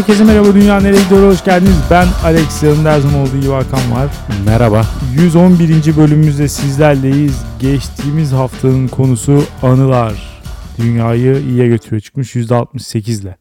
Herkese 0.00 0.24
merhaba 0.24 0.54
Dünya 0.54 0.80
Nereye 0.80 1.02
Gidiyor 1.02 1.32
hoş 1.32 1.44
geldiniz. 1.44 1.76
Ben 1.90 2.06
Alex 2.24 2.62
yanımda 2.62 2.92
her 2.92 3.00
zaman 3.00 3.20
olduğu 3.20 3.40
gibi 3.40 3.50
Hakan 3.50 3.92
var. 3.92 4.10
Merhaba. 4.46 4.82
111. 5.14 5.96
bölümümüzde 5.96 6.48
sizlerleyiz. 6.48 7.44
Geçtiğimiz 7.60 8.32
haftanın 8.32 8.88
konusu 8.88 9.42
anılar. 9.62 10.42
Dünyayı 10.78 11.38
iyiye 11.48 11.68
götürüyor 11.68 12.00
çıkmış 12.00 12.36
%68 12.36 13.22
ile. 13.22 13.36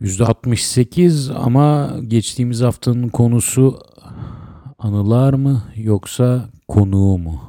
%68 0.00 1.32
ama 1.34 1.96
geçtiğimiz 2.08 2.60
haftanın 2.60 3.08
konusu 3.08 3.78
anılar 4.78 5.34
mı 5.34 5.62
yoksa 5.76 6.48
konuğu 6.68 7.18
mu? 7.18 7.40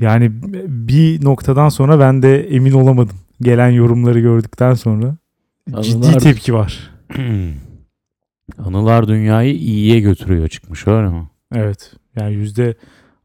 Yani 0.00 0.30
bir 0.68 1.24
noktadan 1.24 1.68
sonra 1.68 2.00
ben 2.00 2.22
de 2.22 2.48
emin 2.48 2.72
olamadım. 2.72 3.16
Gelen 3.42 3.70
yorumları 3.70 4.20
gördükten 4.20 4.74
sonra 4.74 5.16
ciddi 5.80 6.06
Anılar- 6.06 6.20
tepki 6.20 6.54
var. 6.54 6.97
Anılar 8.58 9.08
dünyayı 9.08 9.54
iyiye 9.54 10.00
götürüyor 10.00 10.48
çıkmış 10.48 10.86
öyle 10.86 11.08
mi? 11.08 11.30
Evet. 11.54 11.92
Yani 12.16 12.48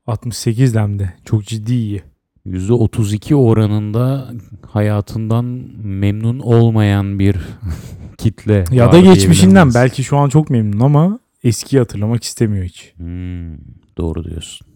%68 0.08 0.80
hem 0.80 1.00
de. 1.00 1.14
Çok 1.26 1.44
ciddi 1.46 1.74
iyi. 1.74 2.04
%32 2.48 3.36
oranında 3.36 4.32
hayatından 4.72 5.46
memnun 5.84 6.40
olmayan 6.40 7.20
bir 7.20 7.36
kitle. 8.18 8.64
Ya 8.72 8.92
da 8.92 9.00
geçmişinden 9.00 9.74
belki 9.74 10.04
şu 10.04 10.18
an 10.18 10.30
çok 10.30 10.50
memnun 10.50 10.80
ama 10.80 11.20
eskiyi 11.44 11.80
hatırlamak 11.80 12.24
istemiyor 12.24 12.66
hiç. 12.66 12.94
Hmm, 12.98 13.58
doğru 13.98 14.24
diyorsun. 14.24 14.68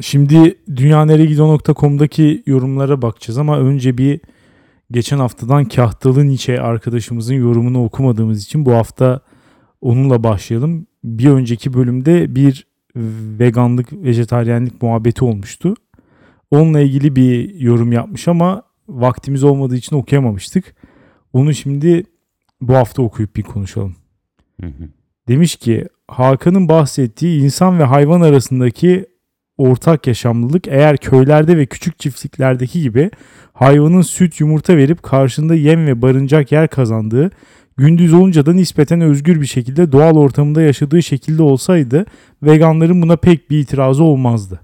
Şimdi 0.00 0.58
dünyaneregidiyor.com'daki 0.76 2.42
yorumlara 2.46 3.02
bakacağız 3.02 3.38
ama 3.38 3.58
önce 3.58 3.98
bir 3.98 4.20
geçen 4.90 5.18
haftadan 5.18 5.64
Kahtalı 5.64 6.26
Nietzsche 6.26 6.60
arkadaşımızın 6.60 7.34
yorumunu 7.34 7.84
okumadığımız 7.84 8.44
için 8.44 8.66
bu 8.66 8.72
hafta 8.72 9.20
onunla 9.80 10.24
başlayalım. 10.24 10.86
Bir 11.04 11.30
önceki 11.30 11.72
bölümde 11.72 12.34
bir 12.34 12.66
veganlık, 13.38 13.92
vejetaryenlik 13.92 14.82
muhabbeti 14.82 15.24
olmuştu. 15.24 15.74
Onunla 16.50 16.80
ilgili 16.80 17.16
bir 17.16 17.54
yorum 17.54 17.92
yapmış 17.92 18.28
ama 18.28 18.62
vaktimiz 18.88 19.44
olmadığı 19.44 19.76
için 19.76 19.96
okuyamamıştık. 19.96 20.74
Onu 21.32 21.54
şimdi 21.54 22.04
bu 22.60 22.74
hafta 22.74 23.02
okuyup 23.02 23.36
bir 23.36 23.42
konuşalım. 23.42 23.96
Hı 24.60 24.66
hı. 24.66 24.88
Demiş 25.28 25.56
ki 25.56 25.88
Hakan'ın 26.08 26.68
bahsettiği 26.68 27.42
insan 27.42 27.78
ve 27.78 27.84
hayvan 27.84 28.20
arasındaki 28.20 29.06
ortak 29.58 30.06
yaşamlılık 30.06 30.68
eğer 30.68 30.96
köylerde 30.96 31.56
ve 31.56 31.66
küçük 31.66 31.98
çiftliklerdeki 31.98 32.82
gibi 32.82 33.10
hayvanın 33.52 34.02
süt 34.02 34.40
yumurta 34.40 34.76
verip 34.76 35.02
karşında 35.02 35.54
yem 35.54 35.86
ve 35.86 36.02
barınacak 36.02 36.52
yer 36.52 36.68
kazandığı 36.68 37.30
gündüz 37.76 38.12
olunca 38.12 38.46
da 38.46 38.52
nispeten 38.52 39.00
özgür 39.00 39.40
bir 39.40 39.46
şekilde 39.46 39.92
doğal 39.92 40.16
ortamında 40.16 40.62
yaşadığı 40.62 41.02
şekilde 41.02 41.42
olsaydı 41.42 42.06
veganların 42.42 43.02
buna 43.02 43.16
pek 43.16 43.50
bir 43.50 43.58
itirazı 43.58 44.04
olmazdı. 44.04 44.60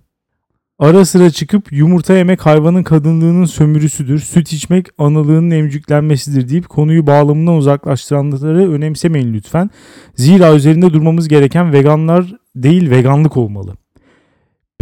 Ara 0.78 1.04
sıra 1.04 1.30
çıkıp 1.30 1.72
yumurta 1.72 2.14
yemek 2.14 2.46
hayvanın 2.46 2.82
kadınlığının 2.82 3.44
sömürüsüdür, 3.44 4.18
süt 4.18 4.52
içmek 4.52 4.86
analığının 4.98 5.50
emcüklenmesidir 5.50 6.48
deyip 6.48 6.68
konuyu 6.68 7.06
bağlamından 7.06 7.54
uzaklaştıranları 7.54 8.72
önemsemeyin 8.72 9.34
lütfen. 9.34 9.70
Zira 10.14 10.54
üzerinde 10.54 10.92
durmamız 10.92 11.28
gereken 11.28 11.72
veganlar 11.72 12.34
değil 12.56 12.90
veganlık 12.90 13.36
olmalı. 13.36 13.81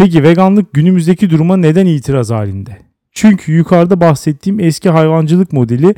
Peki 0.00 0.22
veganlık 0.22 0.72
günümüzdeki 0.72 1.30
duruma 1.30 1.56
neden 1.56 1.86
itiraz 1.86 2.30
halinde? 2.30 2.70
Çünkü 3.12 3.52
yukarıda 3.52 4.00
bahsettiğim 4.00 4.60
eski 4.60 4.90
hayvancılık 4.90 5.52
modeli 5.52 5.94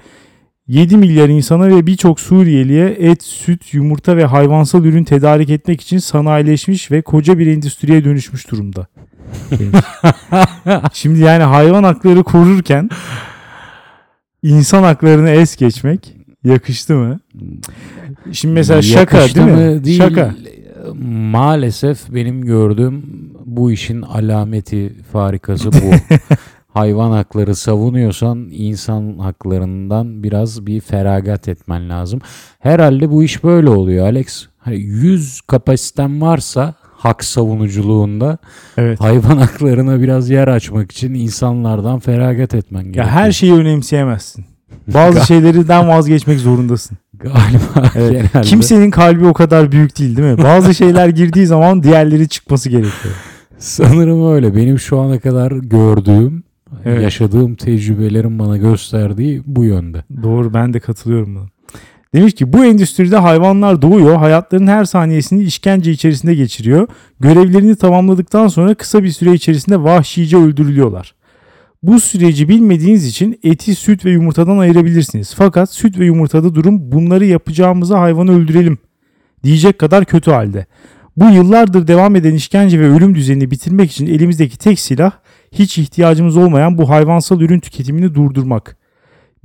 7 0.69 0.97
milyar 0.97 1.29
insana 1.29 1.69
ve 1.69 1.87
birçok 1.87 2.21
Suriyeliye 2.21 2.87
et, 2.87 3.23
süt, 3.23 3.75
yumurta 3.75 4.17
ve 4.17 4.25
hayvansal 4.25 4.85
ürün 4.85 5.05
tedarik 5.05 5.51
etmek 5.51 5.81
için 5.81 5.99
sanayileşmiş 5.99 6.91
ve 6.91 7.03
koca 7.03 7.39
bir 7.39 7.47
endüstriye 7.47 8.05
dönüşmüş 8.05 8.51
durumda. 8.51 8.87
Şimdi 10.93 11.21
yani 11.21 11.43
hayvan 11.43 11.85
hakları 11.85 12.23
korurken 12.23 12.91
insan 14.43 14.83
haklarını 14.83 15.31
es 15.31 15.57
geçmek 15.57 16.17
yakıştı 16.45 16.95
mı? 16.95 17.21
Şimdi 18.33 18.55
mesela 18.55 18.83
şaka 18.83 19.17
Yakıştı 19.19 19.47
değil 19.47 19.59
mi? 19.59 19.85
Değil. 19.85 19.99
Şaka. 19.99 20.35
Maalesef 21.33 22.15
benim 22.15 22.43
gördüğüm 22.45 23.03
bu 23.57 23.73
işin 23.73 24.03
alameti 24.03 24.93
farikası 25.13 25.73
bu. 25.73 25.77
Hayvan 26.75 27.11
hakları 27.11 27.55
savunuyorsan 27.55 28.49
insan 28.53 29.19
haklarından 29.19 30.23
biraz 30.23 30.67
bir 30.67 30.81
feragat 30.81 31.49
etmen 31.49 31.89
lazım. 31.89 32.21
Herhalde 32.59 33.11
bu 33.11 33.23
iş 33.23 33.45
böyle 33.45 33.71
oluyor 33.71 34.07
Alex. 34.07 34.47
Hani 34.59 34.77
100 34.77 35.41
kapasiten 35.41 36.21
varsa 36.21 36.75
hak 36.97 37.25
savunuculuğunda 37.25 38.39
Evet. 38.79 39.01
hayvan 39.01 39.37
haklarına 39.37 40.01
biraz 40.01 40.31
yer 40.31 40.49
açmak 40.49 40.93
için 40.93 41.15
insanlardan 41.15 41.99
feragat 41.99 42.55
etmen 42.55 42.83
gerekiyor. 42.85 43.07
Ya 43.07 43.13
her 43.13 43.33
şeyi 43.33 43.53
önemseyemezsin. 43.55 44.45
Bazı 44.95 45.27
şeylerden 45.27 45.89
vazgeçmek 45.89 46.39
zorundasın. 46.39 46.99
Galiba 47.15 47.91
Evet. 47.95 48.11
genelde. 48.13 48.41
Kimsenin 48.49 48.91
kalbi 48.91 49.27
o 49.27 49.33
kadar 49.33 49.73
büyük 49.73 49.99
değil 49.99 50.17
değil 50.17 50.29
mi? 50.37 50.43
Bazı 50.45 50.75
şeyler 50.75 51.09
girdiği 51.09 51.47
zaman 51.47 51.83
diğerleri 51.83 52.29
çıkması 52.29 52.69
gerekiyor. 52.69 53.15
Sanırım 53.63 54.33
öyle. 54.33 54.57
Benim 54.57 54.79
şu 54.79 55.01
ana 55.01 55.19
kadar 55.19 55.53
gördüğüm, 55.53 56.43
Evet. 56.85 57.03
yaşadığım 57.03 57.55
tecrübelerin 57.55 58.39
bana 58.39 58.57
gösterdiği 58.57 59.43
bu 59.47 59.65
yönde. 59.65 60.05
Doğru 60.23 60.55
ben 60.55 60.75
de 60.75 60.81
katılıyorum 60.81 61.35
buna. 61.35 61.47
Demiş 62.15 62.35
ki 62.35 62.53
bu 62.53 62.65
endüstride 62.65 63.17
hayvanlar 63.17 63.83
doğuyor, 63.83 64.17
hayatlarının 64.17 64.67
her 64.67 64.85
saniyesini 64.85 65.43
işkence 65.43 65.91
içerisinde 65.91 66.35
geçiriyor. 66.35 66.89
Görevlerini 67.21 67.77
tamamladıktan 67.77 68.49
sonra 68.49 68.75
kısa 68.75 69.03
bir 69.05 69.11
süre 69.11 69.33
içerisinde 69.33 69.83
vahşice 69.83 70.37
öldürülüyorlar. 70.37 71.15
Bu 71.83 72.01
süreci 72.01 72.49
bilmediğiniz 72.49 73.07
için 73.07 73.41
eti 73.45 73.75
süt 73.75 74.05
ve 74.05 74.11
yumurtadan 74.11 74.59
ayırabilirsiniz. 74.59 75.35
Fakat 75.35 75.73
süt 75.73 75.99
ve 75.99 76.05
yumurtada 76.05 76.55
durum 76.55 76.93
bunları 76.93 77.25
yapacağımıza 77.25 78.01
hayvanı 78.01 78.39
öldürelim 78.39 78.79
diyecek 79.45 79.79
kadar 79.79 80.05
kötü 80.05 80.31
halde. 80.31 80.67
Bu 81.17 81.25
yıllardır 81.25 81.87
devam 81.87 82.17
eden 82.17 82.35
işkence 82.35 82.81
ve 82.81 82.89
ölüm 82.91 83.15
düzenini 83.15 83.51
bitirmek 83.51 83.91
için 83.91 84.07
elimizdeki 84.07 84.59
tek 84.59 84.81
silah 84.81 85.13
hiç 85.53 85.79
ihtiyacımız 85.79 86.37
olmayan 86.37 86.79
bu 86.79 86.89
hayvansal 86.89 87.41
ürün 87.41 87.61
tüketimini 87.61 88.15
durdurmak 88.15 88.77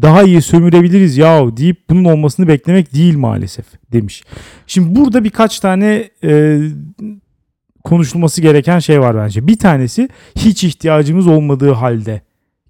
daha 0.02 0.24
iyi 0.24 0.42
sömürebiliriz 0.42 1.18
yahu 1.18 1.58
deyip 1.58 1.90
bunun 1.90 2.04
olmasını 2.04 2.48
beklemek 2.48 2.94
değil 2.94 3.18
maalesef 3.18 3.66
demiş. 3.92 4.24
Şimdi 4.68 4.96
burada 4.96 5.24
birkaç 5.24 5.60
tane 5.60 6.10
e, 6.24 6.60
konuşulması 7.84 8.42
gereken 8.42 8.80
şey 8.80 9.00
var 9.00 9.18
bence. 9.18 9.48
Bir 9.48 9.60
tanesi 9.60 10.10
hiç 10.36 10.64
ihtiyacımız 10.64 11.28
olmadığı 11.28 11.72
halde 11.72 12.22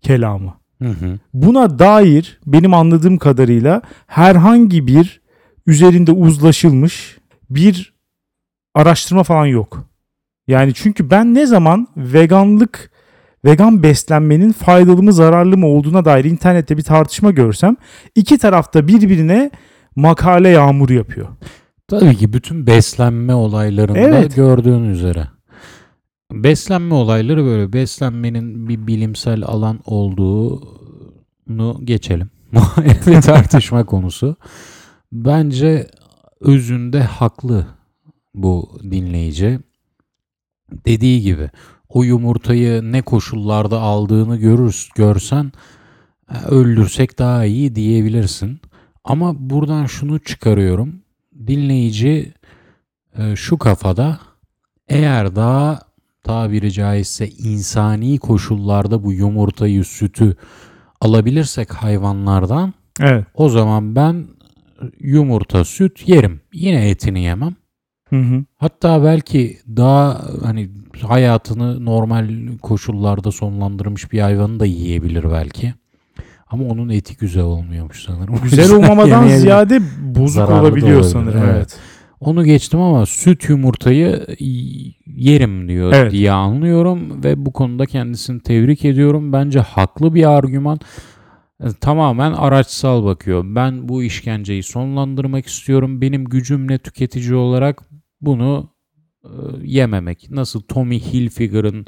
kelamı. 0.02 0.54
Hı 0.82 0.90
hı. 0.90 1.20
Buna 1.34 1.80
dair 1.80 2.40
benim 2.46 2.74
anladığım 2.74 3.18
kadarıyla 3.18 3.82
herhangi 4.08 4.88
bir 4.88 5.22
üzerinde 5.68 6.12
uzlaşılmış 6.12 7.18
bir 7.50 7.97
araştırma 8.78 9.24
falan 9.24 9.46
yok. 9.46 9.84
Yani 10.48 10.74
çünkü 10.74 11.10
ben 11.10 11.34
ne 11.34 11.46
zaman 11.46 11.88
veganlık 11.98 12.92
vegan 13.46 13.84
beslenmenin 13.84 14.52
faydalı 14.52 15.04
mı 15.04 15.14
zararlı 15.14 15.58
mı 15.58 15.68
olduğuna 15.68 16.06
dair 16.06 16.26
internette 16.26 16.78
bir 16.78 16.84
tartışma 16.84 17.32
görsem 17.32 17.76
iki 18.16 18.38
tarafta 18.38 18.88
birbirine 18.88 19.52
makale 19.96 20.50
yağmuru 20.50 20.94
yapıyor. 20.94 21.28
Tabii 21.88 22.16
ki 22.16 22.34
bütün 22.34 22.68
beslenme 22.68 23.34
olaylarında 23.34 24.00
Evet. 24.00 24.36
gördüğün 24.36 24.84
üzere. 24.84 25.28
Beslenme 26.34 26.94
olayları 26.94 27.46
böyle 27.46 27.74
beslenmenin 27.74 28.70
bir 28.70 28.88
bilimsel 28.88 29.44
alan 29.44 29.80
olduğunu 29.86 30.66
geçelim. 31.84 32.30
bir 33.08 33.22
tartışma 33.22 33.86
konusu. 33.86 34.36
Bence 35.12 35.88
özünde 36.42 37.04
haklı 37.04 37.77
bu 38.44 38.80
dinleyici. 38.84 39.60
Dediği 40.86 41.22
gibi 41.22 41.50
o 41.90 42.04
yumurtayı 42.04 42.92
ne 42.92 43.02
koşullarda 43.02 43.80
aldığını 43.80 44.38
görür, 44.38 44.90
görsen 44.96 45.52
"E, 46.32 46.38
öldürsek 46.46 47.20
daha 47.20 47.46
iyi 47.46 47.76
diyebilirsin. 47.76 48.60
Ama 49.04 49.50
buradan 49.50 49.86
şunu 49.86 50.20
çıkarıyorum. 50.20 51.02
Dinleyici 51.48 52.34
e, 53.18 53.36
şu 53.36 53.58
kafada 53.58 54.20
eğer 54.88 55.36
daha 55.36 55.82
tabiri 56.24 56.72
caizse 56.72 57.30
insani 57.30 58.18
koşullarda 58.18 59.04
bu 59.04 59.14
yumurtayı, 59.14 59.84
sütü 59.84 60.36
alabilirsek 61.02 61.74
hayvanlardan 61.74 62.74
Evet. 63.02 63.26
o 63.34 63.50
zaman 63.50 63.96
ben 63.96 64.28
yumurta, 65.00 65.66
süt 65.66 66.08
yerim. 66.10 66.42
Yine 66.54 66.90
etini 66.90 67.24
yemem. 67.24 67.56
Hı 68.10 68.16
hı. 68.16 68.44
Hatta 68.58 69.04
belki 69.04 69.58
daha 69.78 70.22
hani 70.44 70.70
hayatını 71.02 71.86
normal 71.86 72.30
koşullarda 72.62 73.32
sonlandırmış 73.32 74.12
bir 74.12 74.20
hayvanı 74.20 74.60
da 74.60 74.66
yiyebilir 74.66 75.24
belki. 75.32 75.74
Ama 76.50 76.64
onun 76.64 76.90
eti 76.90 77.18
güzel 77.18 77.44
olmuyormuş 77.44 78.04
sanırım. 78.04 78.36
Güzel 78.44 78.72
olmamadan 78.76 79.28
ziyade 79.28 79.80
bozuk 80.02 80.50
olabiliyor 80.50 81.04
sanırım. 81.04 81.42
evet. 81.44 81.56
Evet. 81.56 81.78
Onu 82.20 82.46
geçtim 82.46 82.80
ama 82.82 83.06
süt 83.06 83.50
yumurtayı 83.50 84.26
yerim 85.08 85.68
diyor 85.70 85.94
Evet. 85.96 86.12
diye 86.12 86.32
anlıyorum 86.32 87.24
ve 87.24 87.46
bu 87.46 87.54
konuda 87.54 87.86
kendisini 87.86 88.40
tebrik 88.42 88.86
ediyorum. 88.86 89.34
Bence 89.34 89.60
haklı 89.60 90.14
bir 90.16 90.30
argüman. 90.38 90.80
E, 91.64 91.66
Tamamen 91.82 92.34
araçsal 92.34 93.06
bakıyor. 93.06 93.44
Ben 93.48 93.90
bu 93.90 94.04
işkenceyi 94.04 94.64
sonlandırmak 94.64 95.48
istiyorum. 95.48 96.02
Benim 96.02 96.26
gücümle 96.26 96.78
tüketici 96.78 97.36
olarak 97.36 97.82
bunu 98.22 98.70
e, 99.24 99.30
yememek. 99.64 100.28
Nasıl 100.32 100.62
Tommy 100.62 101.00
Hilfiger'ın 101.00 101.86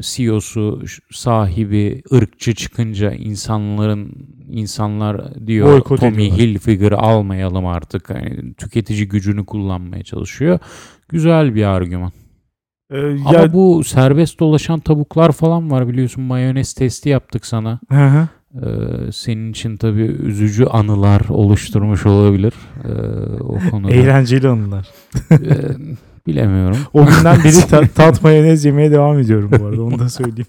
CEO'su 0.00 0.86
ş- 0.88 1.02
sahibi 1.12 2.02
ırkçı 2.12 2.54
çıkınca 2.54 3.12
insanların 3.12 4.12
insanlar 4.48 5.46
diyor 5.46 5.68
Boykot 5.68 6.00
Tommy 6.00 6.14
ediyorlar. 6.16 6.38
Hilfiger 6.38 6.92
almayalım 6.92 7.66
artık. 7.66 8.10
Yani 8.10 8.54
tüketici 8.54 9.08
gücünü 9.08 9.46
kullanmaya 9.46 10.02
çalışıyor. 10.02 10.58
Güzel 11.08 11.54
bir 11.54 11.64
argüman. 11.64 12.12
Ee, 12.90 13.10
Ama 13.10 13.32
ya, 13.32 13.52
bu 13.52 13.84
serbest 13.84 14.40
dolaşan 14.40 14.80
tavuklar 14.80 15.32
falan 15.32 15.70
var 15.70 15.88
biliyorsun 15.88 16.22
mayonez 16.24 16.72
testi 16.72 17.08
yaptık 17.08 17.46
sana. 17.46 17.80
Hı 17.88 18.06
hı. 18.06 18.28
Ee, 18.56 19.12
senin 19.12 19.50
için 19.50 19.76
tabii 19.76 20.02
üzücü 20.02 20.64
anılar 20.64 21.20
oluşturmuş 21.28 22.06
olabilir 22.06 22.54
ee, 22.84 22.88
o 23.42 23.58
konuda. 23.70 23.92
Eğlenceli 23.92 24.48
anılar. 24.48 24.88
Ee, 25.30 25.36
bilemiyorum. 26.26 26.76
O 26.94 27.06
günden 27.06 27.44
beri 27.44 27.68
ta- 27.68 27.86
tat 27.94 28.22
mayonez 28.22 28.64
yemeye 28.64 28.90
devam 28.90 29.18
ediyorum 29.18 29.50
bu 29.60 29.66
arada. 29.66 29.82
Onu 29.82 29.98
da 29.98 30.08
söyleyeyim. 30.08 30.46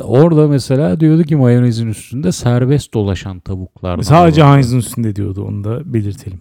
Orada 0.00 0.48
mesela 0.48 1.00
diyordu 1.00 1.22
ki 1.22 1.36
mayonezin 1.36 1.88
üstünde 1.88 2.32
serbest 2.32 2.94
dolaşan 2.94 3.40
tavuklar. 3.40 4.02
Sadece 4.02 4.44
Heinz'ın 4.44 4.78
üstünde 4.78 5.16
diyordu. 5.16 5.44
Onu 5.48 5.64
da 5.64 5.92
belirtelim. 5.94 6.40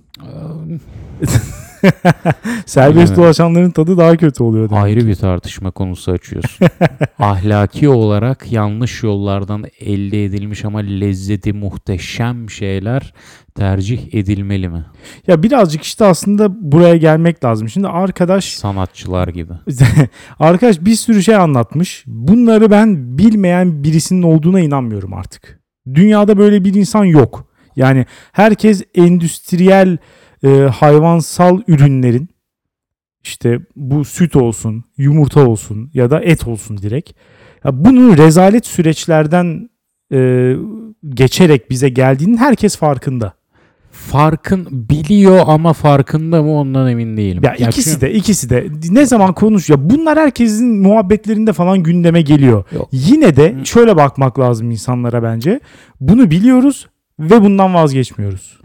Serbest 2.66 3.16
dolaşanların 3.16 3.72
tadı 3.72 3.98
daha 3.98 4.18
kötü 4.18 4.44
oluyor. 4.44 4.70
demek. 4.70 4.84
ayrı 4.84 5.08
bir 5.08 5.16
tartışma 5.16 5.72
konusu 5.72 6.12
açıyorsun. 6.12 6.68
Ahlaki 7.20 7.90
olarak 7.90 8.52
yanlış 8.52 9.04
yollardan 9.04 9.66
elde 9.80 10.26
edilmiş 10.26 10.66
ama 10.66 10.80
lezzeti 10.80 11.54
muhteşem 11.54 12.50
şeyler 12.50 13.14
tercih 13.56 14.14
edilmeli 14.14 14.70
mi? 14.70 14.86
Ya 15.28 15.44
birazcık 15.44 15.84
işte 15.84 16.06
aslında 16.06 16.72
buraya 16.72 16.98
gelmek 16.98 17.44
lazım. 17.44 17.70
Şimdi 17.70 17.88
arkadaş 17.88 18.46
Sanatçılar 18.54 19.28
gibi. 19.28 19.54
arkadaş 20.40 20.82
bir 20.82 20.96
sürü 20.96 21.24
şey 21.24 21.36
anlatmış. 21.36 22.04
Bunları 22.08 22.72
ben 22.72 23.18
bilmeyen 23.18 23.84
birisinin 23.84 24.24
olduğuna 24.24 24.60
inanmıyorum 24.60 25.14
artık. 25.14 25.60
Dünyada 25.94 26.38
böyle 26.38 26.66
bir 26.66 26.74
insan 26.74 27.06
yok. 27.06 27.48
Yani 27.76 28.06
herkes 28.32 28.84
endüstriyel 28.96 29.98
e, 30.44 30.50
hayvansal 30.50 31.62
ürünlerin 31.68 32.30
işte 33.24 33.60
bu 33.76 34.06
süt 34.06 34.36
olsun, 34.36 34.84
yumurta 34.98 35.48
olsun 35.48 35.90
ya 35.94 36.10
da 36.12 36.22
et 36.22 36.48
olsun 36.48 36.78
direkt. 36.78 37.12
Ya 37.66 37.86
bunun 37.86 38.18
rezalet 38.18 38.66
süreçlerden 38.66 39.70
e, 40.14 40.54
geçerek 41.10 41.70
bize 41.70 41.90
geldiğinin 41.90 42.38
herkes 42.38 42.78
farkında. 42.78 43.34
Farkın 43.92 44.68
biliyor 44.72 45.40
ama 45.48 45.74
farkında 45.74 46.44
mı 46.44 46.52
ondan 46.52 46.90
emin 46.90 47.18
değilim. 47.18 47.44
Ya 47.44 47.56
ikisi 47.56 47.90
çünkü- 47.90 48.02
de 48.02 48.14
ikisi 48.14 48.50
de 48.50 48.68
ne 48.92 49.06
zaman 49.06 49.34
konuş 49.34 49.70
ya 49.70 49.90
bunlar 49.90 50.20
herkesin 50.20 50.82
muhabbetlerinde 50.82 51.54
falan 51.54 51.84
gündeme 51.84 52.22
geliyor. 52.22 52.64
Yok. 52.72 52.90
Yine 52.92 53.36
de 53.36 53.56
şöyle 53.64 53.96
bakmak 53.98 54.40
lazım 54.40 54.72
insanlara 54.72 55.24
bence. 55.24 55.60
Bunu 56.02 56.32
biliyoruz 56.32 56.88
ve 57.20 57.42
bundan 57.44 57.74
vazgeçmiyoruz. 57.74 58.63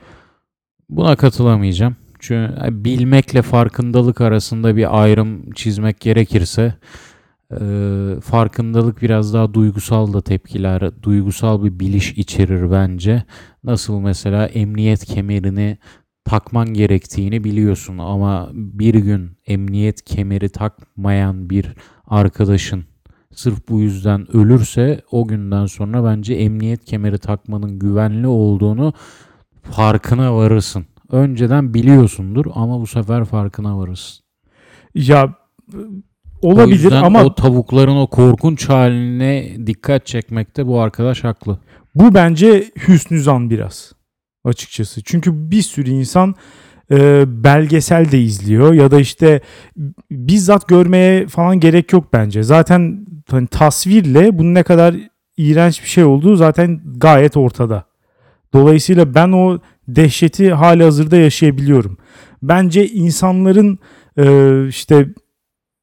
Buna 0.90 1.16
katılamayacağım. 1.16 1.96
Çünkü 2.18 2.84
bilmekle 2.84 3.42
farkındalık 3.42 4.20
arasında 4.20 4.76
bir 4.76 5.02
ayrım 5.02 5.50
çizmek 5.50 6.00
gerekirse 6.00 6.74
e, 7.52 7.60
farkındalık 8.22 9.02
biraz 9.02 9.34
daha 9.34 9.54
duygusal 9.54 10.12
da 10.12 10.20
tepkiler, 10.20 11.02
duygusal 11.02 11.64
bir 11.64 11.80
biliş 11.80 12.12
içerir 12.12 12.70
bence. 12.70 13.22
Nasıl 13.64 14.00
mesela 14.00 14.46
emniyet 14.46 15.04
kemerini 15.04 15.78
takman 16.24 16.74
gerektiğini 16.74 17.44
biliyorsun 17.44 17.98
ama 17.98 18.50
bir 18.52 18.94
gün 18.94 19.30
emniyet 19.46 20.04
kemeri 20.04 20.48
takmayan 20.48 21.50
bir 21.50 21.74
arkadaşın 22.06 22.84
sırf 23.34 23.68
bu 23.68 23.80
yüzden 23.80 24.36
ölürse 24.36 25.02
o 25.10 25.26
günden 25.28 25.66
sonra 25.66 26.04
bence 26.04 26.34
emniyet 26.34 26.84
kemeri 26.84 27.18
takmanın 27.18 27.78
güvenli 27.78 28.26
olduğunu 28.26 28.92
farkına 29.70 30.36
varırsın. 30.36 30.86
Önceden 31.10 31.74
biliyorsundur 31.74 32.46
ama 32.54 32.80
bu 32.80 32.86
sefer 32.86 33.24
farkına 33.24 33.78
varırsın. 33.78 34.24
Ya 34.94 35.34
o 36.42 36.52
olabilir 36.52 36.82
yüzden 36.82 37.02
ama 37.02 37.24
o 37.24 37.34
tavukların 37.34 37.96
o 37.96 38.06
korkunç 38.06 38.68
haline 38.68 39.56
dikkat 39.66 40.06
çekmekte 40.06 40.66
bu 40.66 40.80
arkadaş 40.80 41.24
haklı. 41.24 41.58
bu 41.94 42.14
bence 42.14 42.64
hüsnü 42.88 43.20
zan 43.20 43.50
biraz 43.50 43.92
açıkçası. 44.44 45.02
Çünkü 45.04 45.50
bir 45.50 45.62
sürü 45.62 45.90
insan 45.90 46.34
e, 46.90 47.24
belgesel 47.44 48.12
de 48.12 48.20
izliyor 48.20 48.74
ya 48.74 48.90
da 48.90 49.00
işte 49.00 49.40
bizzat 50.10 50.68
görmeye 50.68 51.26
falan 51.26 51.60
gerek 51.60 51.92
yok 51.92 52.12
bence. 52.12 52.42
Zaten 52.42 53.06
hani 53.30 53.46
tasvirle 53.46 54.38
bunun 54.38 54.54
ne 54.54 54.62
kadar 54.62 54.94
iğrenç 55.36 55.82
bir 55.82 55.88
şey 55.88 56.04
olduğu 56.04 56.36
zaten 56.36 56.80
gayet 56.96 57.36
ortada. 57.36 57.87
Dolayısıyla 58.52 59.14
ben 59.14 59.32
o 59.32 59.58
dehşeti 59.88 60.52
hali 60.52 60.82
hazırda 60.82 61.16
yaşayabiliyorum. 61.16 61.98
Bence 62.42 62.88
insanların 62.88 63.78
e, 64.18 64.66
işte 64.68 65.08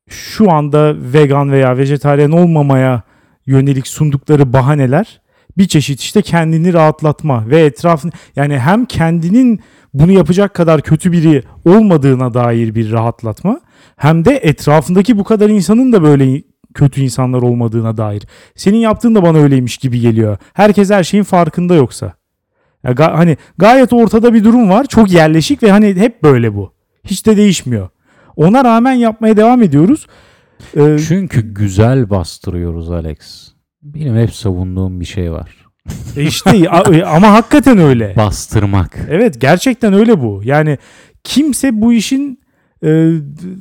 şu 0.10 0.52
anda 0.52 0.96
vegan 1.14 1.52
veya 1.52 1.78
vejetaryen 1.78 2.32
olmamaya 2.32 3.02
yönelik 3.46 3.88
sundukları 3.88 4.54
bahaneler 4.54 5.22
bir 5.58 5.68
çeşit 5.68 6.02
işte 6.02 6.22
kendini 6.22 6.74
rahatlatma 6.74 7.50
ve 7.50 7.66
etrafın 7.66 8.12
yani 8.36 8.60
hem 8.60 8.86
kendinin 8.86 9.60
bunu 9.94 10.12
yapacak 10.12 10.54
kadar 10.54 10.82
kötü 10.82 11.12
biri 11.12 11.44
olmadığına 11.66 12.34
dair 12.34 12.76
bir 12.76 12.92
rahatlatma 12.92 13.60
hem 13.96 14.26
de 14.26 14.40
etrafındaki 14.44 15.18
bu 15.18 15.24
kadar 15.24 15.50
insanın 15.50 15.92
da 15.92 16.04
böyle 16.04 16.44
kötü 16.74 17.02
insanlar 17.02 17.42
olmadığına 17.42 17.98
dair. 17.98 18.24
Senin 18.56 18.78
yaptığın 18.78 19.16
da 19.16 19.24
bana 19.24 19.38
öyleymiş 19.38 19.78
gibi 19.78 20.00
geliyor. 20.00 20.38
Herkes 20.54 20.90
her 20.90 21.04
şeyin 21.04 21.24
farkında 21.24 21.76
yoksa. 21.76 22.14
Ya 22.86 22.92
ga- 22.92 23.16
hani 23.16 23.38
gayet 23.58 23.94
ortada 23.94 24.34
bir 24.34 24.44
durum 24.44 24.70
var. 24.70 24.86
Çok 24.86 25.12
yerleşik 25.12 25.64
ve 25.64 25.72
hani 25.72 25.94
hep 25.96 26.24
böyle 26.24 26.56
bu. 26.56 26.74
Hiç 27.04 27.26
de 27.26 27.38
değişmiyor. 27.38 27.90
Ona 28.36 28.64
rağmen 28.64 28.94
yapmaya 28.94 29.38
devam 29.38 29.62
ediyoruz. 29.62 30.08
Ee, 30.78 30.98
Çünkü 31.08 31.54
güzel 31.54 32.10
bastırıyoruz 32.10 32.92
Alex. 32.92 33.18
Benim 33.82 34.18
hep 34.18 34.34
savunduğum 34.34 35.00
bir 35.00 35.06
şey 35.06 35.32
var. 35.32 35.50
e 36.18 36.24
işte 36.24 36.70
a- 36.70 37.06
ama 37.16 37.32
hakikaten 37.34 37.78
öyle. 37.78 38.14
Bastırmak. 38.18 38.98
Evet 39.10 39.42
gerçekten 39.42 39.94
öyle 39.94 40.22
bu. 40.22 40.42
Yani 40.44 40.78
kimse 41.24 41.82
bu 41.82 41.94
işin 41.94 42.40
e, 42.86 43.12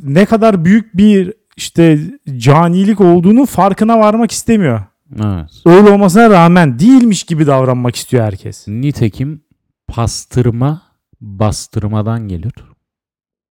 ne 0.04 0.24
kadar 0.24 0.64
büyük 0.64 0.96
bir 0.96 1.32
işte 1.56 1.98
canilik 2.36 3.00
olduğunu 3.00 3.46
farkına 3.46 3.98
varmak 3.98 4.30
istemiyor. 4.32 4.80
Evet. 5.12 5.50
Öyle 5.66 5.90
olmasına 5.90 6.30
rağmen 6.30 6.78
değilmiş 6.78 7.25
gibi 7.25 7.46
davranmak 7.46 7.96
istiyor 7.96 8.25
herkes. 8.25 8.68
Nitekim 8.68 9.42
pastırma 9.88 10.82
bastırmadan 11.20 12.28
gelir. 12.28 12.52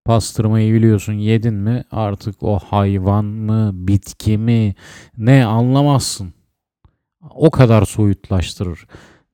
Pastırmayı 0.04 0.74
biliyorsun 0.74 1.12
yedin 1.12 1.54
mi 1.54 1.84
artık 1.90 2.42
o 2.42 2.58
hayvan 2.58 3.24
mı 3.24 3.70
bitki 3.74 4.38
mi 4.38 4.74
ne 5.18 5.44
anlamazsın. 5.44 6.34
O 7.30 7.50
kadar 7.50 7.84
soyutlaştırır. 7.84 8.86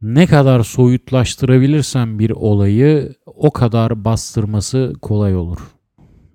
Ne 0.03 0.27
kadar 0.27 0.63
soyutlaştırabilirsen 0.63 2.19
bir 2.19 2.31
olayı 2.31 3.15
o 3.27 3.51
kadar 3.51 4.05
bastırması 4.05 4.93
kolay 5.03 5.37
olur. 5.37 5.59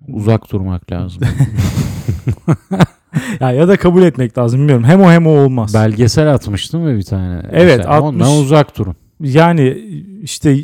Uzak 0.08 0.52
durmak 0.52 0.92
lazım. 0.92 1.22
Ya, 3.40 3.52
ya 3.52 3.68
da 3.68 3.76
kabul 3.76 4.02
etmek 4.02 4.38
lazım 4.38 4.60
bilmiyorum. 4.60 4.84
Hem 4.84 5.00
o 5.02 5.10
hem 5.10 5.26
o 5.26 5.30
olmaz. 5.30 5.74
Belgesel 5.74 6.34
atmıştım 6.34 6.82
mı 6.82 6.96
bir 6.96 7.02
tane? 7.02 7.42
Evet, 7.52 7.76
Mesela 7.78 8.00
Ondan 8.00 8.24
atmış. 8.24 8.38
uzak 8.44 8.78
durun. 8.78 8.96
Yani 9.20 9.68
işte 10.22 10.56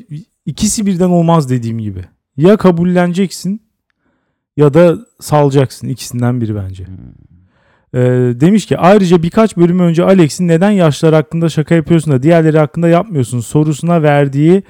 ikisi 0.47 0.87
birden 0.87 1.09
olmaz 1.11 1.51
dediğim 1.51 1.79
gibi. 1.79 2.05
Ya 2.37 2.57
kabulleneceksin 2.57 3.63
ya 4.57 4.75
da 4.75 4.99
salacaksın. 5.21 5.89
İkisinden 5.89 6.41
biri 6.41 6.55
bence. 6.55 6.85
Ee, 7.95 7.99
demiş 8.41 8.67
ki 8.67 8.79
ayrıca 8.79 9.23
birkaç 9.23 9.57
bölüm 9.57 9.79
önce 9.81 10.05
Alex'in 10.05 10.49
neden 10.49 10.71
yaşlar 10.71 11.15
hakkında 11.15 11.49
şaka 11.49 11.75
yapıyorsun 11.75 12.13
da 12.13 12.23
diğerleri 12.23 12.59
hakkında 12.59 12.89
yapmıyorsun 12.89 13.41
sorusuna 13.41 14.03
verdiği 14.03 14.63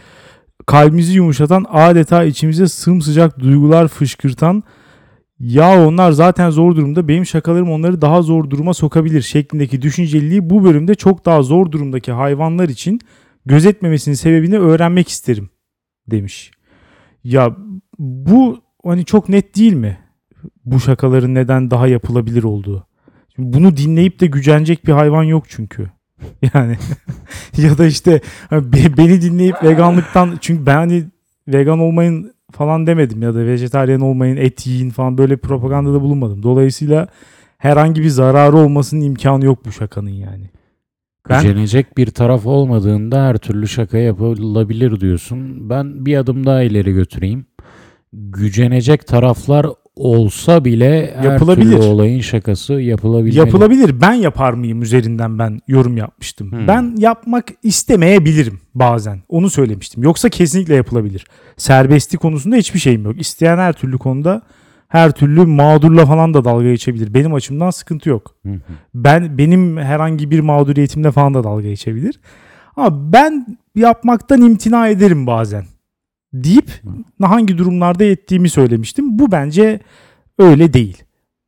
kalbimizi 0.67 1.13
yumuşatan 1.13 1.67
adeta 1.71 2.25
içimize 2.25 2.69
sımsıcak 2.69 3.39
duygular 3.39 3.89
fışkırtan 3.89 4.63
Ya 5.41 5.87
onlar 5.87 6.13
zaten 6.13 6.51
zor 6.51 6.77
durumda 6.77 7.09
benim 7.09 7.27
şakalarım 7.27 7.71
onları 7.71 8.03
daha 8.03 8.23
zor 8.23 8.51
duruma 8.51 8.75
sokabilir 8.75 9.23
şeklindeki 9.23 9.83
düşünceliliği 9.83 10.51
bu 10.51 10.65
bölümde 10.65 10.95
çok 10.95 11.27
daha 11.27 11.43
zor 11.43 11.73
durumdaki 11.73 12.13
hayvanlar 12.13 12.69
için 12.69 13.01
gözetmemesinin 13.47 14.15
sebebini 14.15 14.59
öğrenmek 14.59 15.09
isterim 15.09 15.51
demiş. 16.11 16.51
Ya 17.25 17.57
bu 17.99 18.61
hani 18.85 19.05
çok 19.05 19.29
net 19.29 19.57
değil 19.57 19.73
mi? 19.73 19.99
Bu 20.65 20.81
şakaların 20.81 21.35
neden 21.35 21.71
daha 21.71 21.87
yapılabilir 21.87 22.43
olduğu. 22.43 22.87
Şimdi 23.37 23.53
bunu 23.59 23.77
dinleyip 23.77 24.21
de 24.21 24.27
gücenecek 24.27 24.87
bir 24.87 24.93
hayvan 24.93 25.23
yok 25.23 25.45
çünkü. 25.49 25.91
Yani 26.55 26.77
ya 27.57 27.79
da 27.79 27.87
işte 27.87 28.21
hani 28.51 28.73
be- 28.73 28.97
beni 28.97 29.23
dinleyip 29.23 29.63
veganlıktan 29.63 30.39
çünkü 30.41 30.67
ben 30.67 30.75
hani 30.75 31.05
vegan 31.49 31.79
olmayın 31.79 32.33
falan 32.53 32.87
demedim 32.87 33.23
ya 33.23 33.35
da 33.35 33.47
vejetaryen 33.47 34.01
olmayın 34.01 34.37
et 34.37 34.67
yiyin 34.67 34.91
falan 34.91 35.19
böyle 35.19 35.37
propagandada 35.37 36.01
bulunmadım. 36.03 36.43
Dolayısıyla 36.43 37.07
herhangi 37.59 38.03
bir 38.03 38.09
zararı 38.09 38.57
olmasının 38.57 39.01
imkanı 39.01 39.45
yok 39.45 39.65
bu 39.67 39.73
şakanın 39.73 40.11
yani. 40.11 40.51
Ben- 41.29 41.43
Gücenecek 41.43 41.97
bir 41.99 42.07
taraf 42.07 42.47
olmadığında 42.47 43.25
her 43.27 43.37
türlü 43.37 43.69
şaka 43.69 43.99
yapılabilir 43.99 45.01
diyorsun. 45.01 45.71
Ben 45.71 46.07
bir 46.07 46.17
adım 46.17 46.47
daha 46.47 46.63
ileri 46.63 46.93
götüreyim. 46.93 47.47
Gücenecek 48.13 49.07
taraflar 49.07 49.67
olsa 50.01 50.65
bile 50.65 51.15
her 51.17 51.25
Yapılabilir. 51.25 51.73
türlü 51.73 51.87
olayın 51.87 52.21
şakası 52.21 52.73
yapılabilir. 52.73 53.37
Yapılabilir. 53.37 54.01
Ben 54.01 54.13
yapar 54.13 54.53
mıyım 54.53 54.83
üzerinden 54.83 55.39
ben 55.39 55.61
yorum 55.69 55.97
yapmıştım. 55.97 56.53
Hmm. 56.53 56.69
Ben 56.69 56.95
yapmak 56.99 57.49
istemeyebilirim 57.63 58.61
bazen. 58.75 59.19
Onu 59.29 59.51
söylemiştim. 59.51 60.03
Yoksa 60.03 60.29
kesinlikle 60.29 60.75
yapılabilir. 60.75 61.27
Serbestlik 61.57 62.21
konusunda 62.21 62.57
hiçbir 62.57 62.79
şeyim 62.79 63.05
yok. 63.05 63.21
İsteyen 63.21 63.59
her 63.59 63.73
türlü 63.73 63.99
konuda 63.99 64.43
her 64.89 65.13
türlü 65.13 65.47
mağdurla 65.47 66.07
falan 66.07 66.35
da 66.35 66.45
dalga 66.45 66.65
geçebilir. 66.71 67.15
Benim 67.15 67.35
açımdan 67.35 67.71
sıkıntı 67.71 68.09
yok. 68.09 68.35
Hı 68.47 68.53
hı. 68.53 68.59
Ben 68.95 69.39
benim 69.39 69.77
herhangi 69.77 70.31
bir 70.31 70.41
mağduriyetimle 70.41 71.11
falan 71.11 71.35
da 71.35 71.45
dalga 71.45 71.69
geçebilir. 71.69 72.21
Ama 72.77 73.13
ben 73.13 73.59
yapmaktan 73.75 74.43
imtina 74.43 74.89
ederim 74.89 75.27
bazen. 75.27 75.65
Deyip 76.33 76.83
hangi 77.23 77.59
durumlarda 77.59 78.05
ettiğimi 78.05 78.51
söylemiştim. 78.51 79.19
Bu 79.19 79.33
bence 79.33 79.81
öyle 80.39 80.73
değil. 80.73 81.03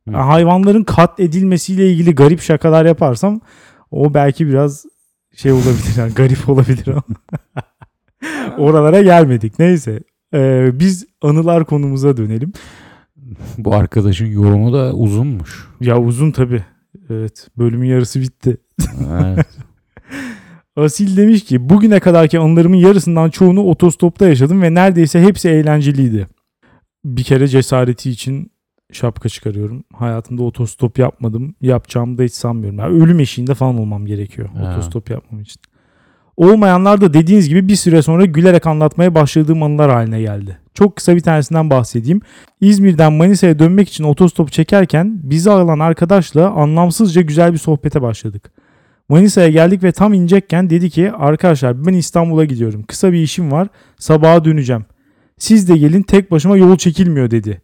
Hı. 0.09 0.17
Hayvanların 0.17 0.83
kat 0.83 1.19
edilmesiyle 1.19 1.91
ilgili 1.91 2.15
garip 2.15 2.41
şakalar 2.41 2.85
yaparsam 2.85 3.41
o 3.91 4.13
belki 4.13 4.47
biraz 4.47 4.85
şey 5.35 5.51
olabilir. 5.51 5.97
Yani 5.97 6.13
garip 6.13 6.49
olabilir 6.49 6.87
ama. 6.87 7.03
Oralara 8.57 9.01
gelmedik. 9.01 9.59
Neyse. 9.59 9.99
Ee, 10.33 10.69
biz 10.73 11.05
anılar 11.21 11.65
konumuza 11.65 12.17
dönelim. 12.17 12.53
Bu 13.57 13.75
arkadaşın 13.75 14.25
yorumu 14.25 14.73
da 14.73 14.93
uzunmuş. 14.93 15.67
Ya 15.81 15.99
uzun 15.99 16.31
tabii. 16.31 16.63
Evet. 17.09 17.47
Bölümün 17.57 17.87
yarısı 17.87 18.21
bitti. 18.21 18.57
Evet. 19.21 19.47
Asil 20.77 21.17
demiş 21.17 21.43
ki 21.43 21.69
bugüne 21.69 21.99
kadarki 21.99 22.39
anılarımın 22.39 22.77
yarısından 22.77 23.29
çoğunu 23.29 23.63
otostopta 23.63 24.27
yaşadım 24.27 24.61
ve 24.61 24.73
neredeyse 24.73 25.21
hepsi 25.21 25.49
eğlenceliydi. 25.49 26.27
Bir 27.05 27.23
kere 27.23 27.47
cesareti 27.47 28.09
için 28.09 28.51
şapka 28.91 29.29
çıkarıyorum. 29.29 29.83
Hayatımda 29.93 30.43
otostop 30.43 30.99
yapmadım. 30.99 31.55
Yapacağımı 31.61 32.17
da 32.17 32.23
hiç 32.23 32.33
sanmıyorum. 32.33 32.79
Yani 32.79 33.03
ölüm 33.03 33.19
eşiğinde 33.19 33.53
falan 33.53 33.77
olmam 33.77 34.05
gerekiyor 34.05 34.49
Ha. 34.49 34.71
otostop 34.71 35.09
yapmam 35.09 35.41
için. 35.41 35.61
Olmayanlar 36.37 37.01
da 37.01 37.13
dediğiniz 37.13 37.49
gibi 37.49 37.67
bir 37.67 37.75
süre 37.75 38.01
sonra 38.01 38.25
gülerek 38.25 38.67
anlatmaya 38.67 39.15
başladığım 39.15 39.63
anılar 39.63 39.91
haline 39.91 40.21
geldi. 40.21 40.57
Çok 40.73 40.95
kısa 40.95 41.15
bir 41.15 41.19
tanesinden 41.21 41.69
bahsedeyim. 41.69 42.21
İzmir'den 42.61 43.13
Manisa'ya 43.13 43.59
dönmek 43.59 43.89
için 43.89 44.03
otostop 44.03 44.51
çekerken 44.51 45.19
bizi 45.23 45.51
alan 45.51 45.79
arkadaşla 45.79 46.49
anlamsızca 46.49 47.21
güzel 47.21 47.53
bir 47.53 47.57
sohbete 47.57 48.01
başladık. 48.01 48.51
Manisa'ya 49.09 49.49
geldik 49.49 49.83
ve 49.83 49.91
tam 49.91 50.13
inecekken 50.13 50.69
dedi 50.69 50.89
ki 50.89 51.11
arkadaşlar 51.11 51.85
ben 51.85 51.93
İstanbul'a 51.93 52.45
gidiyorum. 52.45 52.83
Kısa 52.83 53.13
bir 53.13 53.21
işim 53.23 53.51
var. 53.51 53.67
Sabaha 53.97 54.45
döneceğim. 54.45 54.85
Siz 55.37 55.69
de 55.69 55.77
gelin 55.77 56.01
tek 56.01 56.31
başıma 56.31 56.57
yol 56.57 56.77
çekilmiyor 56.77 57.31
dedi. 57.31 57.61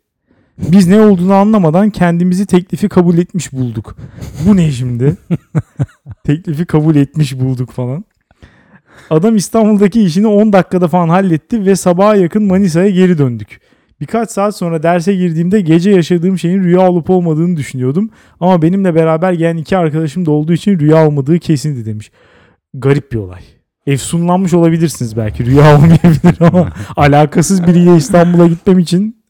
Biz 0.57 0.87
ne 0.87 1.01
olduğunu 1.01 1.33
anlamadan 1.33 1.89
kendimizi 1.89 2.45
teklifi 2.45 2.89
kabul 2.89 3.17
etmiş 3.17 3.53
bulduk. 3.53 3.97
Bu 4.47 4.55
ne 4.55 4.71
şimdi? 4.71 5.17
teklifi 6.23 6.65
kabul 6.65 6.95
etmiş 6.95 7.39
bulduk 7.39 7.71
falan. 7.71 8.05
Adam 9.09 9.35
İstanbul'daki 9.35 10.03
işini 10.03 10.27
10 10.27 10.53
dakikada 10.53 10.87
falan 10.87 11.09
halletti 11.09 11.65
ve 11.65 11.75
sabaha 11.75 12.15
yakın 12.15 12.43
Manisa'ya 12.43 12.89
geri 12.89 13.17
döndük. 13.17 13.59
Birkaç 14.01 14.31
saat 14.31 14.55
sonra 14.55 14.83
derse 14.83 15.15
girdiğimde 15.15 15.61
gece 15.61 15.91
yaşadığım 15.91 16.39
şeyin 16.39 16.63
rüya 16.63 16.89
olup 16.89 17.09
olmadığını 17.09 17.57
düşünüyordum. 17.57 18.09
Ama 18.39 18.61
benimle 18.61 18.95
beraber 18.95 19.33
gelen 19.33 19.57
iki 19.57 19.77
arkadaşım 19.77 20.25
da 20.25 20.31
olduğu 20.31 20.53
için 20.53 20.79
rüya 20.79 21.07
olmadığı 21.07 21.39
kesindi 21.39 21.85
demiş. 21.85 22.11
Garip 22.73 23.11
bir 23.11 23.17
olay. 23.17 23.41
Efsunlanmış 23.87 24.53
olabilirsiniz 24.53 25.17
belki. 25.17 25.45
Rüya 25.45 25.75
olmayabilir 25.77 26.37
ama 26.39 26.73
alakasız 26.95 27.67
biriyle 27.67 27.95
İstanbul'a 27.95 28.47
gitmem 28.47 28.79
için 28.79 29.23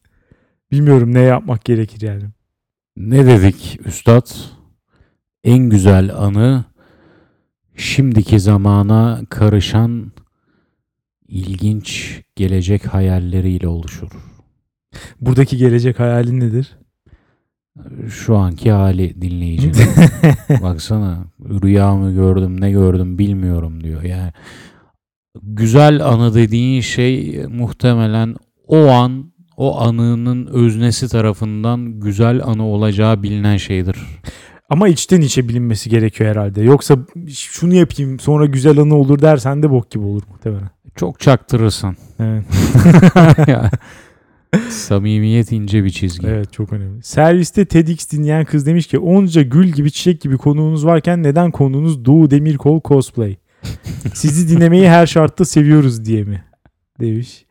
bilmiyorum 0.72 1.14
ne 1.14 1.20
yapmak 1.20 1.64
gerekir 1.64 2.00
yani. 2.00 2.24
Ne 2.96 3.26
dedik 3.26 3.80
üstad? 3.84 4.30
En 5.44 5.58
güzel 5.58 6.16
anı 6.16 6.64
şimdiki 7.76 8.40
zamana 8.40 9.20
karışan 9.30 10.12
ilginç 11.28 12.20
gelecek 12.36 12.86
hayalleriyle 12.86 13.68
oluşur. 13.68 14.29
Buradaki 15.20 15.56
gelecek 15.56 16.00
hayalin 16.00 16.40
nedir? 16.40 16.78
Şu 18.08 18.36
anki 18.36 18.70
hali 18.70 19.22
dinleyicinin. 19.22 19.88
Baksana 20.62 21.18
rüyamı 21.40 22.12
gördüm 22.12 22.60
ne 22.60 22.70
gördüm 22.70 23.18
bilmiyorum 23.18 23.84
diyor. 23.84 24.02
Yani 24.02 24.32
güzel 25.42 26.06
anı 26.06 26.34
dediğin 26.34 26.80
şey 26.80 27.42
muhtemelen 27.48 28.36
o 28.66 28.88
an 28.88 29.32
o 29.56 29.80
anının 29.80 30.46
öznesi 30.46 31.08
tarafından 31.08 32.00
güzel 32.00 32.44
anı 32.44 32.64
olacağı 32.66 33.22
bilinen 33.22 33.56
şeydir. 33.56 33.96
Ama 34.68 34.88
içten 34.88 35.20
içe 35.20 35.48
bilinmesi 35.48 35.90
gerekiyor 35.90 36.30
herhalde. 36.30 36.62
Yoksa 36.62 36.96
şunu 37.28 37.74
yapayım 37.74 38.20
sonra 38.20 38.46
güzel 38.46 38.78
anı 38.78 38.94
olur 38.94 39.22
dersen 39.22 39.62
de 39.62 39.70
bok 39.70 39.90
gibi 39.90 40.04
olur 40.04 40.22
muhtemelen. 40.30 40.70
Çok 40.96 41.20
çaktırırsın. 41.20 41.96
Evet. 42.20 42.44
Samimiyet 44.70 45.52
ince 45.52 45.84
bir 45.84 45.90
çizgi. 45.90 46.26
Evet 46.26 46.52
çok 46.52 46.72
önemli. 46.72 47.02
Serviste 47.02 47.64
TEDx 47.64 48.10
dinleyen 48.10 48.44
kız 48.44 48.66
demiş 48.66 48.86
ki 48.86 48.98
onca 48.98 49.42
gül 49.42 49.68
gibi 49.68 49.92
çiçek 49.92 50.20
gibi 50.20 50.36
konuğunuz 50.36 50.86
varken 50.86 51.22
neden 51.22 51.50
konuğunuz 51.50 52.04
Doğu 52.04 52.30
Demirkol 52.30 52.80
cosplay? 52.84 53.36
Sizi 54.14 54.56
dinlemeyi 54.56 54.88
her 54.88 55.06
şartta 55.06 55.44
seviyoruz 55.44 56.04
diye 56.04 56.24
mi? 56.24 56.44
Demiş. 57.00 57.46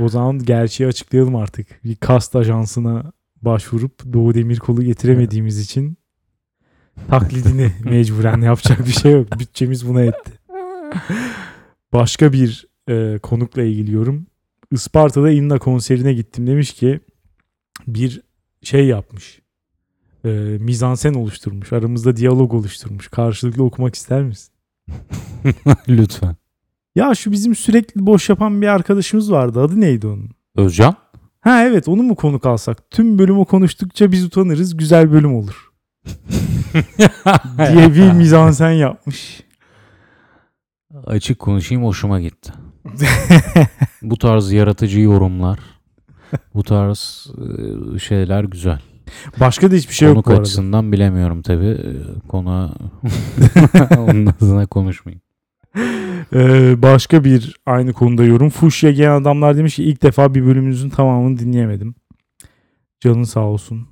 O 0.00 0.08
zaman 0.08 0.38
gerçeği 0.38 0.88
açıklayalım 0.88 1.36
artık. 1.36 1.84
Bir 1.84 1.96
kast 1.96 2.36
ajansına 2.36 3.12
başvurup 3.42 4.12
Doğu 4.12 4.34
Demirkol'u 4.34 4.82
getiremediğimiz 4.82 5.58
için 5.58 5.96
taklidini 7.08 7.72
mecburen 7.84 8.40
yapacak 8.40 8.86
bir 8.86 8.92
şey 8.92 9.12
yok. 9.12 9.38
Bütçemiz 9.38 9.88
buna 9.88 10.02
yetti. 10.02 10.32
Başka 11.92 12.32
bir 12.32 12.66
e, 12.88 13.18
konukla 13.18 13.62
ilgili 13.62 13.92
yorum. 13.92 14.26
Isparta'da 14.72 15.30
İnna 15.30 15.58
konserine 15.58 16.12
gittim 16.12 16.46
demiş 16.46 16.72
ki 16.72 17.00
bir 17.86 18.22
şey 18.62 18.86
yapmış. 18.86 19.40
E, 20.24 20.28
mizansen 20.60 21.14
oluşturmuş. 21.14 21.72
Aramızda 21.72 22.16
diyalog 22.16 22.54
oluşturmuş. 22.54 23.08
Karşılıklı 23.08 23.64
okumak 23.64 23.94
ister 23.94 24.22
misin? 24.22 24.52
Lütfen. 25.88 26.36
Ya 26.94 27.14
şu 27.14 27.32
bizim 27.32 27.54
sürekli 27.54 28.06
boş 28.06 28.28
yapan 28.28 28.62
bir 28.62 28.66
arkadaşımız 28.66 29.32
vardı. 29.32 29.60
Adı 29.60 29.80
neydi 29.80 30.06
onun? 30.06 30.30
Özcan? 30.56 30.96
Ha 31.40 31.64
evet 31.64 31.88
onu 31.88 32.02
mu 32.02 32.16
konuk 32.16 32.46
alsak? 32.46 32.90
Tüm 32.90 33.18
bölümü 33.18 33.44
konuştukça 33.44 34.12
biz 34.12 34.24
utanırız. 34.24 34.76
Güzel 34.76 35.12
bölüm 35.12 35.34
olur. 35.34 35.72
diye 37.58 37.94
bir 37.94 38.12
mizansen 38.12 38.70
yapmış. 38.70 39.42
Açık 41.06 41.38
konuşayım 41.38 41.84
hoşuma 41.84 42.20
gitti. 42.20 42.52
bu 44.02 44.18
tarz 44.18 44.52
yaratıcı 44.52 45.00
yorumlar, 45.00 45.58
bu 46.54 46.62
tarz 46.62 47.30
e, 47.94 47.98
şeyler 47.98 48.44
güzel. 48.44 48.80
Başka 49.40 49.70
da 49.70 49.74
hiçbir 49.74 49.94
şey 49.94 50.08
yok 50.08 50.14
Konuk 50.14 50.26
bu 50.26 50.30
arada. 50.30 50.40
açısından 50.40 50.92
bilemiyorum 50.92 51.42
tabii. 51.42 51.78
Konu 52.28 52.74
onun 53.98 54.26
adına 54.26 54.66
konuşmayayım. 54.66 55.22
Ee, 56.34 56.82
başka 56.82 57.24
bir 57.24 57.56
aynı 57.66 57.92
konuda 57.92 58.24
yorum. 58.24 58.50
Fuşya 58.50 58.90
Gen 58.90 59.10
Adamlar 59.10 59.56
demiş 59.56 59.76
ki 59.76 59.84
ilk 59.84 60.02
defa 60.02 60.34
bir 60.34 60.46
bölümünüzün 60.46 60.90
tamamını 60.90 61.38
dinleyemedim. 61.38 61.94
Canın 63.00 63.24
sağ 63.24 63.40
olsun. 63.40 63.88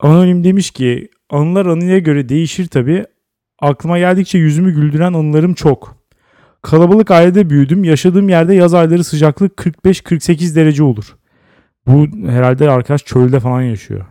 Anonim 0.00 0.44
demiş 0.44 0.70
ki 0.70 1.08
anılar 1.30 1.66
anıya 1.66 1.98
göre 1.98 2.28
değişir 2.28 2.66
tabi. 2.66 3.04
Aklıma 3.60 3.98
geldikçe 3.98 4.38
yüzümü 4.38 4.74
güldüren 4.74 5.12
anılarım 5.12 5.54
çok. 5.54 6.01
Kalabalık 6.62 7.10
ailede 7.10 7.50
büyüdüm. 7.50 7.84
Yaşadığım 7.84 8.28
yerde 8.28 8.54
yaz 8.54 8.74
ayları 8.74 9.04
sıcaklık 9.04 9.56
45-48 9.84 10.54
derece 10.54 10.82
olur. 10.82 11.16
Bu 11.86 12.06
herhalde 12.28 12.70
arkadaş 12.70 13.04
çölde 13.04 13.40
falan 13.40 13.62
yaşıyor. 13.62 14.06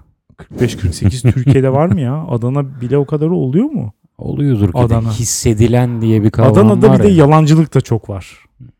45-48 0.60 1.32
Türkiye'de 1.34 1.72
var 1.74 1.86
mı 1.88 2.02
ya? 2.02 2.26
Adana 2.30 2.82
bile 2.82 2.98
o 2.98 3.06
kadarı 3.06 3.34
oluyor 3.34 3.66
mu? 3.66 3.94
Oluyordur 4.18 4.72
ki 4.72 4.78
Adana. 4.78 5.12
hissedilen 5.12 6.02
diye 6.02 6.24
bir 6.24 6.30
kavram 6.32 6.52
Adana'da 6.52 6.90
var 6.90 7.00
bir 7.00 7.04
de 7.04 7.08
ya. 7.08 7.16
yalancılık 7.16 7.74
da 7.74 7.82
çok 7.82 8.10
var. 8.10 8.38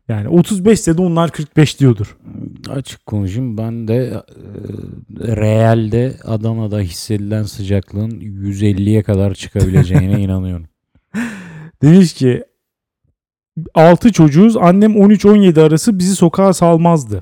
Yani 0.08 0.28
35 0.28 0.78
ise 0.78 0.98
de 0.98 1.02
onlar 1.02 1.30
45 1.30 1.80
diyordur. 1.80 2.16
Açık 2.70 3.06
konuşayım 3.06 3.58
ben 3.58 3.88
de 3.88 3.94
e, 3.96 5.36
realde 5.36 6.14
Adana'da 6.24 6.80
hissedilen 6.80 7.42
sıcaklığın 7.42 8.10
150'ye 8.10 9.02
kadar 9.02 9.34
çıkabileceğine 9.34 10.20
inanıyorum. 10.22 10.66
Demiş 11.82 12.12
ki 12.12 12.44
6 13.74 14.12
çocuğuz. 14.12 14.56
Annem 14.56 14.92
13-17 14.92 15.60
arası 15.60 15.98
bizi 15.98 16.16
sokağa 16.16 16.52
salmazdı. 16.52 17.20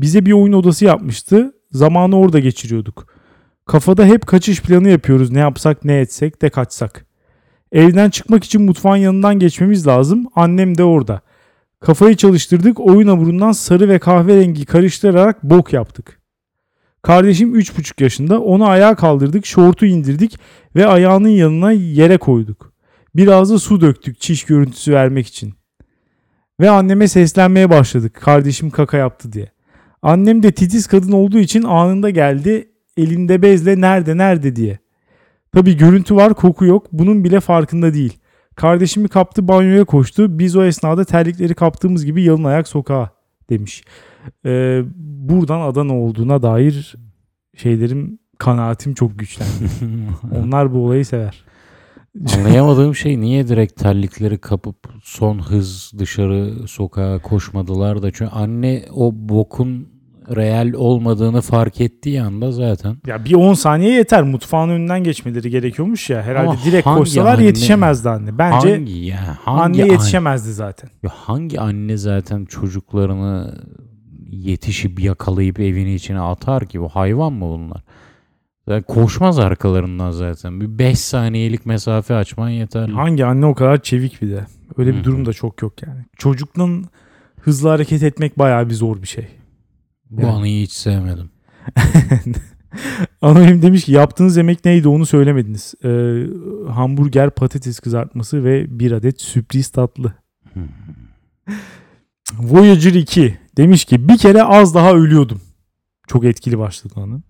Bize 0.00 0.26
bir 0.26 0.32
oyun 0.32 0.52
odası 0.52 0.84
yapmıştı. 0.84 1.52
Zamanı 1.72 2.18
orada 2.18 2.38
geçiriyorduk. 2.38 3.06
Kafada 3.66 4.04
hep 4.04 4.26
kaçış 4.26 4.62
planı 4.62 4.88
yapıyoruz. 4.88 5.30
Ne 5.30 5.38
yapsak 5.38 5.84
ne 5.84 6.00
etsek 6.00 6.42
de 6.42 6.50
kaçsak. 6.50 7.06
Evden 7.72 8.10
çıkmak 8.10 8.44
için 8.44 8.62
mutfağın 8.62 8.96
yanından 8.96 9.38
geçmemiz 9.38 9.86
lazım. 9.86 10.26
Annem 10.34 10.78
de 10.78 10.84
orada. 10.84 11.20
Kafayı 11.80 12.16
çalıştırdık. 12.16 12.80
Oyun 12.80 13.08
hamurundan 13.08 13.52
sarı 13.52 13.88
ve 13.88 13.98
kahverengi 13.98 14.66
karıştırarak 14.66 15.42
bok 15.42 15.72
yaptık. 15.72 16.20
Kardeşim 17.02 17.54
3,5 17.54 18.02
yaşında. 18.02 18.40
Onu 18.40 18.66
ayağa 18.66 18.94
kaldırdık. 18.94 19.46
Şortu 19.46 19.86
indirdik 19.86 20.38
ve 20.76 20.86
ayağının 20.86 21.28
yanına 21.28 21.72
yere 21.72 22.18
koyduk. 22.18 22.75
Biraz 23.16 23.50
da 23.50 23.58
su 23.58 23.80
döktük 23.80 24.20
çiş 24.20 24.44
görüntüsü 24.44 24.92
vermek 24.92 25.26
için. 25.26 25.54
Ve 26.60 26.70
anneme 26.70 27.08
seslenmeye 27.08 27.70
başladık 27.70 28.14
kardeşim 28.14 28.70
kaka 28.70 28.96
yaptı 28.96 29.32
diye. 29.32 29.52
Annem 30.02 30.42
de 30.42 30.52
titiz 30.52 30.86
kadın 30.86 31.12
olduğu 31.12 31.38
için 31.38 31.62
anında 31.62 32.10
geldi 32.10 32.68
elinde 32.96 33.42
bezle 33.42 33.80
nerede 33.80 34.18
nerede 34.18 34.56
diye. 34.56 34.78
Tabi 35.52 35.76
görüntü 35.76 36.16
var 36.16 36.34
koku 36.34 36.64
yok 36.64 36.86
bunun 36.92 37.24
bile 37.24 37.40
farkında 37.40 37.94
değil. 37.94 38.18
Kardeşimi 38.56 39.08
kaptı 39.08 39.48
banyoya 39.48 39.84
koştu 39.84 40.38
biz 40.38 40.56
o 40.56 40.64
esnada 40.64 41.04
terlikleri 41.04 41.54
kaptığımız 41.54 42.04
gibi 42.04 42.22
yalın 42.22 42.44
ayak 42.44 42.68
sokağa 42.68 43.10
demiş. 43.50 43.84
Ee, 44.46 44.82
buradan 44.96 45.60
Adana 45.60 45.98
olduğuna 45.98 46.42
dair 46.42 46.96
şeylerim 47.56 48.18
kanaatim 48.38 48.94
çok 48.94 49.18
güçlendi. 49.18 49.70
Onlar 50.36 50.74
bu 50.74 50.78
olayı 50.78 51.06
sever. 51.06 51.45
Anlayamadığım 52.36 52.94
şey 52.94 53.20
niye 53.20 53.48
direkt 53.48 53.80
terlikleri 53.82 54.38
kapıp 54.38 54.76
son 55.02 55.38
hız 55.38 55.92
dışarı 55.98 56.68
sokağa 56.68 57.18
koşmadılar 57.18 58.02
da 58.02 58.10
çünkü 58.10 58.30
anne 58.30 58.84
o 58.94 59.10
bokun 59.14 59.88
real 60.36 60.72
olmadığını 60.72 61.40
fark 61.40 61.80
ettiği 61.80 62.22
anda 62.22 62.52
zaten 62.52 62.96
Ya 63.06 63.24
bir 63.24 63.34
10 63.34 63.54
saniye 63.54 63.92
yeter. 63.92 64.22
Mutfağın 64.22 64.68
önünden 64.68 65.04
geçmeleri 65.04 65.50
gerekiyormuş 65.50 66.10
ya. 66.10 66.22
Herhalde 66.22 66.48
Ama 66.48 66.58
direkt 66.64 66.84
koşsalar 66.88 67.34
anne- 67.34 67.44
yetişemezdi 67.44 68.08
anne. 68.08 68.38
Bence 68.38 68.70
hangi 68.76 68.92
ya 68.92 69.38
hangi 69.44 69.60
anne 69.62 69.82
anne, 69.82 69.92
yetişemezdi 69.92 70.52
zaten. 70.52 70.90
Ya 71.02 71.10
hangi 71.14 71.60
anne 71.60 71.96
zaten 71.96 72.44
çocuklarını 72.44 73.54
yetişip 74.30 75.00
yakalayıp 75.00 75.60
evin 75.60 75.86
içine 75.86 76.20
atar 76.20 76.66
ki 76.66 76.80
bu 76.80 76.88
hayvan 76.88 77.32
mı 77.32 77.44
bunlar? 77.48 77.82
Yani 78.68 78.82
koşmaz 78.82 79.38
arkalarından 79.38 80.10
zaten. 80.10 80.60
Bir 80.60 80.78
5 80.78 80.98
saniyelik 80.98 81.66
mesafe 81.66 82.14
açman 82.14 82.48
yeterli. 82.48 82.92
Hangi 82.92 83.24
anne 83.24 83.46
o 83.46 83.54
kadar 83.54 83.82
çevik 83.82 84.22
bir 84.22 84.30
de. 84.30 84.46
Öyle 84.76 84.94
bir 84.94 85.04
durum 85.04 85.26
da 85.26 85.32
çok 85.32 85.62
yok 85.62 85.82
yani. 85.82 86.04
Çocukla 86.16 86.68
hızlı 87.40 87.68
hareket 87.68 88.02
etmek 88.02 88.38
bayağı 88.38 88.68
bir 88.68 88.74
zor 88.74 89.02
bir 89.02 89.06
şey. 89.06 89.28
Bu 90.10 90.20
Yani. 90.20 90.32
anıyı 90.32 90.62
hiç 90.62 90.72
sevmedim. 90.72 91.30
Anonim 93.22 93.62
demiş 93.62 93.84
ki 93.84 93.92
yaptığınız 93.92 94.36
yemek 94.36 94.64
neydi 94.64 94.88
onu 94.88 95.06
söylemediniz. 95.06 95.74
Ee, 95.84 95.88
hamburger, 96.70 97.30
patates 97.30 97.80
kızartması 97.80 98.44
ve 98.44 98.78
bir 98.78 98.92
adet 98.92 99.20
sürpriz 99.20 99.68
tatlı. 99.68 100.12
Voyager 102.38 102.94
2 102.94 103.38
demiş 103.56 103.84
ki 103.84 104.08
bir 104.08 104.18
kere 104.18 104.42
az 104.42 104.74
daha 104.74 104.92
ölüyordum. 104.92 105.40
Çok 106.06 106.24
etkili 106.24 106.58
başladı 106.58 106.94
anı. 106.96 107.22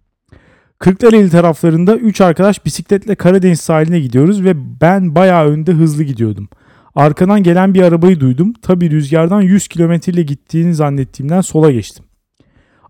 Kırklareli 0.79 1.31
taraflarında 1.31 1.97
3 1.97 2.21
arkadaş 2.21 2.65
bisikletle 2.65 3.15
Karadeniz 3.15 3.61
sahiline 3.61 4.01
gidiyoruz 4.01 4.45
ve 4.45 4.81
ben 4.81 5.15
bayağı 5.15 5.47
önde 5.47 5.73
hızlı 5.73 6.03
gidiyordum. 6.03 6.49
Arkadan 6.95 7.43
gelen 7.43 7.75
bir 7.75 7.83
arabayı 7.83 8.21
duydum. 8.21 8.53
Tabi 8.63 8.91
rüzgardan 8.91 9.41
100 9.41 9.69
kilometreyle 9.69 10.23
gittiğini 10.23 10.75
zannettiğimden 10.75 11.41
sola 11.41 11.71
geçtim. 11.71 12.05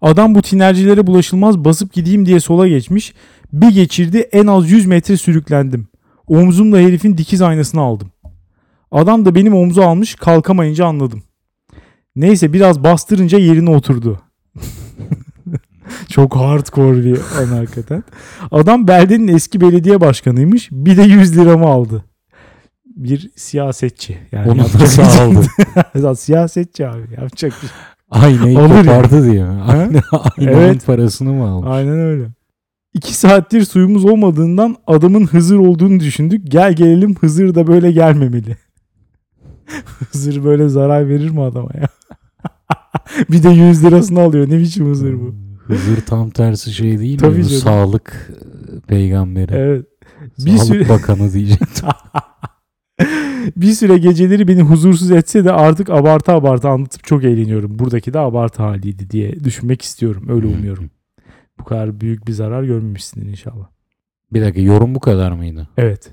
Adam 0.01 0.35
bu 0.35 0.43
tinercilere 0.43 1.07
bulaşılmaz 1.07 1.65
basıp 1.65 1.93
gideyim 1.93 2.27
diye 2.27 2.41
sola 2.41 2.69
geçmiş. 2.69 3.15
Bir 3.53 3.69
geçirdi 3.69 4.19
en 4.19 4.47
az 4.47 4.71
100 4.71 4.87
metre 4.87 5.17
sürüklendim. 5.17 5.89
Omzumla 6.27 6.79
herifin 6.79 7.19
dikiz 7.19 7.43
aynasını 7.43 7.81
aldım. 7.81 8.11
Adam 8.91 9.25
da 9.25 9.35
benim 9.35 9.55
omzu 9.55 9.83
almış 9.83 10.15
kalkamayınca 10.15 10.87
anladım. 10.87 11.23
Neyse 12.17 12.53
biraz 12.53 12.85
bastırınca 12.85 13.39
yerine 13.39 13.71
oturdu. 13.71 14.21
Çok 16.09 16.37
hardcore 16.37 17.05
bir 17.05 17.19
an 17.41 17.47
hakikaten. 17.47 18.05
Adam 18.51 18.89
beldenin 18.89 19.29
eski 19.29 19.61
belediye 19.61 20.01
başkanıymış. 20.01 20.69
Bir 20.73 20.97
de 20.97 21.03
100 21.03 21.39
liramı 21.39 21.67
aldı. 21.67 22.05
Bir 22.97 23.31
siyasetçi. 23.37 24.19
Yani 24.33 24.51
Onu 24.51 24.59
nasıl 24.59 24.89
şey- 24.89 25.23
aldı? 25.95 26.17
siyasetçi 26.17 26.89
abi. 26.89 27.03
Yapacak 27.17 27.53
bir 27.63 27.69
şey. 27.69 27.77
Aynayı 28.11 28.53
ya. 28.59 28.69
kopardı 28.69 29.33
diye 29.33 29.45
mi? 29.45 29.63
Ayna, 29.63 30.01
aynanın 30.13 30.33
Evet. 30.39 30.87
parasını 30.87 31.33
mı 31.33 31.49
almış? 31.49 31.69
Aynen 31.71 31.99
öyle. 31.99 32.25
İki 32.95 33.15
saattir 33.15 33.65
suyumuz 33.65 34.05
olmadığından 34.05 34.77
adamın 34.87 35.27
Hızır 35.27 35.57
olduğunu 35.57 36.01
düşündük. 36.01 36.51
Gel 36.51 36.73
gelelim 36.73 37.15
Hızır 37.15 37.55
da 37.55 37.67
böyle 37.67 37.93
gelmemeli. 37.93 38.57
Hızır 40.13 40.45
böyle 40.45 40.69
zarar 40.69 41.09
verir 41.09 41.31
mi 41.31 41.43
adama 41.43 41.71
ya? 41.75 41.89
bir 43.31 43.43
de 43.43 43.49
100 43.51 43.85
lirasını 43.85 44.21
alıyor. 44.21 44.51
Ne 44.51 44.59
biçim 44.59 44.87
Hızır 44.87 45.15
bu? 45.15 45.35
Hızır 45.67 46.01
tam 46.01 46.31
tersi 46.31 46.73
şey 46.73 46.99
değil 46.99 47.19
Tabii 47.19 47.37
mi? 47.37 47.45
Canım. 47.45 47.63
Sağlık 47.63 48.31
e, 48.31 48.81
peygamberi. 48.81 49.55
Evet. 49.55 49.87
Bir 50.39 50.57
Sağlık 50.57 50.67
süre, 50.67 50.89
bakanı 50.89 51.33
diyecektim. 51.33 51.89
bir 53.57 53.73
süre 53.73 53.99
geceleri 53.99 54.49
beni 54.49 54.63
huzursuz 54.63 55.11
etse 55.11 55.45
de 55.45 55.53
artık 55.53 55.91
abartı 55.91 56.33
abartı 56.33 56.69
anlatıp 56.69 57.05
çok 57.05 57.25
eğleniyorum. 57.25 57.79
Buradaki 57.79 58.13
de 58.13 58.19
abartı 58.19 58.63
haliydi 58.63 59.11
diye 59.11 59.45
düşünmek 59.45 59.83
istiyorum. 59.83 60.27
Öyle 60.29 60.47
umuyorum. 60.47 60.91
Bu 61.59 61.65
kadar 61.65 62.01
büyük 62.01 62.29
bir 62.29 62.33
zarar 62.33 62.63
görmemişsindir 62.63 63.27
inşallah. 63.27 63.67
Bir 64.33 64.43
dakika 64.43 64.61
yorum 64.61 64.95
bu 64.95 65.01
kadar 65.01 65.33
mıydı? 65.33 65.69
Evet. 65.77 66.11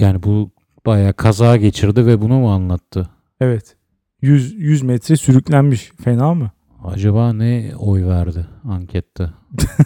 Yani 0.00 0.22
bu 0.22 0.50
bayağı 0.86 1.12
kaza 1.12 1.56
geçirdi 1.56 2.06
ve 2.06 2.20
bunu 2.20 2.38
mu 2.38 2.52
anlattı? 2.52 3.08
Evet. 3.40 3.76
100, 4.22 4.54
100 4.54 4.82
metre 4.82 5.16
sürüklenmiş. 5.16 5.92
Fena 6.04 6.34
mı? 6.34 6.50
Acaba 6.86 7.32
ne 7.32 7.72
oy 7.78 8.06
verdi 8.06 8.46
ankette? 8.64 9.30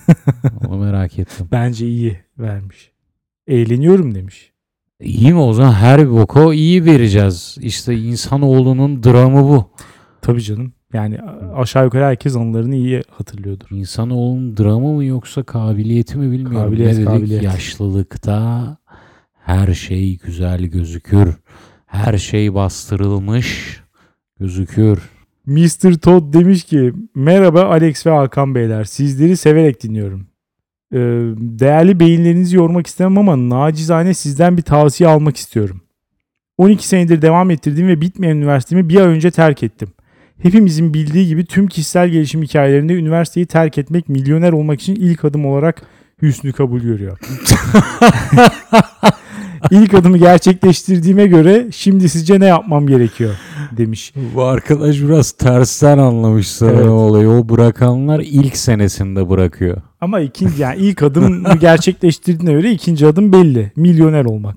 Onu 0.68 0.78
merak 0.78 1.18
ettim. 1.18 1.48
Bence 1.52 1.86
iyi 1.86 2.18
vermiş. 2.38 2.92
Eğleniyorum 3.46 4.14
demiş. 4.14 4.52
İyi 5.00 5.32
mi 5.32 5.40
o 5.40 5.52
zaman 5.52 5.72
her 5.72 6.10
boku 6.10 6.52
iyi 6.52 6.84
vereceğiz. 6.84 7.58
İşte 7.60 7.94
insanoğlunun 7.94 9.02
dramı 9.02 9.42
bu. 9.48 9.70
Tabii 10.22 10.42
canım. 10.42 10.72
Yani 10.92 11.18
aşağı 11.54 11.84
yukarı 11.84 12.04
herkes 12.04 12.36
anılarını 12.36 12.74
iyi 12.74 13.02
hatırlıyordur. 13.10 13.66
İnsanoğlunun 13.70 14.56
dramı 14.56 14.92
mı 14.92 15.04
yoksa 15.04 15.42
kabiliyeti 15.42 16.18
mi 16.18 16.32
bilmiyorum. 16.32 16.68
Kabiliyet, 16.68 16.92
ne 16.92 16.96
dedik? 16.96 17.08
kabiliyet. 17.08 17.42
Yaşlılıkta 17.42 18.76
her 19.32 19.74
şey 19.74 20.18
güzel 20.18 20.62
gözükür. 20.62 21.34
Her 21.86 22.18
şey 22.18 22.54
bastırılmış 22.54 23.80
gözükür. 24.40 25.19
Mr. 25.50 25.98
Todd 25.98 26.32
demiş 26.32 26.64
ki 26.64 26.92
merhaba 27.14 27.62
Alex 27.62 28.06
ve 28.06 28.10
Hakan 28.10 28.54
Beyler. 28.54 28.84
Sizleri 28.84 29.36
severek 29.36 29.82
dinliyorum. 29.82 30.26
Ee, 30.92 30.98
değerli 31.36 32.00
beyinlerinizi 32.00 32.56
yormak 32.56 32.86
istemem 32.86 33.18
ama 33.18 33.48
nacizane 33.48 34.14
sizden 34.14 34.56
bir 34.56 34.62
tavsiye 34.62 35.10
almak 35.10 35.36
istiyorum. 35.36 35.80
12 36.58 36.88
senedir 36.88 37.22
devam 37.22 37.50
ettirdiğim 37.50 37.88
ve 37.88 38.00
bitmeyen 38.00 38.36
üniversitemi 38.36 38.88
bir 38.88 38.96
ay 38.96 39.06
önce 39.06 39.30
terk 39.30 39.62
ettim. 39.62 39.88
Hepimizin 40.42 40.94
bildiği 40.94 41.26
gibi 41.26 41.44
tüm 41.44 41.66
kişisel 41.66 42.08
gelişim 42.08 42.42
hikayelerinde 42.42 42.94
üniversiteyi 42.94 43.46
terk 43.46 43.78
etmek 43.78 44.08
milyoner 44.08 44.52
olmak 44.52 44.80
için 44.80 44.94
ilk 44.94 45.24
adım 45.24 45.46
olarak 45.46 45.82
hüsnü 46.22 46.52
kabul 46.52 46.80
görüyor. 46.80 47.18
ilk 49.70 49.94
adımı 49.94 50.18
gerçekleştirdiğime 50.18 51.27
göre 51.27 51.66
şimdi 51.73 52.09
sizce 52.09 52.40
ne 52.40 52.46
yapmam 52.46 52.87
gerekiyor 52.87 53.35
demiş. 53.77 54.12
Bu 54.35 54.42
arkadaş 54.42 55.01
biraz 55.01 55.33
tersten 55.33 55.99
anlamış 55.99 56.49
sanırım 56.49 56.79
Evet. 56.79 56.88
olayı. 56.88 57.29
O 57.29 57.49
bırakanlar 57.49 58.20
ilk 58.20 58.57
senesinde 58.57 59.29
bırakıyor. 59.29 59.77
Ama 60.01 60.20
ikinci 60.20 60.62
yani 60.62 60.77
ilk 60.81 61.03
adımı 61.03 61.57
gerçekleştirdiğine 61.57 62.53
göre 62.53 62.70
ikinci 62.73 63.07
adım 63.07 63.33
belli. 63.33 63.73
Milyoner 63.77 64.25
olmak. 64.25 64.57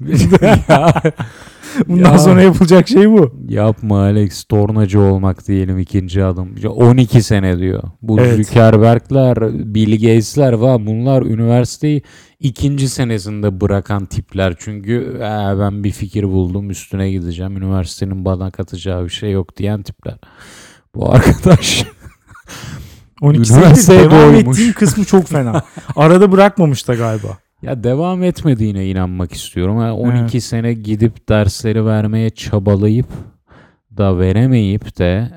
Bundan 1.88 2.12
Ya. 2.12 2.18
sonra 2.18 2.42
yapılacak 2.42 2.88
şey 2.88 3.10
bu. 3.10 3.34
Yapma 3.48 4.00
Alex 4.02 4.44
tornacı 4.44 5.00
olmak 5.00 5.48
diyelim 5.48 5.78
ikinci 5.78 6.24
adım. 6.24 6.54
Ya 6.62 6.70
12 6.70 7.22
sene 7.22 7.58
diyor. 7.58 7.82
Bu 8.02 8.20
Evet. 8.20 8.36
Zuckerberg'ler, 8.46 9.38
Bill 9.74 9.92
Gates'ler 9.92 10.52
var. 10.52 10.86
Bunlar 10.86 11.22
üniversiteyi 11.22 12.02
ikinci 12.40 12.88
senesinde 12.88 13.60
bırakan 13.60 14.06
tipler. 14.06 14.54
Çünkü 14.58 15.12
"Ee, 15.16 15.58
ben 15.58 15.84
bir 15.84 15.90
fikir 15.90 16.24
buldum 16.24 16.70
üstüne 16.70 17.10
gideceğim. 17.10 17.56
Üniversitenin 17.56 18.24
bana 18.24 18.50
katacağı 18.50 19.04
bir 19.04 19.10
şey 19.10 19.30
yok 19.32 19.56
diyen 19.56 19.82
tipler. 19.82 20.16
Bu 20.94 21.12
arkadaş 21.12 21.84
12 23.20 23.52
Üniversiteye 23.52 23.74
senedir 23.98 24.10
devam 24.10 24.32
doymuş. 24.34 24.58
ettiğim 24.58 24.72
kısmı 24.72 25.04
çok 25.04 25.28
fena. 25.28 25.62
Arada 25.96 26.32
bırakmamış 26.32 26.88
da 26.88 26.94
galiba. 26.94 27.38
Ya 27.64 27.84
devam 27.84 28.22
etmediğine 28.22 28.86
inanmak 28.86 29.32
istiyorum. 29.32 29.76
Ha, 29.76 29.94
12 29.94 30.40
sene 30.40 30.74
gidip 30.74 31.28
dersleri 31.28 31.86
vermeye 31.86 32.30
çabalayıp 32.30 33.06
da 33.96 34.18
veremeyip 34.18 34.98
de 34.98 35.12
e, 35.14 35.28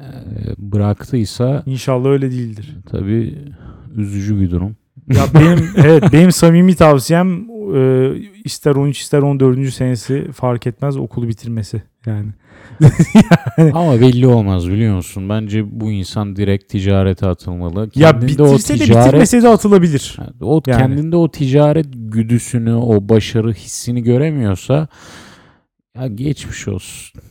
bıraktıysa 0.58 1.64
İnşallah 1.66 2.10
öyle 2.10 2.32
değildir. 2.32 2.76
tabii 2.92 3.36
üzücü 3.96 4.40
bir 4.42 4.52
durum. 4.52 4.76
Ya 5.14 5.24
benim 5.34 5.70
evet 5.78 6.04
benim 6.14 6.32
samimi 6.32 6.76
tavsiyem 6.76 7.46
e, 7.76 8.12
ister 8.44 8.76
13 8.76 9.00
ister 9.00 9.20
14. 9.22 9.70
senesi 9.74 10.32
fark 10.32 10.68
etmez 10.68 10.98
okulu 10.98 11.28
bitirmesi 11.28 11.82
yani. 12.08 12.32
Ama 13.74 14.02
belli 14.02 14.28
olmaz 14.28 14.70
biliyor 14.70 14.96
musun? 14.96 15.30
Bence 15.30 15.80
bu 15.82 15.92
insan 15.92 16.36
direkt 16.36 16.70
ticarete 16.70 17.28
atılmalı. 17.28 17.90
Ya 17.96 18.12
Kendinde 18.12 18.44
o 18.44 18.46
bitirse 18.54 18.80
de 18.80 18.84
ticaret- 18.84 19.06
bitirmese 19.08 19.44
de 19.44 19.48
atılabilir. 19.50 20.18
O 20.42 20.62
Yani. 20.68 20.80
kendinde 20.80 21.16
o 21.16 21.32
ticaret 21.32 21.86
güdüsünü, 21.94 22.74
o 22.74 23.10
başarı 23.10 23.54
hissini 23.54 24.04
göremiyorsa 24.04 24.88
ya 25.98 26.08
geçmiş 26.08 26.68
olsun. 26.68 27.22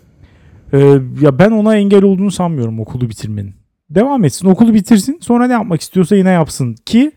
Ee, 0.73 0.79
ya 1.21 1.39
ben 1.39 1.51
ona 1.51 1.77
engel 1.77 2.03
olduğunu 2.03 2.31
sanmıyorum 2.31 2.81
okulu 2.81 3.09
bitirmenin. 3.11 3.55
Devam 3.91 4.25
etsin 4.25 4.47
okulu 4.49 4.75
bitirsin 4.75 5.19
sonra 5.23 5.47
ne 5.47 5.53
yapmak 5.53 5.81
istiyorsa 5.81 6.17
yine 6.17 6.31
yapsın 6.31 6.75
ki 6.87 7.13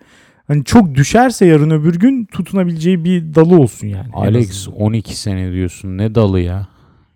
hani 0.48 0.64
çok 0.64 0.96
düşerse 0.96 1.46
yarın 1.46 1.70
öbür 1.70 2.00
gün 2.00 2.26
tutunabileceği 2.26 3.04
bir 3.06 3.36
dalı 3.36 3.60
olsun 3.60 3.88
yani. 3.88 4.08
Alex 4.14 4.50
azından. 4.50 4.82
12 4.82 5.16
sene 5.20 5.52
diyorsun. 5.52 5.98
Ne 5.98 6.16
dalı 6.16 6.40
ya? 6.40 6.68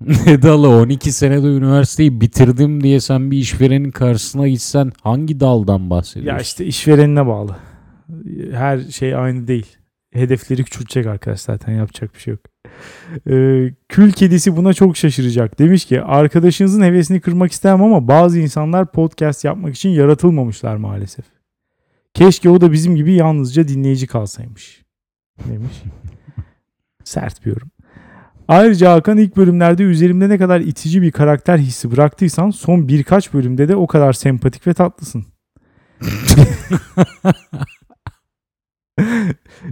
ne 0.25 0.41
dalı? 0.41 0.69
12 0.69 1.11
senede 1.11 1.47
üniversiteyi 1.47 2.21
bitirdim 2.21 2.83
diye 2.83 2.99
sen 2.99 3.31
bir 3.31 3.37
işverenin 3.37 3.91
karşısına 3.91 4.47
gitsen 4.47 4.91
hangi 5.01 5.39
daldan 5.39 5.89
bahsediyorsun? 5.89 6.37
Ya 6.37 6.41
işte 6.41 6.65
işverenine 6.65 7.27
bağlı. 7.27 7.55
Her 8.51 8.79
şey 8.79 9.15
aynı 9.15 9.47
değil. 9.47 9.77
Hedefleri 10.13 10.63
küçültecek 10.63 11.05
arkadaş 11.05 11.41
zaten 11.41 11.73
yapacak 11.73 12.15
bir 12.15 12.19
şey 12.19 12.31
yok. 12.31 12.39
Ee, 13.29 13.73
kül 13.89 14.11
kedisi 14.11 14.57
buna 14.57 14.73
çok 14.73 14.97
şaşıracak. 14.97 15.59
Demiş 15.59 15.85
ki 15.85 16.01
arkadaşınızın 16.01 16.81
hevesini 16.81 17.21
kırmak 17.21 17.51
istemem 17.51 17.83
ama 17.83 18.07
bazı 18.07 18.39
insanlar 18.39 18.91
podcast 18.91 19.45
yapmak 19.45 19.75
için 19.75 19.89
yaratılmamışlar 19.89 20.75
maalesef. 20.75 21.25
Keşke 22.13 22.49
o 22.49 22.61
da 22.61 22.71
bizim 22.71 22.95
gibi 22.95 23.13
yalnızca 23.13 23.67
dinleyici 23.67 24.07
kalsaymış. 24.07 24.83
Demiş. 25.49 25.83
Sert 27.03 27.45
bir 27.45 27.49
yorum. 27.49 27.72
Ayrıca 28.53 28.91
Hakan 28.91 29.17
ilk 29.17 29.37
bölümlerde 29.37 29.83
üzerimde 29.83 30.29
ne 30.29 30.37
kadar 30.37 30.61
itici 30.61 31.01
bir 31.01 31.11
karakter 31.11 31.57
hissi 31.57 31.91
bıraktıysan 31.91 32.49
son 32.49 32.87
birkaç 32.87 33.33
bölümde 33.33 33.67
de 33.67 33.75
o 33.75 33.87
kadar 33.87 34.13
sempatik 34.13 34.67
ve 34.67 34.73
tatlısın. 34.73 35.25